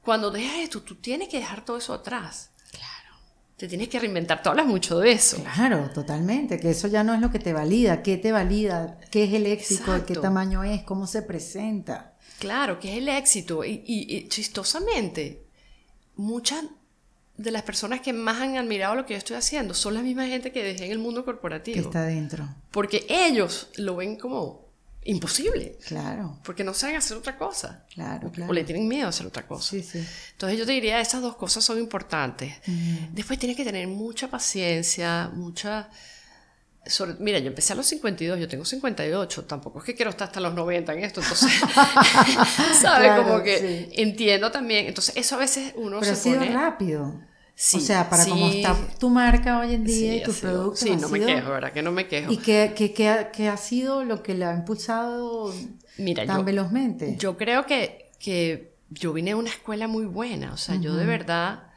Cuando 0.00 0.30
dejas 0.30 0.58
esto, 0.58 0.82
tú 0.82 0.94
tienes 0.94 1.28
que 1.28 1.38
dejar 1.38 1.64
todo 1.64 1.78
eso 1.78 1.92
atrás. 1.92 2.50
Claro. 2.70 3.18
Te 3.56 3.66
tienes 3.66 3.88
que 3.88 3.98
reinventar. 3.98 4.44
Tú 4.44 4.50
hablas 4.50 4.66
mucho 4.66 5.00
de 5.00 5.10
eso. 5.10 5.42
Claro, 5.42 5.90
totalmente. 5.92 6.60
Que 6.60 6.70
eso 6.70 6.86
ya 6.86 7.02
no 7.02 7.14
es 7.14 7.20
lo 7.20 7.32
que 7.32 7.40
te 7.40 7.52
valida. 7.52 8.00
¿Qué 8.04 8.16
te 8.16 8.30
valida? 8.30 9.00
¿Qué 9.10 9.24
es 9.24 9.34
el 9.34 9.46
éxito? 9.46 9.92
¿De 9.92 10.04
qué 10.04 10.14
tamaño 10.14 10.62
es? 10.62 10.84
¿Cómo 10.84 11.08
se 11.08 11.22
presenta? 11.22 12.14
Claro, 12.38 12.78
¿qué 12.78 12.92
es 12.92 12.98
el 12.98 13.08
éxito? 13.08 13.64
Y, 13.64 13.82
y, 13.84 14.16
y 14.16 14.28
chistosamente, 14.28 15.48
muchas 16.14 16.64
de 17.36 17.50
las 17.50 17.62
personas 17.62 18.00
que 18.00 18.12
más 18.12 18.40
han 18.40 18.56
admirado 18.56 18.94
lo 18.94 19.06
que 19.06 19.14
yo 19.14 19.18
estoy 19.18 19.36
haciendo 19.36 19.74
son 19.74 19.94
la 19.94 20.02
misma 20.02 20.26
gente 20.26 20.52
que 20.52 20.62
dejé 20.62 20.86
en 20.86 20.92
el 20.92 20.98
mundo 20.98 21.24
corporativo. 21.24 21.74
Que 21.74 21.80
está 21.80 22.04
dentro. 22.04 22.48
Porque 22.70 23.06
ellos 23.08 23.68
lo 23.76 23.96
ven 23.96 24.16
como 24.16 24.64
imposible. 25.04 25.78
Claro. 25.86 26.38
Porque 26.44 26.64
no 26.64 26.72
saben 26.74 26.96
hacer 26.96 27.16
otra 27.16 27.36
cosa. 27.36 27.84
Claro, 27.92 28.30
claro. 28.30 28.50
O 28.50 28.54
le 28.54 28.64
tienen 28.64 28.88
miedo 28.88 29.06
a 29.06 29.10
hacer 29.10 29.26
otra 29.26 29.46
cosa. 29.46 29.70
Sí, 29.70 29.82
sí. 29.82 30.04
Entonces 30.32 30.58
yo 30.58 30.64
te 30.64 30.72
diría, 30.72 31.00
esas 31.00 31.22
dos 31.22 31.36
cosas 31.36 31.64
son 31.64 31.78
importantes. 31.78 32.54
Después 33.12 33.38
tienes 33.38 33.56
que 33.56 33.64
tener 33.64 33.86
mucha 33.88 34.28
paciencia, 34.28 35.30
mucha... 35.34 35.90
mira, 37.18 37.38
yo 37.38 37.48
empecé 37.48 37.72
a 37.72 37.76
los 37.76 37.86
52, 37.86 38.38
yo 38.38 38.48
tengo 38.48 38.64
58, 38.64 39.44
tampoco 39.44 39.78
es 39.78 39.84
que 39.84 39.94
quiero 39.94 40.10
estar 40.10 40.28
hasta 40.28 40.40
los 40.40 40.54
90 40.54 40.92
en 40.92 41.04
esto, 41.04 41.20
entonces, 41.20 41.50
¿sabes? 42.80 43.12
como 43.22 43.42
que 43.42 43.90
entiendo 43.94 44.50
también, 44.50 44.86
entonces 44.86 45.16
eso 45.16 45.36
a 45.36 45.38
veces 45.38 45.72
uno 45.76 46.00
Pero 46.00 46.14
se 46.14 46.30
ha 46.30 46.32
sido 46.32 46.44
rápido. 46.52 47.20
Sí, 47.56 47.76
o 47.76 47.80
sea, 47.80 48.10
para 48.10 48.26
cómo 48.26 48.48
está 48.48 48.76
tu 48.98 49.08
marca 49.10 49.60
hoy 49.60 49.74
en 49.74 49.84
día 49.84 50.16
y 50.16 50.22
tus 50.24 50.40
productos. 50.40 50.80
Sí, 50.80 50.96
no 50.96 51.08
me 51.08 51.20
quejo, 51.20 51.50
¿verdad? 51.50 51.72
Que 51.72 51.82
no 51.82 51.92
me 51.92 52.08
quejo. 52.08 52.32
¿Y 52.32 52.38
qué, 52.38 52.72
qué, 52.74 52.92
qué, 52.92 53.48
ha, 53.48 53.56
sido 53.56 54.02
lo 54.02 54.24
que 54.24 54.34
le 54.34 54.44
ha 54.44 54.54
impulsado 54.54 55.54
tan 56.26 56.44
velozmente? 56.44 57.16
Yo 57.16 57.36
creo 57.36 57.64
que, 57.64 58.10
que 58.18 58.74
yo 58.90 59.12
vine 59.12 59.30
de 59.30 59.34
una 59.36 59.50
escuela 59.50 59.86
muy 59.86 60.04
buena, 60.04 60.52
o 60.52 60.56
sea, 60.56 60.76
yo 60.76 60.96
de 60.96 61.06
verdad 61.06 61.68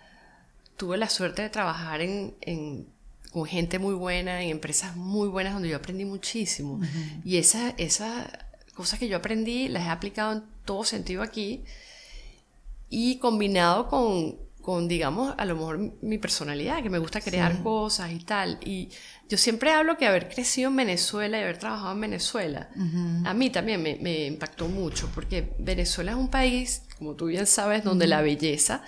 tuve 0.77 0.97
la 0.97 1.09
suerte 1.09 1.43
de 1.43 1.49
trabajar 1.49 2.01
en, 2.01 2.35
en 2.41 2.87
con 3.31 3.45
gente 3.45 3.79
muy 3.79 3.93
buena, 3.93 4.41
en 4.41 4.49
empresas 4.49 4.95
muy 4.95 5.27
buenas 5.27 5.53
donde 5.53 5.69
yo 5.69 5.77
aprendí 5.77 6.05
muchísimo. 6.05 6.79
Y 7.23 7.37
esas 7.37 7.73
esa 7.77 8.47
cosas 8.77 8.99
que 8.99 9.07
yo 9.07 9.17
aprendí 9.17 9.67
las 9.67 9.87
he 9.87 9.89
aplicado 9.89 10.33
en 10.33 10.43
todo 10.63 10.83
sentido 10.83 11.23
aquí. 11.23 11.63
Y 12.89 13.17
combinado 13.17 13.87
con, 13.89 14.37
con, 14.61 14.87
digamos, 14.87 15.33
a 15.37 15.45
lo 15.45 15.55
mejor 15.55 15.93
mi 16.01 16.17
personalidad, 16.19 16.83
que 16.83 16.89
me 16.89 16.99
gusta 16.99 17.19
crear 17.19 17.63
cosas 17.63 18.11
y 18.11 18.19
tal. 18.19 18.59
Y 18.63 18.89
yo 19.27 19.37
siempre 19.37 19.71
hablo 19.71 19.97
que 19.97 20.05
haber 20.05 20.29
crecido 20.29 20.69
en 20.69 20.75
Venezuela 20.77 21.39
y 21.39 21.41
haber 21.41 21.57
trabajado 21.57 21.91
en 21.93 22.01
Venezuela, 22.01 22.69
a 23.25 23.33
mí 23.33 23.49
también 23.49 23.81
me, 23.81 23.95
me, 23.95 24.25
impactó 24.27 24.67
mucho, 24.67 25.09
porque 25.13 25.53
Venezuela 25.57 26.11
es 26.11 26.17
un 26.17 26.29
país, 26.29 26.83
como 26.97 27.15
tú 27.15 27.25
bien 27.25 27.47
sabes, 27.47 27.83
donde 27.83 28.07
la 28.07 28.21
belleza 28.21 28.83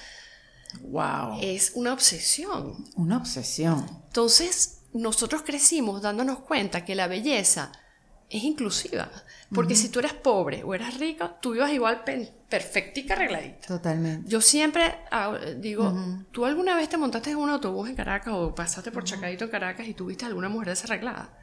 Wow. 0.81 1.39
Es 1.41 1.71
una 1.75 1.93
obsesión. 1.93 2.85
Una 2.95 3.17
obsesión. 3.17 3.85
Entonces, 4.07 4.81
nosotros 4.93 5.41
crecimos 5.43 6.01
dándonos 6.01 6.39
cuenta 6.39 6.85
que 6.85 6.95
la 6.95 7.07
belleza 7.07 7.71
es 8.29 8.43
inclusiva. 8.43 9.09
Porque 9.53 9.75
si 9.75 9.89
tú 9.89 9.97
eres 9.99 10.13
pobre 10.13 10.63
o 10.63 10.75
eras 10.75 10.99
rica, 10.99 11.39
tú 11.41 11.55
ibas 11.55 11.71
igual 11.71 12.03
perfectica, 12.47 13.15
arregladita. 13.15 13.67
Totalmente. 13.67 14.29
Yo 14.29 14.41
siempre 14.41 14.95
digo, 15.57 15.91
¿tú 16.31 16.45
alguna 16.45 16.75
vez 16.75 16.87
te 16.89 16.97
montaste 16.97 17.31
en 17.31 17.37
un 17.37 17.49
autobús 17.49 17.89
en 17.89 17.95
Caracas 17.95 18.33
o 18.37 18.53
pasaste 18.53 18.91
por 18.91 19.03
Chacadito 19.03 19.45
en 19.45 19.49
Caracas 19.49 19.87
y 19.87 19.95
tuviste 19.95 20.25
alguna 20.25 20.49
mujer 20.49 20.69
desarreglada? 20.69 21.35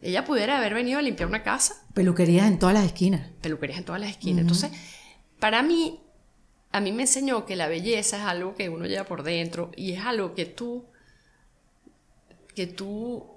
Ella 0.00 0.24
pudiera 0.24 0.58
haber 0.58 0.74
venido 0.74 0.98
a 0.98 1.02
limpiar 1.02 1.28
una 1.28 1.44
casa. 1.44 1.76
Peluquerías 1.94 2.48
en 2.48 2.58
todas 2.58 2.74
las 2.74 2.84
esquinas. 2.84 3.30
Peluquerías 3.40 3.78
en 3.78 3.84
todas 3.84 4.00
las 4.00 4.10
esquinas. 4.10 4.40
Entonces, 4.42 4.72
para 5.38 5.62
mí, 5.62 6.03
a 6.74 6.80
mí 6.80 6.90
me 6.90 7.02
enseñó 7.02 7.46
que 7.46 7.54
la 7.54 7.68
belleza 7.68 8.16
es 8.16 8.24
algo 8.24 8.56
que 8.56 8.68
uno 8.68 8.86
lleva 8.86 9.04
por 9.04 9.22
dentro 9.22 9.70
y 9.76 9.92
es 9.92 10.04
algo 10.04 10.34
que 10.34 10.44
tú, 10.44 10.84
que 12.56 12.66
tú 12.66 13.28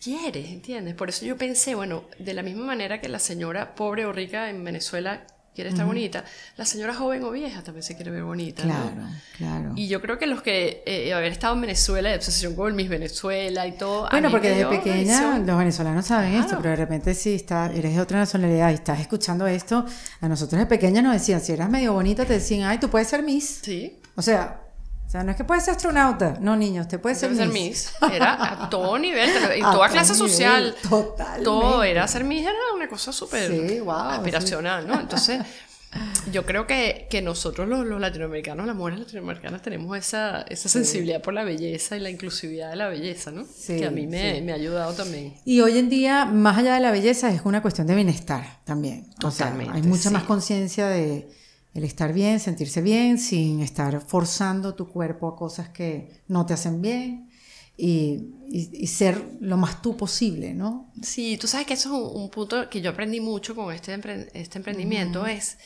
quieres, 0.00 0.48
¿entiendes? 0.48 0.94
Por 0.94 1.10
eso 1.10 1.26
yo 1.26 1.36
pensé, 1.36 1.74
bueno, 1.74 2.04
de 2.18 2.32
la 2.32 2.42
misma 2.42 2.64
manera 2.64 3.02
que 3.02 3.10
la 3.10 3.18
señora 3.18 3.74
pobre 3.74 4.06
o 4.06 4.12
rica 4.14 4.48
en 4.48 4.64
Venezuela 4.64 5.26
quiere 5.58 5.70
estar 5.70 5.86
bonita, 5.86 6.24
la 6.56 6.64
señora 6.64 6.94
joven 6.94 7.24
o 7.24 7.32
vieja 7.32 7.64
también 7.64 7.82
se 7.82 7.96
quiere 7.96 8.12
ver 8.12 8.22
bonita. 8.22 8.62
Claro, 8.62 9.08
claro. 9.36 9.72
Y 9.74 9.88
yo 9.88 10.00
creo 10.00 10.16
que 10.16 10.28
los 10.28 10.40
que 10.40 10.84
eh, 10.86 11.12
haber 11.12 11.32
estado 11.32 11.54
en 11.54 11.62
Venezuela, 11.62 12.10
de 12.10 12.14
obsesión 12.14 12.54
con 12.54 12.76
Miss 12.76 12.88
Venezuela 12.88 13.66
y 13.66 13.72
todo. 13.72 14.08
Bueno, 14.08 14.30
porque 14.30 14.50
desde 14.50 14.66
pequeña 14.66 15.40
los 15.40 15.58
venezolanos 15.58 16.06
saben 16.06 16.34
esto, 16.34 16.58
pero 16.58 16.70
de 16.70 16.76
repente 16.76 17.12
si 17.12 17.34
está, 17.34 17.72
eres 17.74 17.96
de 17.96 18.00
otra 18.00 18.20
nacionalidad 18.20 18.70
y 18.70 18.74
estás 18.74 19.00
escuchando 19.00 19.48
esto, 19.48 19.84
a 20.20 20.28
nosotros 20.28 20.60
de 20.60 20.66
pequeña 20.66 21.02
nos 21.02 21.14
decían, 21.14 21.40
si 21.40 21.50
eras 21.50 21.68
medio 21.68 21.92
bonita, 21.92 22.24
te 22.24 22.34
decían, 22.34 22.70
ay, 22.70 22.78
tú 22.78 22.88
puedes 22.88 23.08
ser 23.08 23.24
Miss. 23.24 23.58
Sí. 23.62 23.98
O 24.14 24.22
sea, 24.22 24.60
o 25.08 25.10
sea, 25.10 25.24
no 25.24 25.30
es 25.30 25.38
que 25.38 25.44
puedes 25.44 25.64
ser 25.64 25.74
astronauta. 25.74 26.36
No, 26.38 26.54
niño, 26.54 26.82
usted 26.82 27.00
puede 27.00 27.14
ser, 27.14 27.34
ser 27.34 27.48
Miss. 27.48 27.92
Era 28.12 28.64
a 28.64 28.68
todo 28.68 28.98
nivel, 28.98 29.30
en 29.54 29.62
toda 29.72 29.88
clase 29.88 30.14
social. 30.14 30.76
Total. 30.86 31.42
Todo 31.42 31.82
era 31.82 32.06
ser 32.06 32.24
Miss, 32.24 32.42
era 32.42 32.52
una 32.76 32.90
cosa 32.90 33.10
súper 33.10 33.50
aspiracional, 33.88 34.86
¿no? 34.86 35.00
Entonces, 35.00 35.40
yo 36.30 36.44
creo 36.44 36.66
que, 36.66 37.06
que 37.08 37.22
nosotros 37.22 37.66
los, 37.66 37.86
los, 37.86 37.98
latinoamericanos, 37.98 38.66
las 38.66 38.76
mujeres 38.76 39.00
latinoamericanas, 39.00 39.62
tenemos 39.62 39.96
esa, 39.96 40.42
esa 40.42 40.68
sensibilidad 40.68 41.22
por 41.22 41.32
la 41.32 41.42
belleza 41.42 41.96
y 41.96 42.00
la 42.00 42.10
inclusividad 42.10 42.68
de 42.68 42.76
la 42.76 42.88
belleza, 42.88 43.30
¿no? 43.30 43.46
que 43.66 43.86
a 43.86 43.90
mí 43.90 44.06
me, 44.06 44.42
me, 44.42 44.52
ha 44.52 44.56
ayudado 44.56 44.92
también. 44.92 45.32
Y 45.46 45.62
hoy 45.62 45.78
en 45.78 45.88
día, 45.88 46.26
más 46.26 46.58
allá 46.58 46.74
de 46.74 46.80
la 46.80 46.90
belleza, 46.90 47.30
es 47.30 47.40
una 47.44 47.62
cuestión 47.62 47.86
de 47.86 47.94
bienestar 47.94 48.60
también. 48.64 49.08
Totalmente. 49.18 49.70
O 49.70 49.72
sea, 49.72 49.74
hay 49.74 49.88
mucha 49.88 50.10
más 50.10 50.24
conciencia 50.24 50.86
de 50.86 51.30
el 51.74 51.84
estar 51.84 52.12
bien, 52.12 52.40
sentirse 52.40 52.80
bien, 52.80 53.18
sin 53.18 53.60
estar 53.60 54.00
forzando 54.00 54.74
tu 54.74 54.88
cuerpo 54.88 55.28
a 55.28 55.36
cosas 55.36 55.68
que 55.68 56.22
no 56.26 56.46
te 56.46 56.54
hacen 56.54 56.82
bien 56.82 57.30
y, 57.76 58.34
y, 58.50 58.86
ser 58.88 59.22
lo 59.40 59.56
más 59.56 59.80
tú 59.80 59.96
posible, 59.96 60.52
¿no? 60.52 60.90
Sí, 61.00 61.38
tú 61.38 61.46
sabes 61.46 61.66
que 61.66 61.74
eso 61.74 61.94
es 61.94 62.16
un, 62.16 62.28
punto 62.28 62.68
que 62.68 62.80
yo 62.80 62.90
aprendí 62.90 63.20
mucho 63.20 63.54
con 63.54 63.72
este, 63.72 63.94
este 64.34 64.58
emprendimiento, 64.58 65.26
es 65.26 65.58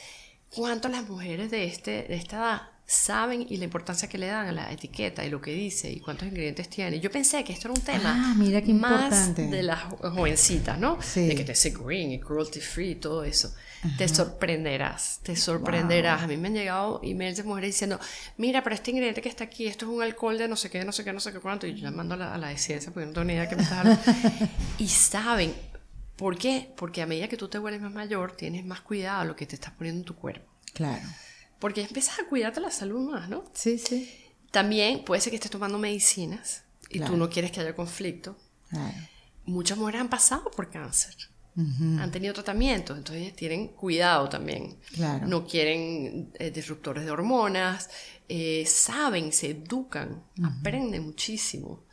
cuánto 0.50 0.88
las 0.88 1.08
mujeres 1.08 1.50
de, 1.50 1.64
este, 1.64 2.02
de 2.02 2.14
esta 2.16 2.36
edad 2.36 2.62
saben 2.84 3.46
y 3.48 3.56
la 3.56 3.64
importancia 3.64 4.08
que 4.08 4.18
le 4.18 4.26
dan 4.26 4.48
a 4.48 4.52
la 4.52 4.70
etiqueta 4.70 5.24
y 5.24 5.30
lo 5.30 5.40
que 5.40 5.54
dice 5.54 5.90
y 5.90 6.00
cuántos 6.00 6.28
ingredientes 6.28 6.68
tiene. 6.68 7.00
Yo 7.00 7.10
pensé 7.10 7.42
que 7.42 7.54
esto 7.54 7.68
era 7.68 7.74
un 7.74 7.84
tema 7.84 8.32
ah, 8.32 8.34
mira 8.36 8.60
qué 8.60 8.74
más 8.74 9.34
de 9.34 9.62
las 9.62 9.82
jovencitas, 10.00 10.78
¿no? 10.78 10.98
Sí. 11.00 11.26
De 11.28 11.34
que 11.34 11.44
te 11.44 11.52
dice 11.52 11.70
green 11.70 12.12
y 12.12 12.20
cruelty 12.20 12.60
free 12.60 12.90
y 12.90 12.94
todo 12.96 13.24
eso. 13.24 13.54
Te 13.98 14.06
sorprenderás, 14.06 15.18
te 15.24 15.34
sorprenderás. 15.34 16.22
A 16.22 16.26
mí 16.28 16.36
me 16.36 16.48
han 16.48 16.54
llegado 16.54 17.00
emails 17.02 17.36
de 17.36 17.42
mujeres 17.42 17.74
diciendo, 17.74 17.98
mira, 18.36 18.62
pero 18.62 18.76
este 18.76 18.92
ingrediente 18.92 19.20
que 19.20 19.28
está 19.28 19.44
aquí, 19.44 19.66
esto 19.66 19.86
es 19.86 19.90
un 19.90 20.02
alcohol 20.02 20.38
de 20.38 20.46
no 20.46 20.54
sé 20.54 20.70
qué, 20.70 20.84
no 20.84 20.92
sé 20.92 21.02
qué, 21.02 21.12
no 21.12 21.18
sé 21.18 21.32
qué 21.32 21.40
cuánto. 21.40 21.66
Y 21.66 21.74
yo 21.74 21.82
llamando 21.82 22.14
a 22.14 22.16
la, 22.16 22.34
a 22.34 22.38
la 22.38 22.48
de 22.48 22.58
ciencia 22.58 22.92
porque 22.92 23.06
no 23.06 23.12
tengo 23.12 23.24
ni 23.24 23.32
idea 23.32 23.42
de 23.42 23.48
qué 23.48 23.56
me 23.56 23.62
estás 23.62 23.78
hablando. 23.78 24.02
y 24.78 24.88
saben, 24.88 25.52
¿por 26.14 26.38
qué? 26.38 26.72
Porque 26.76 27.02
a 27.02 27.06
medida 27.06 27.26
que 27.26 27.36
tú 27.36 27.48
te 27.48 27.58
vuelves 27.58 27.82
más 27.82 27.92
mayor, 27.92 28.36
tienes 28.36 28.64
más 28.64 28.82
cuidado 28.82 29.22
a 29.22 29.24
lo 29.24 29.34
que 29.34 29.46
te 29.46 29.56
estás 29.56 29.72
poniendo 29.72 30.00
en 30.00 30.04
tu 30.04 30.14
cuerpo. 30.14 30.48
Claro. 30.74 31.02
Porque 31.58 31.82
empiezas 31.82 32.20
a 32.20 32.26
cuidarte 32.26 32.60
la 32.60 32.70
salud 32.70 33.10
más, 33.10 33.28
¿no? 33.28 33.44
Sí, 33.52 33.78
sí. 33.78 34.16
También 34.52 35.02
puede 35.02 35.20
ser 35.20 35.32
que 35.32 35.36
estés 35.36 35.50
tomando 35.50 35.78
medicinas 35.78 36.62
y 36.88 37.00
tú 37.00 37.16
no 37.16 37.28
quieres 37.28 37.50
que 37.50 37.60
haya 37.60 37.74
conflicto. 37.74 38.38
Claro. 38.70 38.96
Muchas 39.44 39.76
mujeres 39.76 40.02
han 40.02 40.08
pasado 40.08 40.48
por 40.52 40.70
cáncer 40.70 41.16
han 41.54 42.10
tenido 42.10 42.32
tratamientos, 42.32 42.96
entonces 42.96 43.34
tienen 43.36 43.68
cuidado 43.68 44.28
también. 44.28 44.76
No 45.26 45.46
quieren 45.46 46.30
eh, 46.38 46.50
disruptores 46.50 47.04
de 47.04 47.10
hormonas, 47.10 47.90
eh, 48.28 48.64
saben, 48.66 49.32
se 49.32 49.50
educan, 49.50 50.22
aprenden 50.42 51.04
muchísimo 51.04 51.84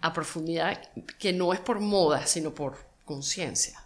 a 0.00 0.12
profundidad, 0.12 0.80
que 1.18 1.32
no 1.32 1.52
es 1.52 1.60
por 1.60 1.80
moda, 1.80 2.26
sino 2.26 2.54
por 2.54 2.78
conciencia. 3.04 3.82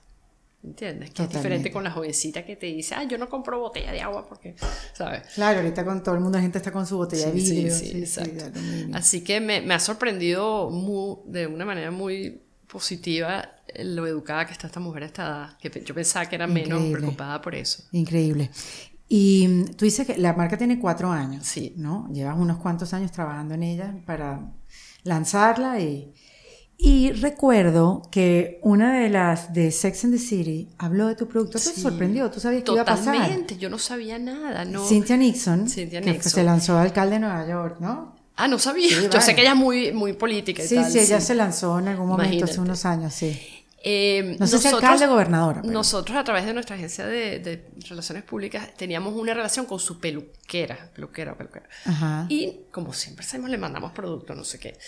¿Entiendes? 0.62 1.10
Que 1.12 1.22
es 1.22 1.30
diferente 1.30 1.70
con 1.70 1.84
la 1.84 1.90
jovencita 1.90 2.44
que 2.44 2.54
te 2.54 2.66
dice, 2.66 2.94
ah, 2.94 3.04
yo 3.04 3.16
no 3.16 3.30
compro 3.30 3.58
botella 3.58 3.92
de 3.92 4.02
agua 4.02 4.26
porque, 4.28 4.54
¿sabes? 4.92 5.22
Claro, 5.34 5.60
ahorita 5.60 5.86
con 5.86 6.02
todo 6.02 6.14
el 6.16 6.20
mundo 6.20 6.36
la 6.36 6.42
gente 6.42 6.58
está 6.58 6.70
con 6.70 6.86
su 6.86 6.98
botella 6.98 7.26
de 7.26 7.32
vidrio. 7.32 7.74
Sí, 7.74 7.86
sí, 7.86 7.98
exacto. 7.98 8.44
Así 8.92 9.24
que 9.24 9.40
me, 9.40 9.62
me 9.62 9.72
ha 9.72 9.80
sorprendido 9.80 10.68
muy, 10.68 11.16
de 11.24 11.46
una 11.46 11.64
manera 11.64 11.90
muy 11.90 12.42
positiva 12.66 13.56
lo 13.82 14.06
educada 14.06 14.46
que 14.46 14.52
está 14.52 14.66
esta 14.66 14.80
mujer 14.80 15.04
a 15.04 15.06
esta 15.06 15.22
edad, 15.22 15.58
que 15.58 15.84
yo 15.84 15.94
pensaba 15.94 16.26
que 16.26 16.36
era 16.36 16.46
menos 16.46 16.82
preocupada 16.92 17.40
por 17.40 17.54
eso. 17.54 17.84
Increíble. 17.92 18.50
Y 19.08 19.48
mm, 19.48 19.64
tú 19.76 19.84
dices 19.84 20.06
que 20.06 20.16
la 20.18 20.32
marca 20.34 20.56
tiene 20.56 20.78
cuatro 20.78 21.10
años, 21.10 21.46
sí. 21.46 21.74
¿no? 21.76 22.08
Llevas 22.12 22.36
unos 22.38 22.58
cuantos 22.58 22.94
años 22.94 23.10
trabajando 23.10 23.54
en 23.54 23.64
ella 23.64 23.94
para 24.06 24.52
lanzarla 25.02 25.80
y, 25.80 26.14
y 26.78 27.12
recuerdo 27.12 28.02
que 28.10 28.60
una 28.62 29.00
de 29.00 29.10
las 29.10 29.52
de 29.52 29.70
Sex 29.70 30.04
and 30.04 30.14
the 30.14 30.18
City 30.18 30.70
habló 30.78 31.08
de 31.08 31.16
tu 31.16 31.26
producto, 31.26 31.58
te 31.58 31.78
sorprendió, 31.78 32.30
tú 32.30 32.40
sabías 32.40 32.62
que 32.62 32.72
iba 32.72 32.82
a 32.82 32.84
pasar. 32.84 33.14
Totalmente, 33.14 33.58
yo 33.58 33.68
no 33.68 33.78
sabía 33.78 34.18
nada, 34.18 34.64
no. 34.64 34.86
Cynthia 34.86 35.16
Nixon, 35.16 35.66
que 35.66 36.22
se 36.22 36.44
lanzó 36.44 36.78
alcalde 36.78 37.14
de 37.14 37.20
Nueva 37.20 37.46
York, 37.46 37.78
¿no? 37.80 38.20
Ah, 38.36 38.48
no 38.48 38.58
sabía. 38.58 38.88
Yo 39.10 39.20
sé 39.20 39.34
que 39.34 39.42
ella 39.42 39.50
es 39.50 39.58
muy, 39.58 39.92
muy 39.92 40.14
política 40.14 40.64
y 40.64 40.66
sí, 40.66 40.74
tal. 40.76 40.90
Sí, 40.90 40.98
ella 41.00 41.20
se 41.20 41.34
lanzó 41.34 41.78
en 41.78 41.88
algún 41.88 42.08
momento 42.08 42.46
hace 42.46 42.58
unos 42.58 42.86
años, 42.86 43.12
sí. 43.12 43.38
Eh, 43.82 44.36
no 44.38 44.46
sé 44.46 44.56
nosotros, 44.56 44.62
si 44.62 44.68
alcalde 44.68 45.06
gobernadora. 45.06 45.62
Nosotros, 45.62 46.16
a 46.16 46.24
través 46.24 46.44
de 46.44 46.52
nuestra 46.52 46.76
agencia 46.76 47.06
de, 47.06 47.64
relaciones 47.88 48.22
públicas, 48.24 48.74
teníamos 48.76 49.14
una 49.14 49.32
relación 49.32 49.64
con 49.64 49.80
su 49.80 49.98
peluquera, 49.98 50.90
peluquera, 50.94 51.34
peluquera. 51.34 51.66
Ajá. 51.86 52.26
Y 52.28 52.66
como 52.70 52.92
siempre 52.92 53.24
sabemos, 53.24 53.50
le 53.50 53.58
mandamos 53.58 53.92
producto, 53.92 54.34
no 54.34 54.44
sé 54.44 54.58
qué. 54.58 54.78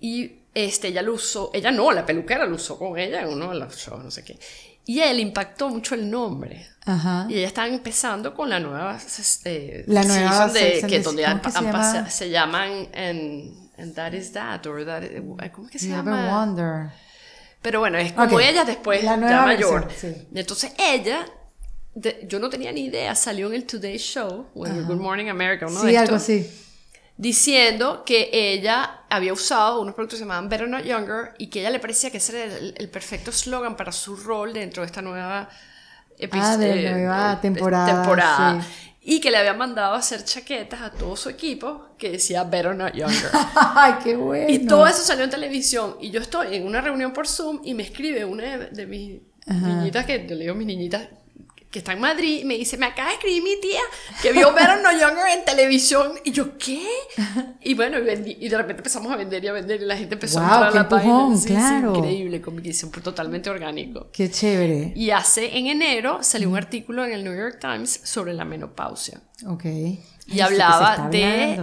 Y 0.00 0.38
este, 0.54 0.88
ella 0.88 1.02
lo 1.02 1.12
usó, 1.14 1.50
ella 1.52 1.70
no, 1.70 1.92
la 1.92 2.06
peluquera 2.06 2.46
lo 2.46 2.56
usó 2.56 2.78
con 2.78 2.98
ella 2.98 3.20
en 3.20 3.28
uno 3.28 3.50
de 3.50 3.58
los 3.58 3.76
shows, 3.76 4.02
no 4.02 4.10
sé 4.10 4.24
qué. 4.24 4.38
Y 4.86 5.00
él 5.00 5.20
impactó 5.20 5.68
mucho 5.68 5.94
el 5.94 6.10
nombre. 6.10 6.66
Ajá. 6.86 7.26
Y 7.28 7.34
ella 7.34 7.46
estaba 7.46 7.68
empezando 7.68 8.34
con 8.34 8.48
la 8.48 8.58
nueva, 8.58 8.98
eh, 9.44 9.84
la 9.86 10.02
nueva 10.02 10.48
de, 10.48 10.82
que 10.88 11.00
donde 11.00 11.26
se, 11.52 12.10
se, 12.10 12.30
llaman 12.30 12.88
en, 12.94 13.94
That 13.94 14.12
Is 14.14 14.32
That, 14.32 14.66
o 14.66 14.84
that, 14.86 15.04
¿cómo 15.52 15.66
es 15.66 15.72
que 15.72 15.78
se 15.78 15.88
llama? 15.88 16.30
Wonder. 16.30 16.90
Pero 17.62 17.80
bueno, 17.80 17.98
es 17.98 18.12
como 18.12 18.40
ella 18.40 18.64
después, 18.64 19.04
la 19.04 19.18
ya 19.18 19.42
mayor. 19.42 19.88
Entonces 20.34 20.72
ella, 20.78 21.26
yo 22.26 22.38
no 22.38 22.48
tenía 22.48 22.72
ni 22.72 22.86
idea, 22.86 23.14
salió 23.14 23.48
en 23.48 23.54
el 23.54 23.66
Today 23.66 23.98
Show, 23.98 24.46
o 24.54 24.66
en 24.66 24.86
Good 24.86 24.96
Morning 24.96 25.28
America, 25.28 25.66
uno 25.66 25.82
sí, 25.82 25.94
algo 25.94 26.16
así. 26.16 26.50
Diciendo 27.18 28.02
que 28.06 28.30
ella 28.32 29.02
había 29.10 29.34
usado 29.34 29.82
unos 29.82 29.94
productos 29.94 30.16
que 30.16 30.20
se 30.20 30.24
llamaban 30.24 30.48
Better 30.48 30.68
Not 30.68 30.84
Younger 30.84 31.34
y 31.36 31.48
que 31.48 31.60
ella 31.60 31.70
le 31.70 31.78
parecía 31.78 32.10
que 32.10 32.16
ese 32.16 32.44
era 32.44 32.56
el, 32.56 32.88
perfecto 32.88 33.30
slogan 33.30 33.76
para 33.76 33.92
su 33.92 34.16
rol 34.16 34.54
dentro 34.54 34.82
de 34.82 34.86
esta 34.86 35.02
nueva 35.02 35.50
ah, 36.32 36.56
de 36.56 36.86
eh, 36.86 36.90
nueva 36.92 37.38
temporada. 37.42 37.94
temporada 37.94 38.66
y 39.02 39.20
que 39.20 39.30
le 39.30 39.38
había 39.38 39.54
mandado 39.54 39.94
a 39.94 39.98
hacer 39.98 40.24
chaquetas 40.24 40.82
a 40.82 40.90
todo 40.90 41.16
su 41.16 41.30
equipo 41.30 41.88
que 41.96 42.10
decía 42.10 42.44
Better 42.44 42.76
Not 42.76 42.92
Younger. 42.94 43.30
¡Ay, 43.54 43.94
qué 44.04 44.16
bueno! 44.16 44.50
Y 44.50 44.66
todo 44.66 44.86
eso 44.86 45.02
salió 45.02 45.24
en 45.24 45.30
televisión. 45.30 45.96
Y 46.00 46.10
yo 46.10 46.20
estoy 46.20 46.56
en 46.56 46.66
una 46.66 46.80
reunión 46.80 47.12
por 47.12 47.26
Zoom 47.26 47.60
y 47.64 47.72
me 47.74 47.82
escribe 47.82 48.24
una 48.24 48.58
de, 48.58 48.86
mis 48.86 49.22
niñitas, 49.46 50.04
que 50.04 50.26
yo 50.28 50.34
le 50.34 50.42
digo 50.42 50.54
mis 50.54 50.66
niñitas, 50.66 51.08
que 51.70 51.78
está 51.78 51.92
en 51.92 52.00
Madrid, 52.00 52.44
me 52.44 52.58
dice, 52.58 52.76
me 52.76 52.86
acaba 52.86 53.10
de 53.10 53.14
escribir 53.14 53.42
mi 53.44 53.60
tía 53.60 53.80
que 54.20 54.32
vio 54.32 54.52
Better 54.52 54.82
No 54.82 54.90
Younger 54.90 55.38
en 55.38 55.44
televisión. 55.44 56.12
Y 56.24 56.32
yo, 56.32 56.58
¿qué? 56.58 56.84
Y 57.62 57.74
bueno, 57.74 57.98
y, 57.98 58.48
de 58.48 58.56
repente 58.56 58.80
empezamos 58.80 59.12
a 59.12 59.16
vender 59.16 59.44
y 59.44 59.48
a 59.48 59.52
vender 59.52 59.82
y 59.82 59.84
la 59.84 59.96
gente 59.96 60.14
empezó 60.14 60.40
a 60.40 60.42
entrar 60.42 60.62
a 60.64 60.70
la 60.70 60.88
página. 60.88 61.36
Sí, 61.36 61.46
claro. 61.46 61.94
increíble, 61.94 62.40
comunicación 62.40 62.90
totalmente 62.90 63.50
orgánico. 63.50 64.08
Qué 64.12 64.30
chévere. 64.30 64.92
Y 64.96 65.10
hace, 65.10 65.56
en 65.56 65.66
enero, 65.66 66.18
salió 66.22 66.50
un 66.50 66.56
artículo 66.56 67.04
en 67.04 67.12
el 67.12 67.22
New 67.22 67.36
York 67.36 67.58
Times 67.60 68.00
sobre 68.02 68.34
la 68.34 68.44
menopausia. 68.44 69.20
Ok. 69.46 69.64
Y 70.26 70.40
hablaba 70.40 71.08
de 71.08 71.54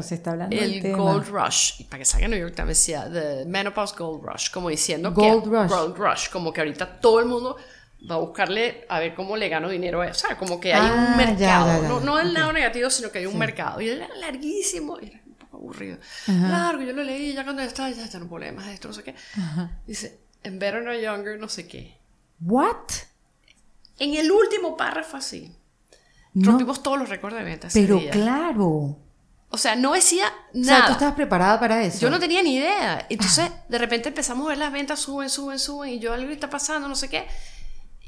el 0.50 0.94
Gold 0.96 1.28
Rush. 1.28 1.80
Y 1.80 1.84
para 1.86 2.00
que 2.00 2.06
salga 2.06 2.28
New 2.28 2.40
York 2.40 2.54
Times 2.56 2.70
decía 2.70 3.10
The 3.12 3.46
Menopause 3.46 3.96
Gold 3.98 4.24
Rush, 4.24 4.52
como 4.52 4.70
diciendo 4.70 5.12
Gold 5.12 5.44
que 5.44 5.50
Rush. 5.50 5.70
Gold 5.70 5.98
Rush, 5.98 6.30
como 6.30 6.52
que 6.52 6.62
ahorita 6.62 7.00
todo 7.00 7.20
el 7.20 7.26
mundo 7.26 7.58
va 8.10 8.16
a 8.16 8.20
buscarle 8.20 8.86
a 8.90 9.00
ver 9.00 9.16
cómo 9.16 9.38
le 9.38 9.50
gano 9.50 9.70
dinero 9.70 10.02
a 10.02 10.08
O 10.08 10.14
sea, 10.14 10.38
como 10.38 10.60
que 10.60 10.74
hay 10.74 10.92
un 10.92 11.00
ah, 11.00 11.16
mercado. 11.18 11.82
No, 11.84 12.00
no 12.00 12.20
el 12.20 12.34
lado 12.34 12.52
negativo, 12.54 12.90
sino 12.90 13.12
que 13.12 13.20
hay 13.20 13.26
un 13.26 13.38
mercado. 13.38 13.82
Y 13.82 13.90
era 13.90 14.08
larguísimo. 14.20 15.00
Y 15.02 15.08
era 15.08 15.22
un 15.26 15.34
poco 15.36 15.58
aburrido. 15.58 15.98
Largo, 16.28 16.84
yo 16.84 16.94
lo 16.94 17.04
leí 17.04 17.34
ya 17.34 17.44
cuando 17.44 17.62
estaba, 17.62 17.90
ya 17.90 18.04
está, 18.04 18.20
no 18.20 18.28
problemas 18.28 18.66
de 18.66 18.74
esto, 18.74 18.88
no 18.88 18.94
sé 18.94 19.04
qué. 19.04 19.16
Dice, 19.86 20.20
en 20.44 20.60
Better 20.60 20.84
No 20.84 20.94
Younger, 20.94 21.40
no 21.40 21.50
sé 21.50 21.68
qué. 21.68 21.98
¿What? 22.42 22.76
En 24.00 24.14
el 24.14 24.32
último 24.32 24.78
párrafo 24.78 25.18
así. 25.18 25.56
Rompimos 26.36 26.84
todos 26.84 27.00
los 27.00 27.10
récords 27.10 27.36
de 27.36 27.44
ventas. 27.44 27.74
Pero 27.74 28.00
claro. 28.12 29.00
O 29.50 29.58
sea, 29.58 29.76
no 29.76 29.94
decía 29.94 30.26
nada. 30.54 30.78
O 30.78 30.80
sea, 30.80 30.86
tú 30.88 30.92
estabas 30.94 31.16
preparada 31.16 31.60
para 31.60 31.82
eso. 31.82 32.00
Yo 32.00 32.10
no 32.10 32.20
tenía 32.20 32.44
ni 32.44 32.56
idea. 32.56 33.08
Entonces, 33.10 33.50
de 33.68 33.78
repente 33.78 34.10
empezamos 34.10 34.46
a 34.46 34.50
ver 34.50 34.58
las 34.58 34.72
ventas 34.72 35.00
suben, 35.00 35.30
suben, 35.30 35.58
suben. 35.58 35.92
Y 35.92 36.00
yo, 36.00 36.14
algo 36.14 36.30
está 36.32 36.50
pasando, 36.50 36.88
no 36.88 36.96
sé 36.96 37.10
qué. 37.10 37.26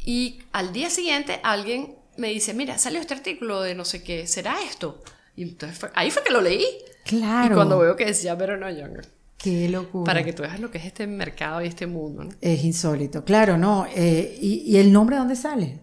Y 0.10 0.40
al 0.54 0.74
día 0.74 0.90
siguiente 0.90 1.40
alguien 1.44 1.94
me 2.18 2.30
dice, 2.30 2.56
mira, 2.56 2.80
salió 2.80 3.00
este 3.00 3.14
artículo 3.14 3.62
de 3.62 3.76
no 3.76 3.86
sé 3.86 4.02
qué, 4.02 4.26
¿será 4.26 4.56
esto? 4.68 5.04
Y 5.36 5.44
entonces 5.44 5.88
ahí 5.94 6.10
fue 6.10 6.24
que 6.24 6.34
lo 6.34 6.42
leí. 6.42 6.66
Claro. 7.06 7.54
Y 7.54 7.56
cuando 7.56 7.78
veo 7.78 7.96
que 7.96 8.06
decía 8.06 8.34
Better 8.34 8.58
No 8.58 8.72
Younger. 8.72 9.08
Qué 9.38 9.70
locura. 9.70 10.06
Para 10.06 10.24
que 10.24 10.34
tú 10.34 10.42
veas 10.42 10.60
lo 10.60 10.72
que 10.72 10.80
es 10.80 10.86
este 10.86 11.06
mercado 11.06 11.62
y 11.62 11.68
este 11.68 11.86
mundo. 11.86 12.28
Es 12.42 12.64
insólito, 12.64 13.24
claro, 13.24 13.56
¿no? 13.56 13.86
Eh, 13.96 14.36
¿y, 14.42 14.64
¿y, 14.66 14.78
el 14.78 14.92
nombre 14.92 15.16
dónde 15.16 15.36
sale? 15.36 15.78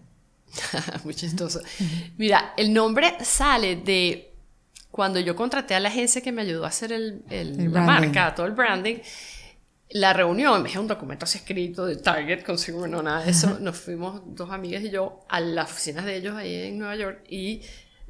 Muy 1.05 1.15
chistoso. 1.15 1.61
Mira, 2.17 2.53
el 2.57 2.73
nombre 2.73 3.15
sale 3.23 3.77
de 3.77 4.33
cuando 4.91 5.21
yo 5.21 5.37
contraté 5.37 5.73
a 5.73 5.79
la 5.79 5.87
agencia 5.87 6.19
que 6.19 6.33
me 6.33 6.41
ayudó 6.41 6.65
a 6.65 6.67
hacer 6.67 6.91
el, 6.91 7.23
la 7.71 7.81
marca, 7.81 8.35
todo 8.35 8.45
el 8.45 8.51
branding. 8.51 8.97
La 9.89 10.11
reunión, 10.11 10.65
es 10.67 10.75
un 10.75 10.87
documento 10.87 11.23
así 11.23 11.37
escrito 11.37 11.85
de 11.85 11.95
Target, 11.95 12.43
consigo 12.43 12.85
no 12.87 13.01
nada 13.01 13.23
de 13.23 13.31
eso. 13.31 13.57
Nos 13.59 13.77
fuimos 13.77 14.21
dos 14.25 14.51
amigas 14.51 14.83
y 14.83 14.89
yo 14.89 15.21
a 15.29 15.39
las 15.39 15.71
oficinas 15.71 16.03
de 16.03 16.17
ellos 16.17 16.35
ahí 16.35 16.53
en 16.53 16.77
Nueva 16.77 16.95
York 16.97 17.23
y 17.29 17.61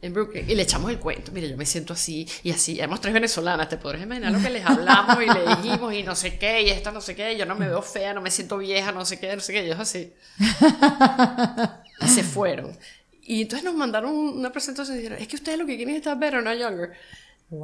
en 0.01 0.13
Brooklyn 0.13 0.49
y 0.49 0.55
le 0.55 0.63
echamos 0.63 0.89
el 0.89 0.97
cuento. 0.97 1.31
Mire, 1.31 1.49
yo 1.49 1.57
me 1.57 1.65
siento 1.67 1.93
así 1.93 2.27
y 2.41 2.51
así. 2.51 2.79
Éramos 2.79 2.99
tres 2.99 3.13
venezolanas, 3.13 3.69
te 3.69 3.77
podrás 3.77 4.01
imaginar 4.01 4.31
lo 4.31 4.41
que 4.41 4.49
les 4.49 4.65
hablamos 4.65 5.17
y 5.21 5.27
le 5.27 5.55
dijimos 5.55 5.93
y 5.93 6.01
no 6.01 6.15
sé 6.15 6.39
qué, 6.39 6.63
y 6.63 6.69
esto 6.69 6.91
no 6.91 6.99
sé 6.99 7.15
qué. 7.15 7.37
Yo 7.37 7.45
no 7.45 7.55
me 7.55 7.67
veo 7.67 7.83
fea, 7.83 8.13
no 8.13 8.21
me 8.21 8.31
siento 8.31 8.57
vieja, 8.57 8.91
no 8.91 9.05
sé 9.05 9.19
qué, 9.19 9.35
no 9.35 9.41
sé 9.41 9.53
qué. 9.53 9.65
Ellos 9.65 9.79
así. 9.79 10.13
y 12.01 12.07
se 12.07 12.23
fueron. 12.23 12.75
Y 13.21 13.43
entonces 13.43 13.63
nos 13.63 13.75
mandaron 13.75 14.15
una 14.15 14.51
presentación 14.51 14.97
y 14.97 15.01
dijeron: 15.01 15.21
Es 15.21 15.27
que 15.27 15.35
ustedes 15.35 15.59
lo 15.59 15.65
que 15.67 15.75
quieren 15.75 15.93
es 15.93 15.97
estar 15.97 16.17
better, 16.17 16.41
no 16.41 16.53
younger. 16.53 16.93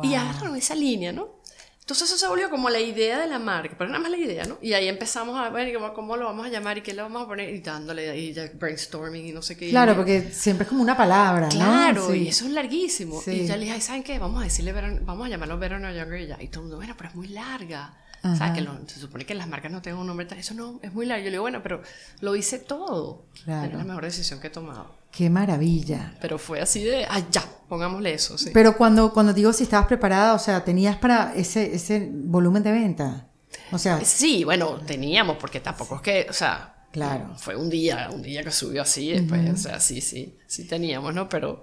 Y 0.03 0.14
agarraron 0.14 0.55
esa 0.55 0.76
línea, 0.76 1.11
¿no? 1.11 1.43
Entonces 1.84 2.08
eso 2.08 2.18
se 2.18 2.28
volvió 2.28 2.50
como 2.50 2.70
la 2.70 2.80
idea 2.80 3.20
de 3.20 3.28
la 3.28 3.40
marca, 3.40 3.76
pero 3.78 3.90
nada 3.90 4.02
más 4.02 4.10
la 4.10 4.16
idea, 4.18 4.46
¿no? 4.46 4.58
Y 4.62 4.72
ahí 4.72 4.88
empezamos 4.88 5.38
a 5.38 5.50
ver 5.50 5.76
cómo, 5.94 6.16
lo 6.16 6.24
vamos 6.24 6.48
a 6.48 6.50
llamar 6.50 6.78
y 6.78 6.82
qué 6.82 6.94
le 6.94 7.02
vamos 7.02 7.24
a 7.24 7.28
poner 7.28 7.54
y 7.54 7.60
dándole 7.60 8.10
ahí 8.10 8.34
brainstorming 8.54 9.26
y 9.26 9.34
no 9.34 9.42
sé 9.42 9.58
qué. 9.58 9.70
Claro, 9.70 9.94
porque 9.94 10.32
siempre 10.32 10.64
es 10.64 10.70
como 10.70 10.82
una 10.82 10.96
palabra, 10.96 11.50
claro, 11.50 12.08
¿no? 12.08 12.16
y 12.16 12.30
eso 12.30 12.46
es 12.46 12.52
larguísimo. 12.52 13.22
Y 13.28 13.46
ya 13.46 13.58
le 13.58 13.66
dije, 13.66 13.82
¿saben 13.82 14.02
qué? 14.02 14.18
Vamos 14.18 14.40
a 14.40 14.46
decirle, 14.46 14.72
vamos 15.02 15.28
a 15.28 15.30
llamarlo 15.30 15.60
Better 15.60 15.82
No 15.82 15.92
Younger 15.92 16.22
y 16.22 16.28
ya. 16.28 16.42
Y 16.42 16.48
todo 16.48 16.62
el 16.62 16.64
mundo, 16.68 16.78
bueno, 16.78 16.96
pero 16.98 17.10
es 17.10 17.16
muy 17.16 17.28
larga. 17.28 17.94
O 18.24 18.34
sea, 18.34 18.54
que 18.54 18.66
se 18.88 19.02
supone 19.02 19.26
que 19.26 19.36
las 19.36 19.50
marcas 19.50 19.70
no 19.70 19.82
tengan 19.82 20.00
un 20.00 20.08
nombre, 20.08 20.26
eso 20.38 20.54
no, 20.54 20.80
es 20.82 20.94
muy 20.94 21.06
largo. 21.06 21.26
Yo 21.26 21.26
le 21.26 21.32
digo, 21.32 21.42
bueno, 21.42 21.62
pero 21.62 21.82
lo 22.22 22.34
hice 22.38 22.60
todo. 22.60 23.26
Claro. 23.44 23.72
Es 23.72 23.78
la 23.78 23.84
mejor 23.84 24.06
decisión 24.06 24.40
que 24.40 24.48
he 24.48 24.52
tomado. 24.52 25.03
Qué 25.16 25.30
maravilla. 25.30 26.16
Pero 26.20 26.39
fue 26.39 26.59
así 26.59 26.84
de, 26.84 27.05
ah, 27.05 27.22
ya, 27.30 27.43
pongámosle 27.70 28.16
eso. 28.16 28.36
Sí. 28.36 28.49
Pero 28.51 28.76
cuando, 28.76 29.14
cuando 29.14 29.32
digo 29.32 29.53
si 29.53 29.61
estabas 29.61 29.86
preparada, 29.86 30.34
o 30.34 30.39
sea, 30.39 30.64
¿tenías 30.64 30.97
para 30.97 31.36
ese, 31.36 31.76
ese 31.76 32.09
volumen 32.11 32.64
de 32.64 32.72
venta? 32.72 33.28
O 33.72 33.78
sea... 33.78 34.03
Sí, 34.03 34.43
bueno, 34.43 34.80
teníamos, 34.88 35.38
porque 35.38 35.59
tampoco 35.59 35.97
es 35.97 36.01
que, 36.01 36.26
o 36.28 36.34
sea, 36.34 36.88
claro. 36.91 37.36
fue 37.38 37.55
un 37.55 37.70
día, 37.70 38.09
un 38.11 38.24
día 38.24 38.43
que 38.43 38.49
subió 38.49 38.82
así, 38.82 39.11
después, 39.11 39.47
o 39.51 39.57
sea, 39.57 39.80
sí, 39.80 40.01
sí, 40.01 40.36
sí 40.47 40.66
teníamos, 40.66 41.14
¿no? 41.14 41.30
Pero 41.30 41.61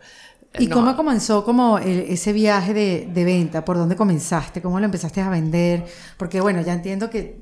¿Y 0.57 0.68
cómo 0.68 0.94
comenzó 0.94 1.44
como 1.44 1.78
ese 1.78 2.32
viaje 2.32 2.72
de, 2.72 3.09
de, 3.12 3.24
venta? 3.24 3.64
¿Por 3.64 3.76
dónde 3.76 3.96
comenzaste? 3.96 4.62
¿Cómo 4.62 4.78
lo 4.78 4.84
empezaste 4.84 5.20
a 5.20 5.28
vender? 5.28 5.84
Porque 6.16 6.40
bueno, 6.40 6.61
ya 6.61 6.72
entiendo 6.72 7.11
que 7.11 7.40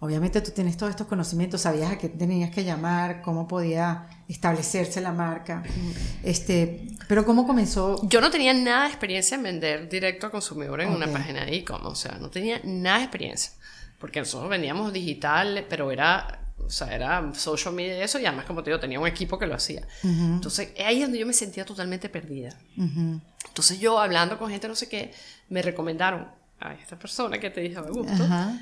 obviamente 0.00 0.40
tú 0.40 0.50
tienes 0.50 0.76
todos 0.76 0.90
estos 0.90 1.06
conocimientos, 1.06 1.60
sabías 1.60 1.92
a 1.92 1.98
qué 1.98 2.08
tenías 2.08 2.50
que 2.50 2.64
llamar, 2.64 3.22
cómo 3.22 3.46
podía 3.46 4.08
establecerse 4.28 5.00
la 5.00 5.12
marca. 5.12 5.62
Este, 6.22 6.88
pero 7.06 7.24
¿cómo 7.24 7.46
comenzó? 7.46 8.00
Yo 8.08 8.20
no 8.20 8.30
tenía 8.30 8.52
nada 8.52 8.84
de 8.84 8.88
experiencia 8.88 9.36
en 9.36 9.42
vender 9.42 9.88
directo 9.88 10.26
a 10.26 10.30
consumidor 10.30 10.80
en 10.80 10.90
una 10.90 11.06
página 11.06 11.44
de 11.44 11.56
e-commerce, 11.56 11.88
o 11.88 11.94
sea, 11.94 12.18
no 12.18 12.30
tenía 12.30 12.60
nada 12.64 12.98
de 12.98 13.04
experiencia. 13.04 13.52
Porque 13.98 14.18
nosotros 14.18 14.48
vendíamos 14.48 14.92
digital, 14.92 15.66
pero 15.68 15.92
era 15.92 16.40
o 16.64 16.70
sea, 16.70 16.94
era 16.94 17.34
social 17.34 17.74
media 17.74 17.98
y 17.98 18.02
eso, 18.02 18.18
y 18.18 18.26
además, 18.26 18.44
como 18.44 18.62
te 18.62 18.70
digo, 18.70 18.80
tenía 18.80 19.00
un 19.00 19.06
equipo 19.06 19.38
que 19.38 19.46
lo 19.46 19.54
hacía. 19.54 19.86
Entonces, 20.02 20.72
ahí 20.84 20.96
es 20.96 21.02
donde 21.02 21.18
yo 21.18 21.26
me 21.26 21.32
sentía 21.32 21.64
totalmente 21.64 22.08
perdida. 22.08 22.54
Entonces, 22.76 23.80
yo 23.80 23.98
hablando 23.98 24.38
con 24.38 24.50
gente, 24.50 24.68
no 24.68 24.74
sé 24.74 24.88
qué, 24.88 25.12
me 25.48 25.62
recomendaron 25.62 26.28
a 26.60 26.74
esta 26.74 26.98
persona 26.98 27.38
que 27.38 27.50
te 27.50 27.60
dije, 27.60 27.80
me 27.80 27.90
gustó. 27.90 28.26
Ah, 28.30 28.56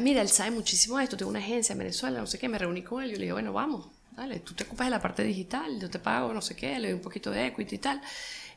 mira, 0.00 0.22
él 0.22 0.28
sabe 0.28 0.50
muchísimo 0.50 0.98
de 0.98 1.04
esto, 1.04 1.16
tengo 1.16 1.30
una 1.30 1.40
agencia 1.40 1.72
en 1.72 1.78
Venezuela, 1.78 2.20
no 2.20 2.26
sé 2.26 2.38
qué, 2.38 2.48
me 2.48 2.58
reuní 2.58 2.82
con 2.82 3.02
él, 3.02 3.10
yo 3.10 3.16
le 3.16 3.22
dije, 3.22 3.32
bueno, 3.32 3.52
vamos, 3.52 3.86
dale, 4.16 4.40
tú 4.40 4.54
te 4.54 4.64
ocupas 4.64 4.86
de 4.86 4.90
la 4.90 5.00
parte 5.00 5.22
digital, 5.22 5.80
yo 5.80 5.90
te 5.90 5.98
pago, 5.98 6.32
no 6.32 6.40
sé 6.40 6.54
qué, 6.54 6.78
le 6.78 6.88
doy 6.88 6.94
un 6.94 7.02
poquito 7.02 7.30
de 7.30 7.46
equity 7.46 7.76
y 7.76 7.78
tal. 7.78 8.00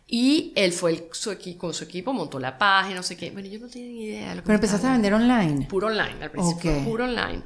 Y 0.05 0.51
él 0.55 0.73
fue 0.73 1.09
su 1.13 1.35
con 1.57 1.73
su 1.73 1.85
equipo, 1.85 2.13
montó 2.13 2.37
la 2.37 2.57
página, 2.57 2.97
no 2.97 3.03
sé 3.03 3.15
qué. 3.15 3.31
Bueno, 3.31 3.47
yo 3.47 3.57
no 3.59 3.67
tenía 3.67 3.87
ni 3.87 4.03
idea. 4.03 4.41
Pero 4.43 4.55
empezaste 4.55 4.85
a 4.85 4.91
vender 4.91 5.13
online. 5.13 5.65
Puro 5.65 5.87
online, 5.87 6.21
al 6.21 6.29
principio, 6.29 6.83
puro 6.83 7.05
online. 7.05 7.41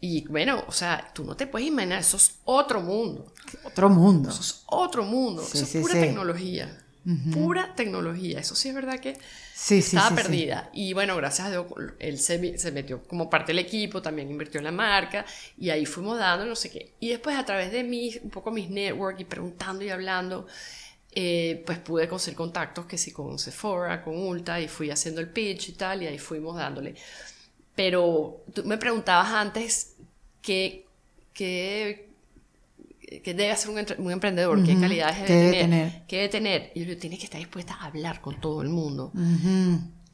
Y 0.00 0.26
bueno, 0.26 0.64
o 0.66 0.72
sea, 0.72 1.10
tú 1.14 1.24
no 1.24 1.36
te 1.36 1.46
puedes 1.46 1.68
imaginar, 1.68 2.00
eso 2.00 2.16
es 2.16 2.40
otro 2.44 2.80
mundo. 2.80 3.32
Otro 3.64 3.88
mundo. 3.88 4.30
Eso 4.30 4.40
es 4.40 4.64
otro 4.66 5.04
mundo. 5.04 5.42
eso 5.42 5.64
es 5.64 5.76
pura 5.76 5.94
tecnología. 5.94 6.81
Pura 7.32 7.74
tecnología. 7.74 8.38
Eso 8.38 8.54
sí 8.54 8.68
es 8.68 8.74
verdad 8.74 9.00
que 9.00 9.18
estaba 9.68 10.14
perdida. 10.14 10.70
Y 10.72 10.92
bueno, 10.92 11.16
gracias 11.16 11.48
a 11.48 11.50
Dios, 11.50 11.66
él 11.98 12.18
se, 12.18 12.58
se, 12.58 12.72
metió 12.72 13.02
como 13.02 13.28
parte 13.28 13.48
del 13.48 13.58
equipo, 13.58 14.00
también 14.00 14.30
invirtió 14.30 14.58
en 14.58 14.64
la 14.64 14.72
marca 14.72 15.24
y 15.58 15.70
ahí 15.70 15.84
fuimos 15.84 16.18
dando 16.18 16.46
no 16.46 16.54
sé 16.54 16.70
qué. 16.70 16.92
Y 17.00 17.08
después 17.08 17.36
a 17.36 17.44
través 17.44 17.72
de 17.72 17.82
mí, 17.82 18.14
un 18.22 18.30
poco 18.30 18.50
mis 18.52 18.70
network 18.70 19.18
y 19.18 19.24
preguntando 19.24 19.84
y 19.84 19.90
hablando, 19.90 20.46
eh, 21.14 21.62
pues 21.66 21.78
pude 21.78 22.08
conseguir 22.08 22.36
contactos 22.36 22.86
que 22.86 22.96
sí 22.96 23.10
con 23.10 23.38
Sephora, 23.38 24.02
con 24.02 24.16
Ulta 24.16 24.60
y 24.60 24.68
fui 24.68 24.90
haciendo 24.90 25.20
el 25.20 25.28
pitch 25.28 25.70
y 25.70 25.72
tal 25.72 26.02
y 26.02 26.06
ahí 26.06 26.18
fuimos 26.18 26.56
dándole. 26.56 26.94
Pero 27.74 28.44
tú 28.54 28.64
me 28.64 28.78
preguntabas 28.78 29.30
antes 29.32 29.96
qué, 30.40 30.86
qué, 31.34 32.11
qué 33.20 33.34
debe 33.34 33.50
hacer 33.50 33.70
un, 33.70 34.04
un 34.04 34.12
emprendedor, 34.12 34.64
qué 34.64 34.78
calidades 34.78 35.28
debe, 35.28 35.52
tener, 35.52 36.02
qué 36.06 36.16
debe 36.16 36.28
tener. 36.28 36.72
Y 36.74 36.84
yo 36.84 36.96
tiene 36.96 37.18
que 37.18 37.24
estar 37.24 37.38
dispuesta 37.38 37.74
a 37.74 37.86
hablar 37.86 38.20
con 38.20 38.40
todo 38.40 38.62
el 38.62 38.68
mundo. 38.68 39.12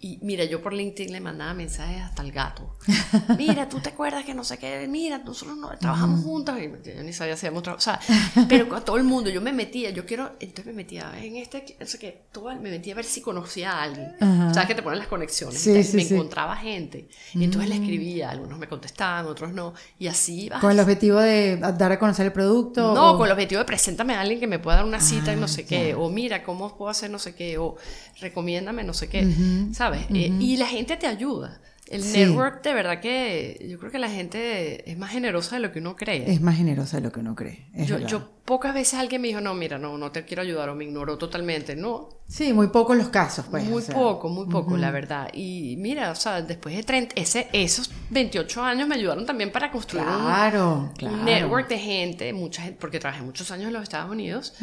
Y 0.00 0.18
mira, 0.22 0.44
yo 0.44 0.62
por 0.62 0.72
LinkedIn 0.72 1.12
le 1.12 1.20
mandaba 1.20 1.54
mensajes 1.54 2.00
hasta 2.02 2.22
el 2.22 2.30
gato. 2.30 2.76
Mira, 3.36 3.68
tú 3.68 3.80
te 3.80 3.88
acuerdas 3.88 4.24
que 4.24 4.32
no 4.32 4.44
sé 4.44 4.56
qué, 4.56 4.86
mira, 4.88 5.18
nosotros 5.18 5.56
no, 5.56 5.76
trabajamos 5.76 6.22
juntos. 6.22 6.56
Y 6.58 6.70
yo 6.94 7.02
ni 7.02 7.12
sabía 7.12 7.36
si 7.36 7.46
habíamos 7.46 7.64
trabajado. 7.64 7.98
O 7.98 8.02
sea, 8.02 8.46
pero 8.48 8.68
con 8.68 8.84
todo 8.84 8.96
el 8.96 9.02
mundo, 9.02 9.28
yo 9.28 9.40
me 9.40 9.52
metía, 9.52 9.90
yo 9.90 10.06
quiero, 10.06 10.36
entonces 10.38 10.66
me 10.66 10.72
metía 10.72 11.12
en 11.20 11.36
este, 11.36 11.76
no 11.80 11.86
sé 11.86 11.98
qué, 11.98 12.26
todo, 12.30 12.54
me 12.54 12.70
metía 12.70 12.92
a 12.92 12.96
ver 12.96 13.04
si 13.04 13.20
conocía 13.20 13.72
a 13.72 13.82
alguien. 13.82 14.14
O 14.48 14.54
sea, 14.54 14.66
que 14.66 14.74
te 14.76 14.82
ponen 14.82 15.00
las 15.00 15.08
conexiones. 15.08 15.66
me 15.94 16.02
encontraba 16.02 16.54
gente. 16.56 17.08
Y 17.34 17.42
entonces 17.42 17.68
le 17.68 17.80
mm. 17.80 17.82
escribía, 17.82 18.30
algunos 18.30 18.56
me 18.56 18.68
contestaban, 18.68 19.26
otros 19.26 19.52
no. 19.52 19.74
Y 19.98 20.06
así 20.06 20.48
¿Con 20.60 20.70
el 20.70 20.80
objetivo 20.80 21.18
de 21.18 21.56
dar 21.56 21.90
a 21.90 21.98
conocer 21.98 22.26
el 22.26 22.32
producto? 22.32 22.94
No, 22.94 23.16
con 23.16 23.26
el 23.26 23.32
objetivo 23.32 23.58
de 23.60 23.64
preséntame 23.64 24.14
a 24.14 24.20
alguien 24.20 24.38
que 24.38 24.46
me 24.46 24.58
pueda 24.58 24.76
dar 24.76 24.86
una 24.86 25.00
cita 25.00 25.32
y 25.32 25.36
no 25.36 25.46
ah, 25.46 25.48
sé 25.48 25.66
qué. 25.66 25.94
O 25.94 26.08
mira, 26.08 26.44
¿cómo 26.44 26.76
puedo 26.76 26.90
hacer 26.90 27.10
no 27.10 27.18
sé 27.18 27.34
qué? 27.34 27.58
O 27.58 27.76
recomiéndame 28.20 28.84
no 28.84 28.94
sé 28.94 29.08
qué. 29.08 29.26
¿Sabes? 29.72 29.87
Eh, 29.94 30.32
y 30.38 30.56
la 30.56 30.66
gente 30.66 30.96
te 30.96 31.06
ayuda. 31.06 31.60
El 31.90 32.12
network, 32.12 32.62
de 32.62 32.74
verdad 32.74 33.00
que 33.00 33.66
yo 33.68 33.78
creo 33.78 33.90
que 33.90 33.98
la 33.98 34.10
gente 34.10 34.90
es 34.90 34.98
más 34.98 35.10
generosa 35.10 35.56
de 35.56 35.62
lo 35.62 35.72
que 35.72 35.78
uno 35.78 35.96
cree. 35.96 36.30
Es 36.30 36.40
más 36.42 36.56
generosa 36.56 36.98
de 36.98 37.02
lo 37.02 37.12
que 37.12 37.20
uno 37.20 37.34
cree. 37.34 37.66
Yo, 37.74 37.98
yo, 37.98 38.28
pocas 38.44 38.74
veces 38.74 38.98
alguien 38.98 39.22
me 39.22 39.28
dijo, 39.28 39.40
no, 39.40 39.54
mira, 39.54 39.78
no, 39.78 39.96
no 39.96 40.12
te 40.12 40.24
quiero 40.24 40.42
ayudar 40.42 40.68
o 40.68 40.74
me 40.74 40.84
ignoró 40.84 41.16
totalmente. 41.16 41.74
No. 41.76 42.10
Sí, 42.26 42.52
muy 42.52 42.68
pocos 42.68 42.94
los 42.94 43.08
casos, 43.08 43.46
pues. 43.50 43.64
Muy 43.64 43.82
poco, 43.82 44.28
muy 44.28 44.46
poco, 44.46 44.76
la 44.76 44.90
verdad. 44.90 45.30
Y 45.32 45.76
mira, 45.78 46.10
o 46.10 46.14
sea, 46.14 46.42
después 46.42 46.76
de 46.76 46.82
30, 46.82 47.14
ese, 47.16 47.48
esos 47.54 47.90
28 48.10 48.62
años 48.62 48.86
me 48.86 48.96
ayudaron 48.96 49.24
también 49.24 49.50
para 49.50 49.70
construir 49.70 50.04
un, 50.04 51.24
network 51.24 51.68
de 51.68 51.78
gente, 51.78 52.32
mucha 52.34 52.62
gente, 52.62 52.78
porque 52.78 52.98
trabajé 52.98 53.22
muchos 53.22 53.50
años 53.50 53.68
en 53.68 53.72
los 53.72 53.82
Estados 53.82 54.10
Unidos, 54.10 54.54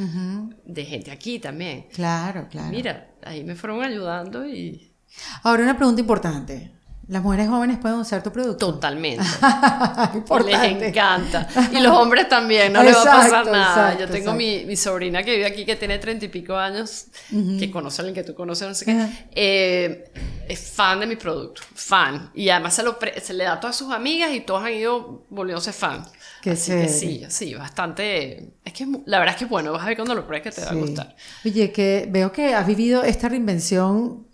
de 0.63 0.85
gente 0.85 1.09
aquí 1.09 1.39
también. 1.39 1.87
Claro, 1.91 2.47
claro. 2.51 2.69
Mira, 2.69 3.15
ahí 3.23 3.43
me 3.43 3.55
fueron 3.55 3.83
ayudando 3.83 4.45
y 4.47 4.94
Ahora 5.43 5.63
una 5.63 5.77
pregunta 5.77 6.01
importante. 6.01 6.75
¿Las 7.07 7.21
mujeres 7.21 7.47
jóvenes 7.47 7.77
pueden 7.77 7.99
usar 7.99 8.23
tu 8.23 8.31
producto? 8.31 8.73
Totalmente. 8.73 9.23
les 10.45 10.63
encanta. 10.63 11.47
Y 11.71 11.79
los 11.79 11.93
hombres 11.93 12.27
también, 12.27 12.73
no 12.73 12.81
les 12.81 12.95
va 12.95 13.01
a 13.01 13.05
pasar 13.05 13.45
nada. 13.45 13.99
Yo 13.99 14.09
tengo 14.09 14.33
mi, 14.33 14.65
mi, 14.65 14.75
sobrina 14.75 15.21
que 15.21 15.35
vive 15.35 15.45
aquí, 15.45 15.65
que 15.65 15.75
tiene 15.75 15.99
treinta 15.99 16.25
y 16.25 16.29
pico 16.29 16.55
años, 16.55 17.05
que 17.29 17.69
conoce 17.69 18.01
a 18.01 18.05
alguien 18.05 18.15
que 18.15 18.23
tú 18.23 18.33
conoces, 18.33 18.67
no 18.67 18.73
sé 18.73 18.85
qué. 18.85 19.07
Eh, 19.35 20.11
es 20.47 20.59
fan 20.71 20.99
de 20.99 21.05
mi 21.05 21.15
producto, 21.15 21.61
fan. 21.75 22.31
Y 22.33 22.49
además 22.49 22.73
se, 22.73 22.81
lo 22.81 22.97
se 23.21 23.33
le 23.35 23.43
da 23.43 23.53
a 23.53 23.59
todas 23.59 23.75
sus 23.75 23.93
amigas 23.93 24.33
y 24.33 24.41
todos 24.41 24.63
han 24.63 24.73
ido 24.73 25.25
volviéndose 25.29 25.73
fan. 25.73 26.03
Así 26.43 26.71
que 26.71 26.89
sí, 26.89 27.23
sí, 27.29 27.53
bastante. 27.53 28.53
Es 28.63 28.73
que 28.73 28.87
la 29.05 29.19
verdad 29.19 29.35
es 29.35 29.39
que 29.39 29.45
bueno, 29.45 29.71
vas 29.73 29.83
a 29.83 29.87
ver 29.87 29.95
cuando 29.95 30.15
lo 30.15 30.25
pruebes 30.25 30.55
que 30.55 30.59
te 30.59 30.65
va 30.65 30.71
a 30.71 30.75
gustar. 30.75 31.15
Oye, 31.45 31.71
que 31.71 32.07
veo 32.09 32.31
que 32.31 32.55
has 32.55 32.65
vivido 32.65 33.03
esta 33.03 33.29
reinvención 33.29 34.25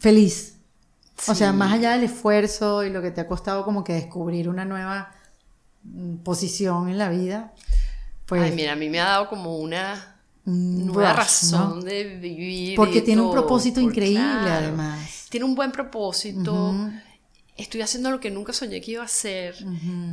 feliz. 0.00 0.56
O 1.28 1.34
sea, 1.34 1.52
más 1.52 1.74
allá 1.74 1.92
del 1.92 2.04
esfuerzo 2.04 2.82
y 2.84 2.90
lo 2.90 3.02
que 3.02 3.10
te 3.10 3.20
ha 3.20 3.28
costado 3.28 3.64
como 3.64 3.84
que 3.84 3.92
descubrir 3.92 4.48
una 4.48 4.64
nueva 4.64 5.12
mm, 5.84 6.16
posición 6.16 6.88
en 6.88 6.96
la 6.96 7.10
vida. 7.10 7.52
Pues, 8.24 8.42
Ay, 8.42 8.52
mira, 8.52 8.72
a 8.72 8.76
mí 8.76 8.88
me 8.88 9.00
ha 9.00 9.04
dado 9.04 9.28
como 9.28 9.58
una 9.58 10.16
nueva 10.46 11.12
razón 11.12 11.84
de 11.84 12.16
vivir. 12.16 12.76
Porque 12.76 13.02
tiene 13.02 13.20
un 13.20 13.30
propósito 13.30 13.80
increíble, 13.80 14.22
además. 14.22 15.26
Tiene 15.28 15.44
un 15.44 15.54
buen 15.54 15.72
propósito. 15.72 16.74
Estoy 17.56 17.82
haciendo 17.82 18.10
lo 18.10 18.18
que 18.20 18.30
nunca 18.30 18.54
soñé 18.54 18.80
que 18.80 18.92
iba 18.92 19.02
a 19.02 19.06
hacer. 19.06 19.56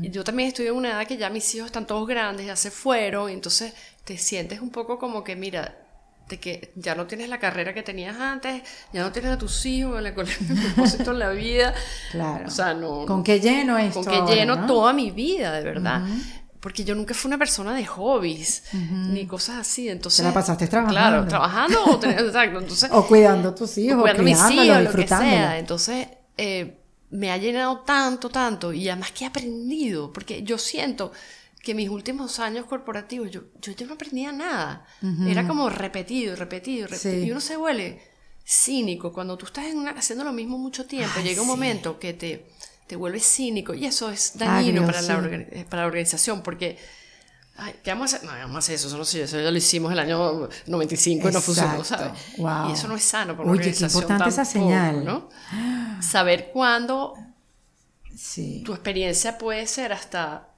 Yo 0.02 0.26
también 0.26 0.50
estoy 0.50 0.68
en 0.68 0.76
una 0.76 0.90
edad 0.90 1.08
que 1.08 1.16
ya 1.16 1.30
mis 1.30 1.56
hijos 1.56 1.68
están 1.68 1.88
todos 1.88 2.06
grandes, 2.06 2.46
ya 2.46 2.58
se 2.58 2.70
fueron. 2.70 3.30
entonces 3.30 3.74
te 4.04 4.18
sientes 4.18 4.60
un 4.60 4.70
poco 4.70 5.00
como 5.00 5.24
que, 5.24 5.36
mira, 5.38 5.87
de 6.28 6.40
que 6.40 6.72
ya 6.76 6.96
no 6.96 7.06
tienes 7.06 7.30
la 7.30 7.40
carrera 7.40 7.74
que 7.74 7.84
tenías 7.84 8.18
antes, 8.18 8.62
ya 8.92 9.02
no 9.02 9.12
tienes 9.12 9.32
a 9.32 9.38
tus 9.38 9.66
hijos, 9.66 10.04
el 10.04 10.14
propósito 10.74 11.12
en 11.12 11.20
la 11.20 11.30
vida. 11.30 11.74
Claro. 12.12 12.48
O 12.48 12.52
sea, 12.52 12.74
no. 12.74 13.06
¿Con 13.06 13.24
qué 13.24 13.40
lleno 13.40 13.78
esto? 13.78 14.04
Con 14.04 14.26
qué 14.26 14.36
lleno 14.36 14.66
toda 14.66 14.94
mi 14.94 15.12
vida, 15.12 15.54
de 15.54 15.64
verdad. 15.64 16.02
porque 16.60 16.84
yo 16.84 16.96
nunca 16.96 17.14
fui 17.14 17.30
una 17.30 17.38
persona 17.38 17.74
de 17.74 17.86
hobbies 17.86 18.64
ni 18.74 19.26
cosas 19.26 19.58
así. 19.58 19.88
Entonces, 19.90 20.18
¿Te 20.18 20.28
la 20.28 20.34
pasaste 20.34 20.68
trabajando? 20.68 21.00
Claro, 21.00 21.28
trabajando 21.28 21.86
o, 21.86 22.04
exacto, 22.04 22.60
entonces, 22.60 22.90
o 22.92 23.08
cuidando 23.08 23.50
a 23.50 23.56
tus 23.56 23.78
hijos, 23.78 24.00
o 24.00 24.02
cuidando 24.02 24.24
mis 24.24 24.52
hijos, 24.52 24.84
lo 24.84 24.92
que 24.92 25.08
sea. 25.08 25.58
Entonces, 25.58 26.08
eh, 26.36 26.78
me 27.10 27.32
ha 27.32 27.38
llenado 27.38 27.80
tanto, 27.80 28.30
tanto, 28.30 28.74
y 28.74 28.90
además 28.90 29.12
que 29.12 29.24
he 29.24 29.28
aprendido, 29.28 30.12
porque 30.12 30.44
yo 30.44 30.58
siento 30.58 31.14
que 31.68 31.76
mis 31.76 31.90
últimos 31.90 32.40
años 32.40 32.66
corporativos, 32.66 33.30
yo, 33.30 33.42
yo, 33.60 33.86
no 33.88 33.96
aprendía 33.96 34.32
nada. 34.32 34.86
Era 35.28 35.46
como 35.46 35.70
repetido, 35.70 36.34
repetido, 36.34 36.88
repetido. 36.88 37.26
Y 37.26 37.32
uno 37.32 37.42
se 37.42 37.58
vuelve 37.58 38.02
cínico. 38.46 39.12
Cuando 39.12 39.38
tú 39.38 39.48
estás 39.48 39.66
haciendo 39.98 40.24
lo 40.24 40.32
mismo 40.32 40.58
mucho 40.58 40.86
tiempo, 40.86 41.20
llega 41.20 41.42
un 41.42 41.48
momento 41.50 42.00
que 42.00 42.14
te, 42.14 42.48
te 42.88 42.96
vuelves 42.96 43.26
cínico 43.26 43.74
y 43.74 43.86
eso 43.86 44.10
es 44.10 44.38
dañino 44.38 44.86
para, 44.86 45.02
la 45.02 45.16
para 45.70 45.82
la 45.82 45.88
organización 45.88 46.42
porque... 46.42 46.78
Ay, 47.58 47.74
¿qué 47.84 47.90
vamos 47.90 48.14
a 48.14 48.18
hacer? 48.18 48.30
No, 48.30 48.38
vamos 48.38 48.56
a 48.56 48.60
hacer 48.60 48.76
eso, 48.76 48.88
eso 48.88 48.98
no 48.98 49.04
sé, 49.04 49.24
eso 49.24 49.42
ya 49.42 49.52
lo 49.52 49.58
hicimos 49.58 49.92
el 49.92 50.00
año 50.00 50.48
95 50.68 51.28
y 51.28 51.32
no 51.34 51.42
funcionó, 51.42 51.84
¿sabes? 51.84 52.14
Y 52.38 52.72
eso 52.72 52.88
no 52.88 52.96
es 52.96 53.04
sano 53.04 53.36
para 53.36 53.50
una 53.50 53.60
Oye. 53.60 53.74
Qué 53.74 53.84
importante 53.84 54.30
esa 54.30 54.46
señal. 54.46 55.04
¿no? 55.04 55.28
Saber 56.00 56.52
cuándo 56.54 57.16
sí. 58.16 58.62
tu 58.64 58.74
experiencia 58.74 59.38
puede 59.38 59.68
ser 59.68 59.92
hasta 59.92 60.54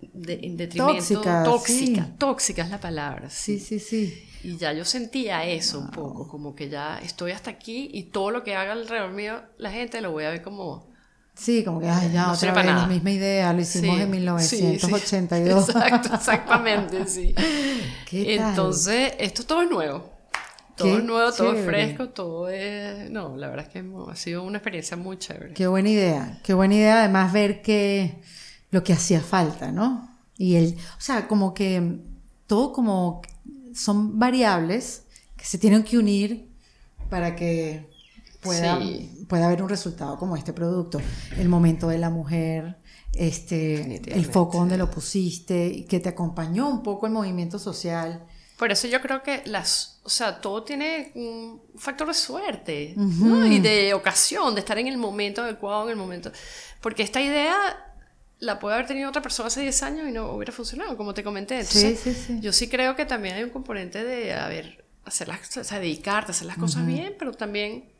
de, 0.00 0.40
en 0.42 0.56
detrimento 0.56 0.94
tóxica, 0.94 1.42
tóxica, 1.44 2.08
tóxica 2.18 2.62
es 2.62 2.70
la 2.70 2.80
palabra. 2.80 3.30
Sí, 3.30 3.58
sí, 3.58 3.78
sí. 3.78 4.24
Y 4.44 4.56
ya 4.56 4.72
yo 4.72 4.84
sentía 4.84 5.44
eso 5.44 5.80
un 5.80 5.90
poco, 5.90 6.28
como 6.28 6.54
que 6.54 6.68
ya 6.68 6.98
estoy 6.98 7.32
hasta 7.32 7.50
aquí 7.50 7.90
y 7.92 8.04
todo 8.04 8.30
lo 8.30 8.44
que 8.44 8.54
haga 8.54 8.72
alrededor 8.72 9.10
mío 9.10 9.42
la 9.58 9.70
gente 9.70 10.00
lo 10.00 10.12
voy 10.12 10.24
a 10.24 10.30
ver 10.30 10.42
como... 10.42 10.86
Sí, 11.34 11.62
como 11.64 11.80
que 11.80 11.86
ya 11.86 12.32
otra 12.32 12.52
vez 12.52 12.66
la 12.66 12.86
misma 12.86 13.10
idea, 13.12 13.52
lo 13.52 13.60
hicimos 13.60 14.00
en 14.00 14.10
1982. 14.10 15.68
Exacto, 15.68 16.14
exactamente, 16.14 17.06
sí. 17.06 17.32
Entonces, 18.12 19.12
esto 19.18 19.44
todo 19.44 19.62
es 19.62 19.70
nuevo. 19.70 20.10
Todo 20.76 20.98
es 20.98 21.04
nuevo, 21.04 21.32
todo 21.32 21.52
es 21.54 21.64
fresco, 21.64 22.08
todo 22.08 22.48
es... 22.48 23.10
No, 23.10 23.36
la 23.36 23.48
verdad 23.48 23.66
es 23.66 23.72
que 23.72 23.84
ha 24.10 24.16
sido 24.16 24.42
una 24.44 24.58
experiencia 24.58 24.96
muy 24.96 25.18
chévere. 25.18 25.54
Qué 25.54 25.66
buena 25.68 25.88
idea, 25.88 26.38
qué 26.42 26.54
buena 26.54 26.74
idea 26.74 27.00
además 27.00 27.32
ver 27.32 27.62
que 27.62 28.20
lo 28.70 28.84
que 28.84 28.92
hacía 28.92 29.20
falta, 29.20 29.72
¿no? 29.72 30.08
Y 30.36 30.56
el, 30.56 30.76
o 30.96 31.00
sea, 31.00 31.26
como 31.26 31.54
que 31.54 32.00
todo 32.46 32.72
como 32.72 33.22
son 33.74 34.18
variables 34.18 35.04
que 35.36 35.44
se 35.44 35.58
tienen 35.58 35.84
que 35.84 35.98
unir 35.98 36.48
para 37.08 37.36
que 37.36 37.88
pueda, 38.40 38.78
pueda 39.28 39.46
haber 39.46 39.62
un 39.62 39.68
resultado 39.68 40.18
como 40.18 40.36
este 40.36 40.52
producto. 40.52 41.00
El 41.36 41.48
momento 41.48 41.88
de 41.88 41.98
la 41.98 42.10
mujer, 42.10 42.76
este, 43.14 44.02
el 44.14 44.26
foco 44.26 44.58
donde 44.58 44.76
lo 44.76 44.90
pusiste, 44.90 45.86
que 45.86 46.00
te 46.00 46.08
acompañó 46.08 46.68
un 46.68 46.82
poco 46.82 47.06
el 47.06 47.12
movimiento 47.12 47.58
social. 47.58 48.24
Por 48.58 48.72
eso 48.72 48.88
yo 48.88 49.00
creo 49.00 49.22
que 49.22 49.42
las, 49.46 50.00
o 50.02 50.08
sea, 50.08 50.40
todo 50.40 50.64
tiene 50.64 51.12
un 51.14 51.62
factor 51.76 52.08
de 52.08 52.14
suerte 52.14 52.94
y 52.96 53.60
de 53.60 53.94
ocasión, 53.94 54.54
de 54.54 54.60
estar 54.60 54.78
en 54.78 54.88
el 54.88 54.98
momento 54.98 55.42
adecuado, 55.42 55.84
en 55.84 55.90
el 55.90 55.96
momento. 55.96 56.32
Porque 56.80 57.04
esta 57.04 57.20
idea 57.20 57.56
la 58.40 58.58
puede 58.58 58.74
haber 58.76 58.86
tenido 58.86 59.08
otra 59.08 59.22
persona 59.22 59.48
hace 59.48 59.62
10 59.62 59.82
años 59.82 60.08
y 60.08 60.12
no 60.12 60.32
hubiera 60.32 60.52
funcionado, 60.52 60.96
como 60.96 61.14
te 61.14 61.24
comenté. 61.24 61.64
sí, 61.64 61.96
sí, 61.96 62.14
sí. 62.14 62.40
Yo 62.40 62.52
sí 62.52 62.68
creo 62.68 62.94
que 62.96 63.04
también 63.04 63.34
hay 63.36 63.42
un 63.42 63.50
componente 63.50 64.04
de, 64.04 64.34
a 64.34 64.48
ver, 64.48 64.84
hacer 65.04 65.28
las, 65.28 65.56
o 65.56 65.64
sea, 65.64 65.80
dedicarte 65.80 66.30
a 66.30 66.34
hacer 66.34 66.46
las 66.46 66.56
cosas 66.56 66.86
bien, 66.86 67.16
pero 67.18 67.32
también 67.32 67.92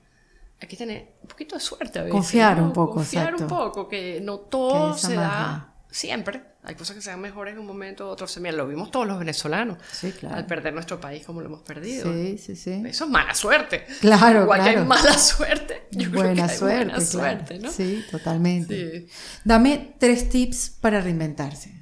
hay 0.61 0.69
que 0.69 0.77
tener 0.77 1.15
un 1.23 1.29
poquito 1.29 1.57
de 1.57 1.61
suerte 1.61 1.99
a 1.99 2.03
veces. 2.03 2.13
Confiar 2.13 2.61
un 2.61 2.73
poco, 2.73 2.95
Confiar 2.95 3.35
un 3.35 3.47
poco, 3.47 3.89
que 3.89 4.21
no 4.21 4.39
todo 4.39 4.97
se 4.97 5.15
da 5.15 5.75
siempre. 5.91 6.43
Hay 6.69 6.75
cosas 6.75 6.97
que 6.97 7.03
sean 7.03 7.19
mejores 7.19 7.55
en 7.55 7.61
un 7.61 7.67
momento, 7.67 8.11
otros 8.11 8.31
se 8.31 8.41
Lo 8.53 8.69
vimos 8.69 8.91
todos 8.91 9.07
los 9.07 9.19
venezolanos. 9.19 9.79
Sí, 9.91 10.13
claro. 10.13 10.37
Al 10.37 10.45
perder 10.45 10.75
nuestro 10.75 11.01
país 11.01 11.25
como 11.25 11.41
lo 11.41 11.47
hemos 11.47 11.63
perdido. 11.63 12.13
Sí, 12.13 12.37
sí, 12.37 12.57
sí. 12.57 12.83
Eso 12.87 13.05
es 13.05 13.11
mala 13.11 13.35
suerte. 13.35 13.87
Claro, 14.01 14.43
Igual 14.43 14.61
claro. 14.61 14.75
que 14.75 14.79
hay 14.81 14.85
mala 14.87 15.19
suerte. 15.19 15.87
Yo 15.93 16.11
buena 16.11 16.35
creo 16.35 16.35
que 16.35 16.43
hay 16.43 16.59
suerte. 16.59 16.85
Buena 16.85 17.01
suerte, 17.01 17.59
¿no? 17.59 17.73
Sí, 17.73 18.05
totalmente. 18.11 19.09
Dame 19.45 19.95
tres 19.99 20.29
tips 20.29 20.71
para 20.79 21.01
reinventarse, 21.01 21.73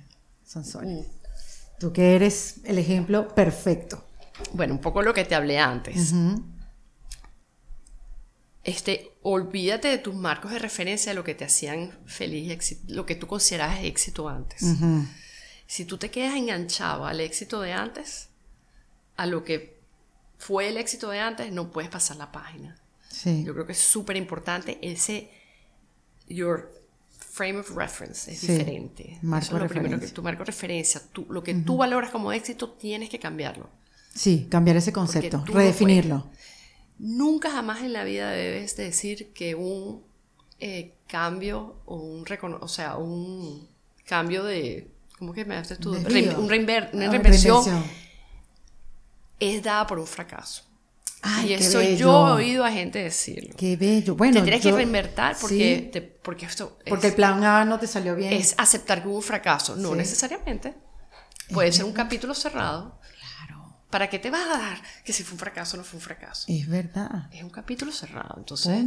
Sansón. 0.45 1.01
Mm. 1.01 1.05
Tú 1.81 1.93
que 1.93 2.15
eres 2.15 2.61
el 2.65 2.79
ejemplo 2.79 3.35
perfecto. 3.35 4.05
Bueno, 4.53 4.75
un 4.75 4.81
poco 4.81 5.03
lo 5.03 5.13
que 5.13 5.25
te 5.25 5.35
hablé 5.35 5.59
antes 5.59 6.13
este, 8.67 9.13
olvídate 9.23 9.87
de 9.87 9.99
tus 9.99 10.15
marcos 10.15 10.51
de 10.51 10.59
referencia, 10.59 11.13
de 11.13 11.17
lo 11.17 11.23
que 11.23 11.37
te 11.37 11.45
hacían 11.45 11.97
feliz, 12.05 12.77
lo 12.89 13.07
que 13.07 13.15
tú 13.15 13.29
considerabas 13.29 13.85
éxito 13.85 14.29
antes. 14.29 14.65
Si 15.69 15.85
tú 15.85 15.99
te 15.99 16.11
quedas 16.11 16.35
enganchado 16.35 17.07
al 17.07 17.21
éxito 17.21 17.61
de 17.61 17.73
antes, 17.73 18.29
a 19.17 19.27
lo 19.27 19.45
que 19.45 19.79
fue 20.39 20.69
el 20.69 20.79
éxito 20.79 21.11
de 21.11 21.21
antes, 21.21 21.53
no 21.53 21.71
puedes 21.71 21.89
pasar 21.91 22.17
la 22.17 22.33
página. 22.33 22.77
Yo 23.25 23.55
creo 23.55 23.67
que 23.67 23.73
es 23.73 23.79
súper 23.79 24.17
importante 24.17 24.79
ese, 24.83 25.31
your 26.29 26.73
frame 27.19 27.61
of 27.61 27.71
reference 27.71 28.31
es 28.31 28.41
diferente. 28.41 29.19
Marco 29.23 29.47
Eso 29.47 29.57
es 29.57 29.63
lo 29.63 29.69
primero 29.69 30.01
que 30.01 30.09
tu 30.09 30.23
marco 30.25 30.41
de 30.41 30.47
referencia, 30.47 31.01
lo 31.29 31.43
que 31.45 31.55
tú 31.55 31.77
valoras 31.77 32.11
como 32.11 32.33
éxito, 32.33 32.71
tienes 32.71 33.11
que 33.11 33.21
cambiarlo. 33.21 33.71
Sí, 34.13 34.49
cambiar 34.51 34.77
ese 34.77 34.93
concepto, 34.93 35.45
redefinirlo. 35.47 36.31
Nunca 36.99 37.51
jamás 37.51 37.83
en 37.83 37.93
la 37.93 38.05
vida 38.05 38.31
debes 38.31 38.77
decir 38.77 39.33
que 39.33 39.55
un 39.55 40.03
eh, 40.59 40.95
cambio 41.07 41.77
o 41.85 41.97
un 41.97 42.25
o 42.61 42.69
sea, 42.69 42.97
un 42.97 43.69
cambio 44.05 44.45
de 44.45 44.89
¿cómo 45.19 45.33
que 45.33 45.45
me 45.45 45.57
haces 45.57 45.79
tú? 45.79 45.91
un 45.91 45.99
una 45.99 46.07
ah, 46.07 47.11
reinversión 47.11 47.65
es 49.39 49.63
dada 49.63 49.87
por 49.87 49.99
un 49.99 50.07
fracaso. 50.07 50.63
y 51.45 51.53
eso 51.53 51.83
yo 51.83 52.29
he 52.29 52.33
oído 52.33 52.65
a 52.65 52.71
gente 52.71 53.01
decirlo. 53.01 53.55
Qué 53.57 53.77
bello. 53.77 54.15
Bueno, 54.15 54.35
te 54.37 54.43
tienes 54.43 54.63
que 54.63 54.73
reinvertir 54.73 55.37
porque, 55.41 56.19
porque 56.23 56.47
esto 56.47 56.79
porque 56.89 57.09
el 57.09 57.15
plan 57.15 57.45
A 57.45 57.65
no 57.65 57.79
te 57.79 57.87
salió 57.87 58.17
bien. 58.17 58.33
Es 58.33 58.55
aceptar 58.57 59.03
que 59.03 59.09
hubo 59.09 59.17
un 59.17 59.23
fracaso, 59.23 59.77
no 59.77 59.95
necesariamente. 59.95 60.75
Puede 61.53 61.71
ser 61.73 61.85
un 61.85 61.93
capítulo 61.93 62.35
cerrado 62.35 62.99
¿Para 63.97 64.11
qué 64.11 64.19
te 64.19 64.29
vas 64.29 64.45
a 64.45 64.59
dar 64.59 64.83
que 65.05 65.15
si 65.15 65.23
fue 65.23 65.33
un 65.33 65.39
fracaso 65.39 65.75
o 65.75 65.79
no 65.79 65.83
fue 65.83 65.97
un 65.97 66.03
fracaso? 66.03 66.45
Es 66.49 66.69
verdad. 66.69 67.31
Es 67.33 67.43
un 67.43 67.49
capítulo 67.49 67.91
cerrado. 67.91 68.35
Entonces, 68.37 68.79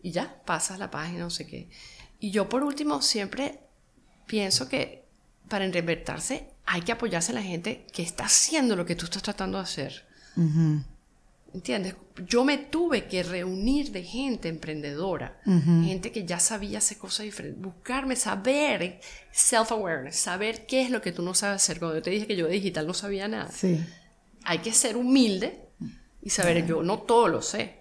y 0.00 0.10
ya, 0.10 0.40
pasas 0.46 0.78
la 0.78 0.90
página, 0.90 1.18
no 1.18 1.28
sé 1.28 1.46
qué. 1.46 1.68
Y 2.18 2.30
yo 2.30 2.48
por 2.48 2.62
último 2.62 3.02
siempre 3.02 3.60
pienso 4.26 4.66
que 4.66 5.04
para 5.50 5.66
reinventarse 5.66 6.48
hay 6.64 6.80
que 6.80 6.92
apoyarse 6.92 7.32
en 7.32 7.34
la 7.34 7.42
gente 7.42 7.86
que 7.92 8.02
está 8.02 8.24
haciendo 8.24 8.74
lo 8.74 8.86
que 8.86 8.96
tú 8.96 9.04
estás 9.04 9.22
tratando 9.22 9.58
de 9.58 9.64
hacer. 9.64 10.06
¿Entiendes? 11.52 11.96
Yo 12.26 12.42
me 12.42 12.56
tuve 12.56 13.06
que 13.06 13.22
reunir 13.22 13.92
de 13.92 14.02
gente 14.02 14.48
emprendedora, 14.48 15.42
gente 15.44 16.10
que 16.10 16.24
ya 16.24 16.40
sabía 16.40 16.78
hacer 16.78 16.96
cosas 16.96 17.24
diferentes, 17.24 17.60
buscarme, 17.60 18.16
saber, 18.16 18.98
self-awareness, 19.30 20.16
saber 20.16 20.64
qué 20.64 20.80
es 20.80 20.90
lo 20.90 21.02
que 21.02 21.12
tú 21.12 21.20
no 21.20 21.34
sabes 21.34 21.56
hacer. 21.56 21.78
Cuando 21.78 21.98
yo 21.98 22.02
te 22.02 22.08
dije 22.08 22.26
que 22.26 22.36
yo 22.36 22.46
de 22.46 22.54
digital 22.54 22.86
no 22.86 22.94
sabía 22.94 23.28
nada. 23.28 23.52
Sí 23.52 23.84
hay 24.44 24.58
que 24.58 24.72
ser 24.72 24.96
humilde 24.96 25.68
y 26.22 26.30
saber, 26.30 26.66
yo 26.66 26.82
no 26.82 27.00
todo 27.00 27.28
lo 27.28 27.42
sé. 27.42 27.78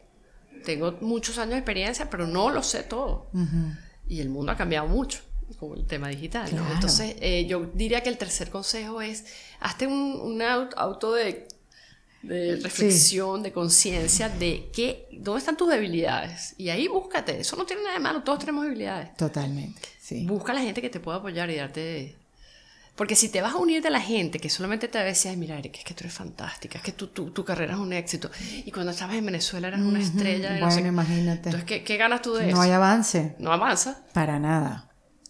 Tengo 0.63 0.97
muchos 1.01 1.37
años 1.37 1.51
de 1.51 1.57
experiencia, 1.57 2.09
pero 2.09 2.27
no 2.27 2.49
lo 2.49 2.63
sé 2.63 2.83
todo. 2.83 3.29
Y 4.07 4.21
el 4.21 4.29
mundo 4.29 4.51
ha 4.51 4.57
cambiado 4.57 4.87
mucho 4.87 5.19
con 5.59 5.77
el 5.77 5.85
tema 5.85 6.09
digital. 6.09 6.49
Entonces, 6.73 7.15
eh, 7.19 7.45
yo 7.47 7.69
diría 7.73 8.01
que 8.01 8.09
el 8.09 8.17
tercer 8.17 8.49
consejo 8.49 9.01
es, 9.01 9.25
hazte 9.59 9.87
un, 9.87 10.41
auto 10.41 11.13
de, 11.13 11.47
reflexión, 12.23 13.43
de 13.43 13.51
conciencia 13.51 14.29
de 14.29 14.69
qué, 14.73 15.07
dónde 15.13 15.39
están 15.39 15.57
tus 15.57 15.69
debilidades. 15.69 16.53
Y 16.57 16.69
ahí 16.69 16.87
búscate. 16.87 17.39
Eso 17.39 17.55
no 17.55 17.65
tiene 17.65 17.83
nada 17.83 17.95
de 17.95 18.01
malo, 18.01 18.23
todos 18.23 18.39
tenemos 18.39 18.65
debilidades. 18.65 19.15
Totalmente. 19.15 19.81
Busca 20.25 20.51
a 20.51 20.55
la 20.55 20.61
gente 20.61 20.81
que 20.81 20.89
te 20.89 20.99
pueda 20.99 21.17
apoyar 21.17 21.49
y 21.49 21.55
darte 21.55 22.15
porque 22.97 23.15
si 23.15 23.29
te 23.29 23.41
vas 23.41 23.53
a 23.53 23.57
unir 23.57 23.83
de 23.83 23.91
la 23.91 24.01
gente 24.01 24.39
que 24.39 24.49
solamente 24.49 24.87
te 24.87 24.97
decía, 24.97 25.31
mira, 25.37 25.57
Eric, 25.57 25.77
es 25.77 25.83
que 25.83 25.93
tú 25.93 26.01
eres 26.01 26.13
fantástica, 26.13 26.79
es 26.79 26.83
que 26.83 26.93
tu, 26.93 27.07
tu, 27.07 27.29
tu 27.29 27.45
carrera 27.45 27.73
es 27.73 27.79
un 27.79 27.93
éxito. 27.93 28.31
Y 28.65 28.71
cuando 28.71 28.91
estabas 28.91 29.15
en 29.15 29.25
Venezuela 29.25 29.67
eras 29.67 29.81
una 29.81 29.99
estrella. 29.99 30.57
bueno, 30.59 30.87
imagínate. 30.87 31.49
Entonces, 31.49 31.63
¿qué, 31.63 31.83
¿qué, 31.83 31.95
ganas 31.95 32.23
tú 32.23 32.33
de 32.33 32.47
eso? 32.47 32.55
No 32.55 32.61
hay 32.61 32.71
avance. 32.71 33.35
No 33.37 33.53
avanza. 33.53 33.99
Para 34.13 34.39
nada. 34.39 34.86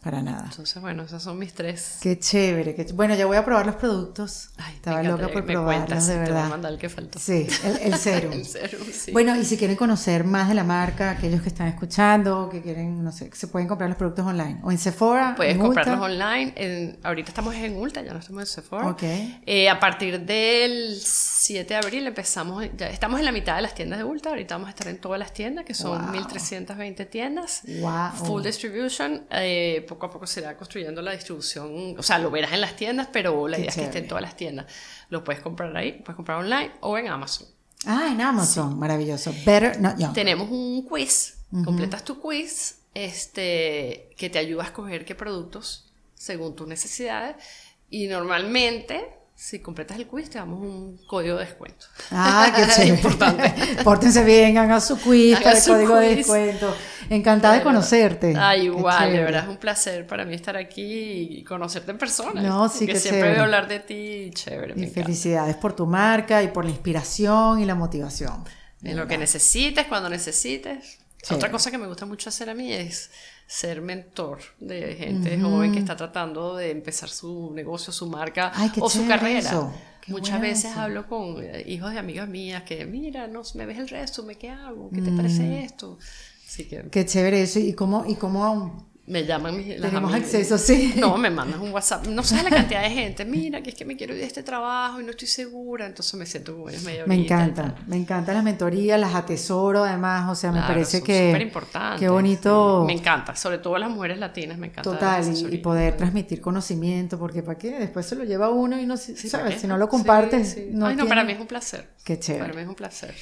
Para 0.07 0.21
nada. 0.21 0.45
Entonces, 0.49 0.81
bueno, 0.81 1.03
esas 1.03 1.21
son 1.21 1.37
mis 1.37 1.53
tres. 1.53 1.97
Qué 1.99 2.17
chévere. 2.17 2.73
Qué 2.75 2.85
bueno, 2.93 3.13
ya 3.13 3.25
voy 3.25 3.35
a 3.35 3.43
probar 3.43 3.65
los 3.65 3.75
productos. 3.75 4.51
Ay, 4.55 4.75
Estaba 4.75 5.03
loca 5.03 5.27
por 5.27 5.45
probarlos, 5.45 6.07
de 6.07 6.17
verdad. 6.17 6.61
Te 6.61 6.67
el 6.69 6.77
que 6.77 6.87
faltó. 6.87 7.19
Sí, 7.19 7.45
el, 7.65 7.91
el 7.91 7.95
serum. 7.99 8.31
el 8.31 8.45
serum, 8.45 8.87
sí. 8.89 9.11
Bueno, 9.11 9.35
y 9.35 9.43
si 9.43 9.57
quieren 9.57 9.75
conocer 9.75 10.23
más 10.23 10.47
de 10.47 10.55
la 10.55 10.63
marca, 10.63 11.11
aquellos 11.11 11.41
que 11.41 11.49
están 11.49 11.67
escuchando, 11.67 12.47
que 12.49 12.61
quieren, 12.61 13.03
no 13.03 13.11
sé, 13.11 13.29
se 13.33 13.49
pueden 13.49 13.67
comprar 13.67 13.89
los 13.89 13.97
productos 13.97 14.25
online. 14.25 14.61
O 14.63 14.71
en 14.71 14.77
Sephora. 14.77 15.33
Puedes 15.35 15.57
comprarlos 15.57 15.99
online. 15.99 16.53
En, 16.55 16.97
ahorita 17.03 17.31
estamos 17.31 17.53
en 17.55 17.75
Ulta, 17.75 18.01
ya 18.01 18.13
no 18.13 18.19
estamos 18.19 18.43
en 18.43 18.47
Sephora. 18.47 18.87
Ok. 18.87 19.03
Eh, 19.45 19.67
a 19.69 19.77
partir 19.77 20.21
del 20.21 20.95
7 21.01 21.67
de 21.67 21.75
abril 21.75 22.07
empezamos, 22.07 22.63
ya 22.77 22.87
estamos 22.87 23.19
en 23.19 23.25
la 23.25 23.33
mitad 23.33 23.57
de 23.57 23.61
las 23.61 23.75
tiendas 23.75 23.99
de 23.99 24.05
Ulta. 24.05 24.29
Ahorita 24.29 24.55
vamos 24.55 24.67
a 24.67 24.69
estar 24.69 24.87
en 24.87 25.01
todas 25.01 25.19
las 25.19 25.33
tiendas, 25.33 25.65
que 25.65 25.73
son 25.73 26.11
1320 26.11 27.05
tiendas. 27.07 27.63
Wow. 27.81 28.25
Full 28.25 28.43
distribution. 28.43 29.25
Eh, 29.31 29.85
poco 29.97 30.05
a 30.05 30.11
poco 30.11 30.27
se 30.27 30.41
irá 30.41 30.55
construyendo 30.55 31.01
la 31.01 31.11
distribución, 31.11 31.95
o 31.97 32.03
sea, 32.03 32.19
lo 32.19 32.29
verás 32.29 32.53
en 32.53 32.61
las 32.61 32.75
tiendas, 32.75 33.09
pero 33.11 33.47
la 33.47 33.57
idea 33.57 33.69
es 33.69 33.75
que 33.75 33.83
esté 33.83 33.97
en 33.97 34.07
todas 34.07 34.21
las 34.21 34.37
tiendas. 34.37 34.67
Lo 35.09 35.23
puedes 35.23 35.41
comprar 35.41 35.75
ahí, 35.75 35.93
puedes 35.93 36.15
comprar 36.15 36.37
online 36.37 36.71
o 36.81 36.97
en 36.97 37.07
Amazon. 37.07 37.47
Ah, 37.85 38.09
en 38.11 38.21
Amazon, 38.21 38.77
maravilloso. 38.77 39.33
Better 39.43 39.81
not 39.81 39.97
young. 39.97 40.13
Tenemos 40.13 40.49
un 40.51 40.85
quiz, 40.87 41.39
completas 41.65 42.03
tu 42.03 42.19
quiz, 42.19 42.81
este, 42.93 44.11
que 44.15 44.29
te 44.29 44.37
ayuda 44.37 44.63
a 44.63 44.65
escoger 44.67 45.03
qué 45.03 45.15
productos 45.15 45.91
según 46.13 46.55
tus 46.55 46.67
necesidades 46.67 47.35
y 47.89 48.07
normalmente 48.07 49.16
si 49.39 49.59
completas 49.59 49.99
el 49.99 50.07
quiz, 50.07 50.31
te 50.31 50.39
damos 50.39 50.59
un 50.59 50.97
código 51.05 51.37
de 51.37 51.45
descuento. 51.45 51.85
Ah, 52.09 52.51
qué 52.55 52.65
chévere. 52.75 52.95
Importante. 52.95 53.53
Pórtense 53.83 54.23
bien, 54.23 54.57
hagan 54.57 54.81
su 54.81 54.99
quiz 54.99 55.39
para 55.39 55.55
el 55.55 55.63
código 55.63 55.95
de 55.95 56.15
descuento. 56.15 56.75
Encantada 57.07 57.53
de 57.53 57.61
conocerte. 57.61 58.33
Ah, 58.35 58.57
igual, 58.57 59.11
de 59.11 59.19
verdad 59.19 59.43
es 59.43 59.49
un 59.49 59.57
placer 59.57 60.07
para 60.07 60.25
mí 60.25 60.33
estar 60.33 60.57
aquí 60.57 61.37
y 61.37 61.43
conocerte 61.43 61.91
en 61.91 61.99
persona. 61.99 62.41
No, 62.41 62.67
sí 62.67 62.87
que 62.87 62.99
siempre 62.99 63.29
voy 63.29 63.37
a 63.37 63.43
hablar 63.43 63.67
de 63.67 63.79
ti, 63.79 64.31
chévere. 64.33 64.73
Y 64.75 64.87
felicidades 64.87 65.55
por 65.55 65.73
tu 65.73 65.85
marca 65.85 66.41
y 66.41 66.47
por 66.47 66.65
la 66.65 66.71
inspiración 66.71 67.61
y 67.61 67.65
la 67.65 67.75
motivación. 67.75 68.43
En 68.81 68.97
lo 68.97 69.07
que 69.07 69.19
necesites, 69.19 69.85
cuando 69.85 70.09
necesites. 70.09 70.97
Otra 71.29 71.51
cosa 71.51 71.71
que 71.71 71.77
me 71.77 71.87
gusta 71.87 72.05
mucho 72.05 72.29
hacer 72.29 72.49
a 72.49 72.53
mí 72.53 72.71
es 72.71 73.09
ser 73.47 73.81
mentor 73.81 74.39
de 74.59 74.95
gente 74.95 75.39
joven 75.39 75.71
que 75.71 75.79
está 75.79 75.95
tratando 75.95 76.55
de 76.55 76.71
empezar 76.71 77.09
su 77.09 77.51
negocio, 77.53 77.91
su 77.91 78.07
marca 78.07 78.51
o 78.79 78.89
su 78.89 79.07
carrera. 79.07 79.71
Muchas 80.07 80.39
veces 80.39 80.77
hablo 80.77 81.07
con 81.07 81.43
eh, 81.43 81.63
hijos 81.67 81.91
de 81.91 81.99
amigas 81.99 82.29
mías 82.29 82.63
que, 82.63 82.85
mira, 82.85 83.27
no 83.27 83.41
me 83.55 83.65
ves 83.65 83.77
el 83.77 83.89
resto, 83.89 84.25
¿qué 84.39 84.49
hago? 84.49 84.89
¿Qué 84.89 85.01
te 85.01 85.11
parece 85.11 85.43
mm. 85.43 85.53
esto? 85.53 85.97
Así 86.47 86.65
que, 86.65 86.85
Qué 86.89 87.05
chévere 87.05 87.41
eso. 87.41 87.59
¿Y 87.59 87.73
cómo, 87.73 88.05
y 88.07 88.15
cómo 88.15 88.86
me 89.07 89.25
llaman 89.25 89.55
mis 89.55 89.79
Tenemos 89.79 90.13
acceso, 90.13 90.57
sí. 90.57 90.93
No, 90.97 91.17
me 91.17 91.29
mandan 91.29 91.61
un 91.61 91.71
WhatsApp. 91.71 92.07
No 92.07 92.23
sabes 92.23 92.43
la 92.43 92.49
cantidad 92.49 92.81
de 92.81 92.89
gente. 92.89 93.23
Mira, 93.23 93.63
que 93.63 93.69
es 93.69 93.75
que 93.75 93.85
me 93.85 93.95
quiero 93.95 94.13
ir 94.13 94.19
de 94.19 94.25
este 94.25 94.43
trabajo 94.43 94.99
y 94.99 95.05
no 95.05 95.11
estoy 95.11 95.29
segura. 95.29 95.85
Entonces 95.85 96.13
me 96.15 96.25
siento 96.25 96.53
como 96.53 96.65
medio 96.65 97.07
Me 97.07 97.15
encanta. 97.15 97.73
Me 97.87 97.95
encantan 97.95 98.35
las 98.35 98.43
mentorías, 98.43 98.99
las 98.99 99.15
atesoro 99.15 99.85
además. 99.85 100.29
O 100.29 100.35
sea, 100.35 100.51
me 100.51 100.59
parece 100.59 101.01
que... 101.01 101.29
súper 101.29 101.41
importante. 101.41 102.01
Qué 102.01 102.09
bonito. 102.09 102.83
Me 102.85 102.91
encanta. 102.91 103.33
Sobre 103.33 103.59
todo 103.59 103.77
las 103.77 103.89
mujeres 103.89 104.17
latinas, 104.17 104.57
me 104.57 104.67
encanta. 104.67 104.91
Total. 104.91 105.23
Y, 105.53 105.57
poder 105.59 105.95
transmitir 105.95 106.41
conocimiento. 106.41 107.17
Porque 107.17 107.41
¿para 107.41 107.57
qué? 107.57 107.79
Después 107.79 108.05
se 108.05 108.15
lo 108.15 108.25
lleva 108.25 108.49
uno 108.49 108.77
y 108.77 108.85
no... 108.85 108.97
¿Sabes? 108.97 109.61
Si 109.61 109.67
no 109.67 109.77
lo 109.77 109.87
compartes... 109.87 110.57
No 110.71 110.87
Ay, 110.87 110.97
no, 110.97 111.07
para 111.07 111.23
mí 111.23 111.31
es 111.31 111.39
un 111.39 111.47
placer. 111.47 111.87
Qué 112.03 112.19
chévere. 112.19 112.43
Para 112.43 112.55
mí 112.55 112.61
es 112.63 112.67
un 112.67 112.75
placer. 112.75 113.15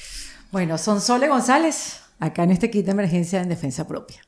Bueno, 0.50 0.78
son 0.78 1.00
Sole 1.00 1.28
González. 1.28 2.00
Acá 2.18 2.42
en 2.42 2.50
este 2.50 2.70
kit 2.70 2.86
de 2.86 2.90
emergencia 2.90 3.40
en 3.40 3.48
defensa 3.48 3.86
propia. 3.86 4.20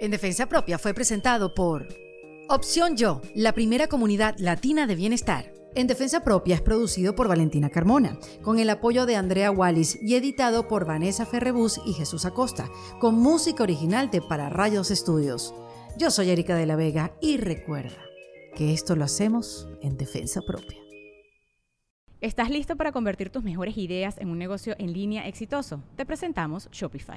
En 0.00 0.10
Defensa 0.10 0.46
Propia 0.46 0.78
fue 0.78 0.94
presentado 0.94 1.54
por 1.54 1.86
Opción 2.48 2.96
Yo, 2.96 3.20
la 3.34 3.52
primera 3.52 3.86
comunidad 3.86 4.34
latina 4.38 4.86
de 4.86 4.94
bienestar. 4.94 5.52
En 5.74 5.86
Defensa 5.86 6.24
Propia 6.24 6.54
es 6.54 6.62
producido 6.62 7.14
por 7.14 7.28
Valentina 7.28 7.68
Carmona, 7.68 8.18
con 8.40 8.58
el 8.58 8.70
apoyo 8.70 9.04
de 9.04 9.16
Andrea 9.16 9.50
Wallis 9.50 9.98
y 10.00 10.14
editado 10.14 10.68
por 10.68 10.86
Vanessa 10.86 11.26
Ferrebus 11.26 11.82
y 11.84 11.92
Jesús 11.92 12.24
Acosta, 12.24 12.70
con 12.98 13.16
música 13.16 13.62
original 13.62 14.10
de 14.10 14.22
Para 14.22 14.48
Rayos 14.48 14.90
Estudios. 14.90 15.54
Yo 15.98 16.10
soy 16.10 16.30
Erika 16.30 16.56
de 16.56 16.64
la 16.64 16.76
Vega 16.76 17.12
y 17.20 17.36
recuerda 17.36 17.98
que 18.56 18.72
esto 18.72 18.96
lo 18.96 19.04
hacemos 19.04 19.68
en 19.82 19.98
Defensa 19.98 20.40
Propia. 20.40 20.78
¿Estás 22.22 22.48
listo 22.48 22.74
para 22.76 22.92
convertir 22.92 23.28
tus 23.28 23.44
mejores 23.44 23.76
ideas 23.76 24.16
en 24.16 24.30
un 24.30 24.38
negocio 24.38 24.74
en 24.78 24.94
línea 24.94 25.28
exitoso? 25.28 25.82
Te 25.96 26.06
presentamos 26.06 26.70
Shopify. 26.72 27.16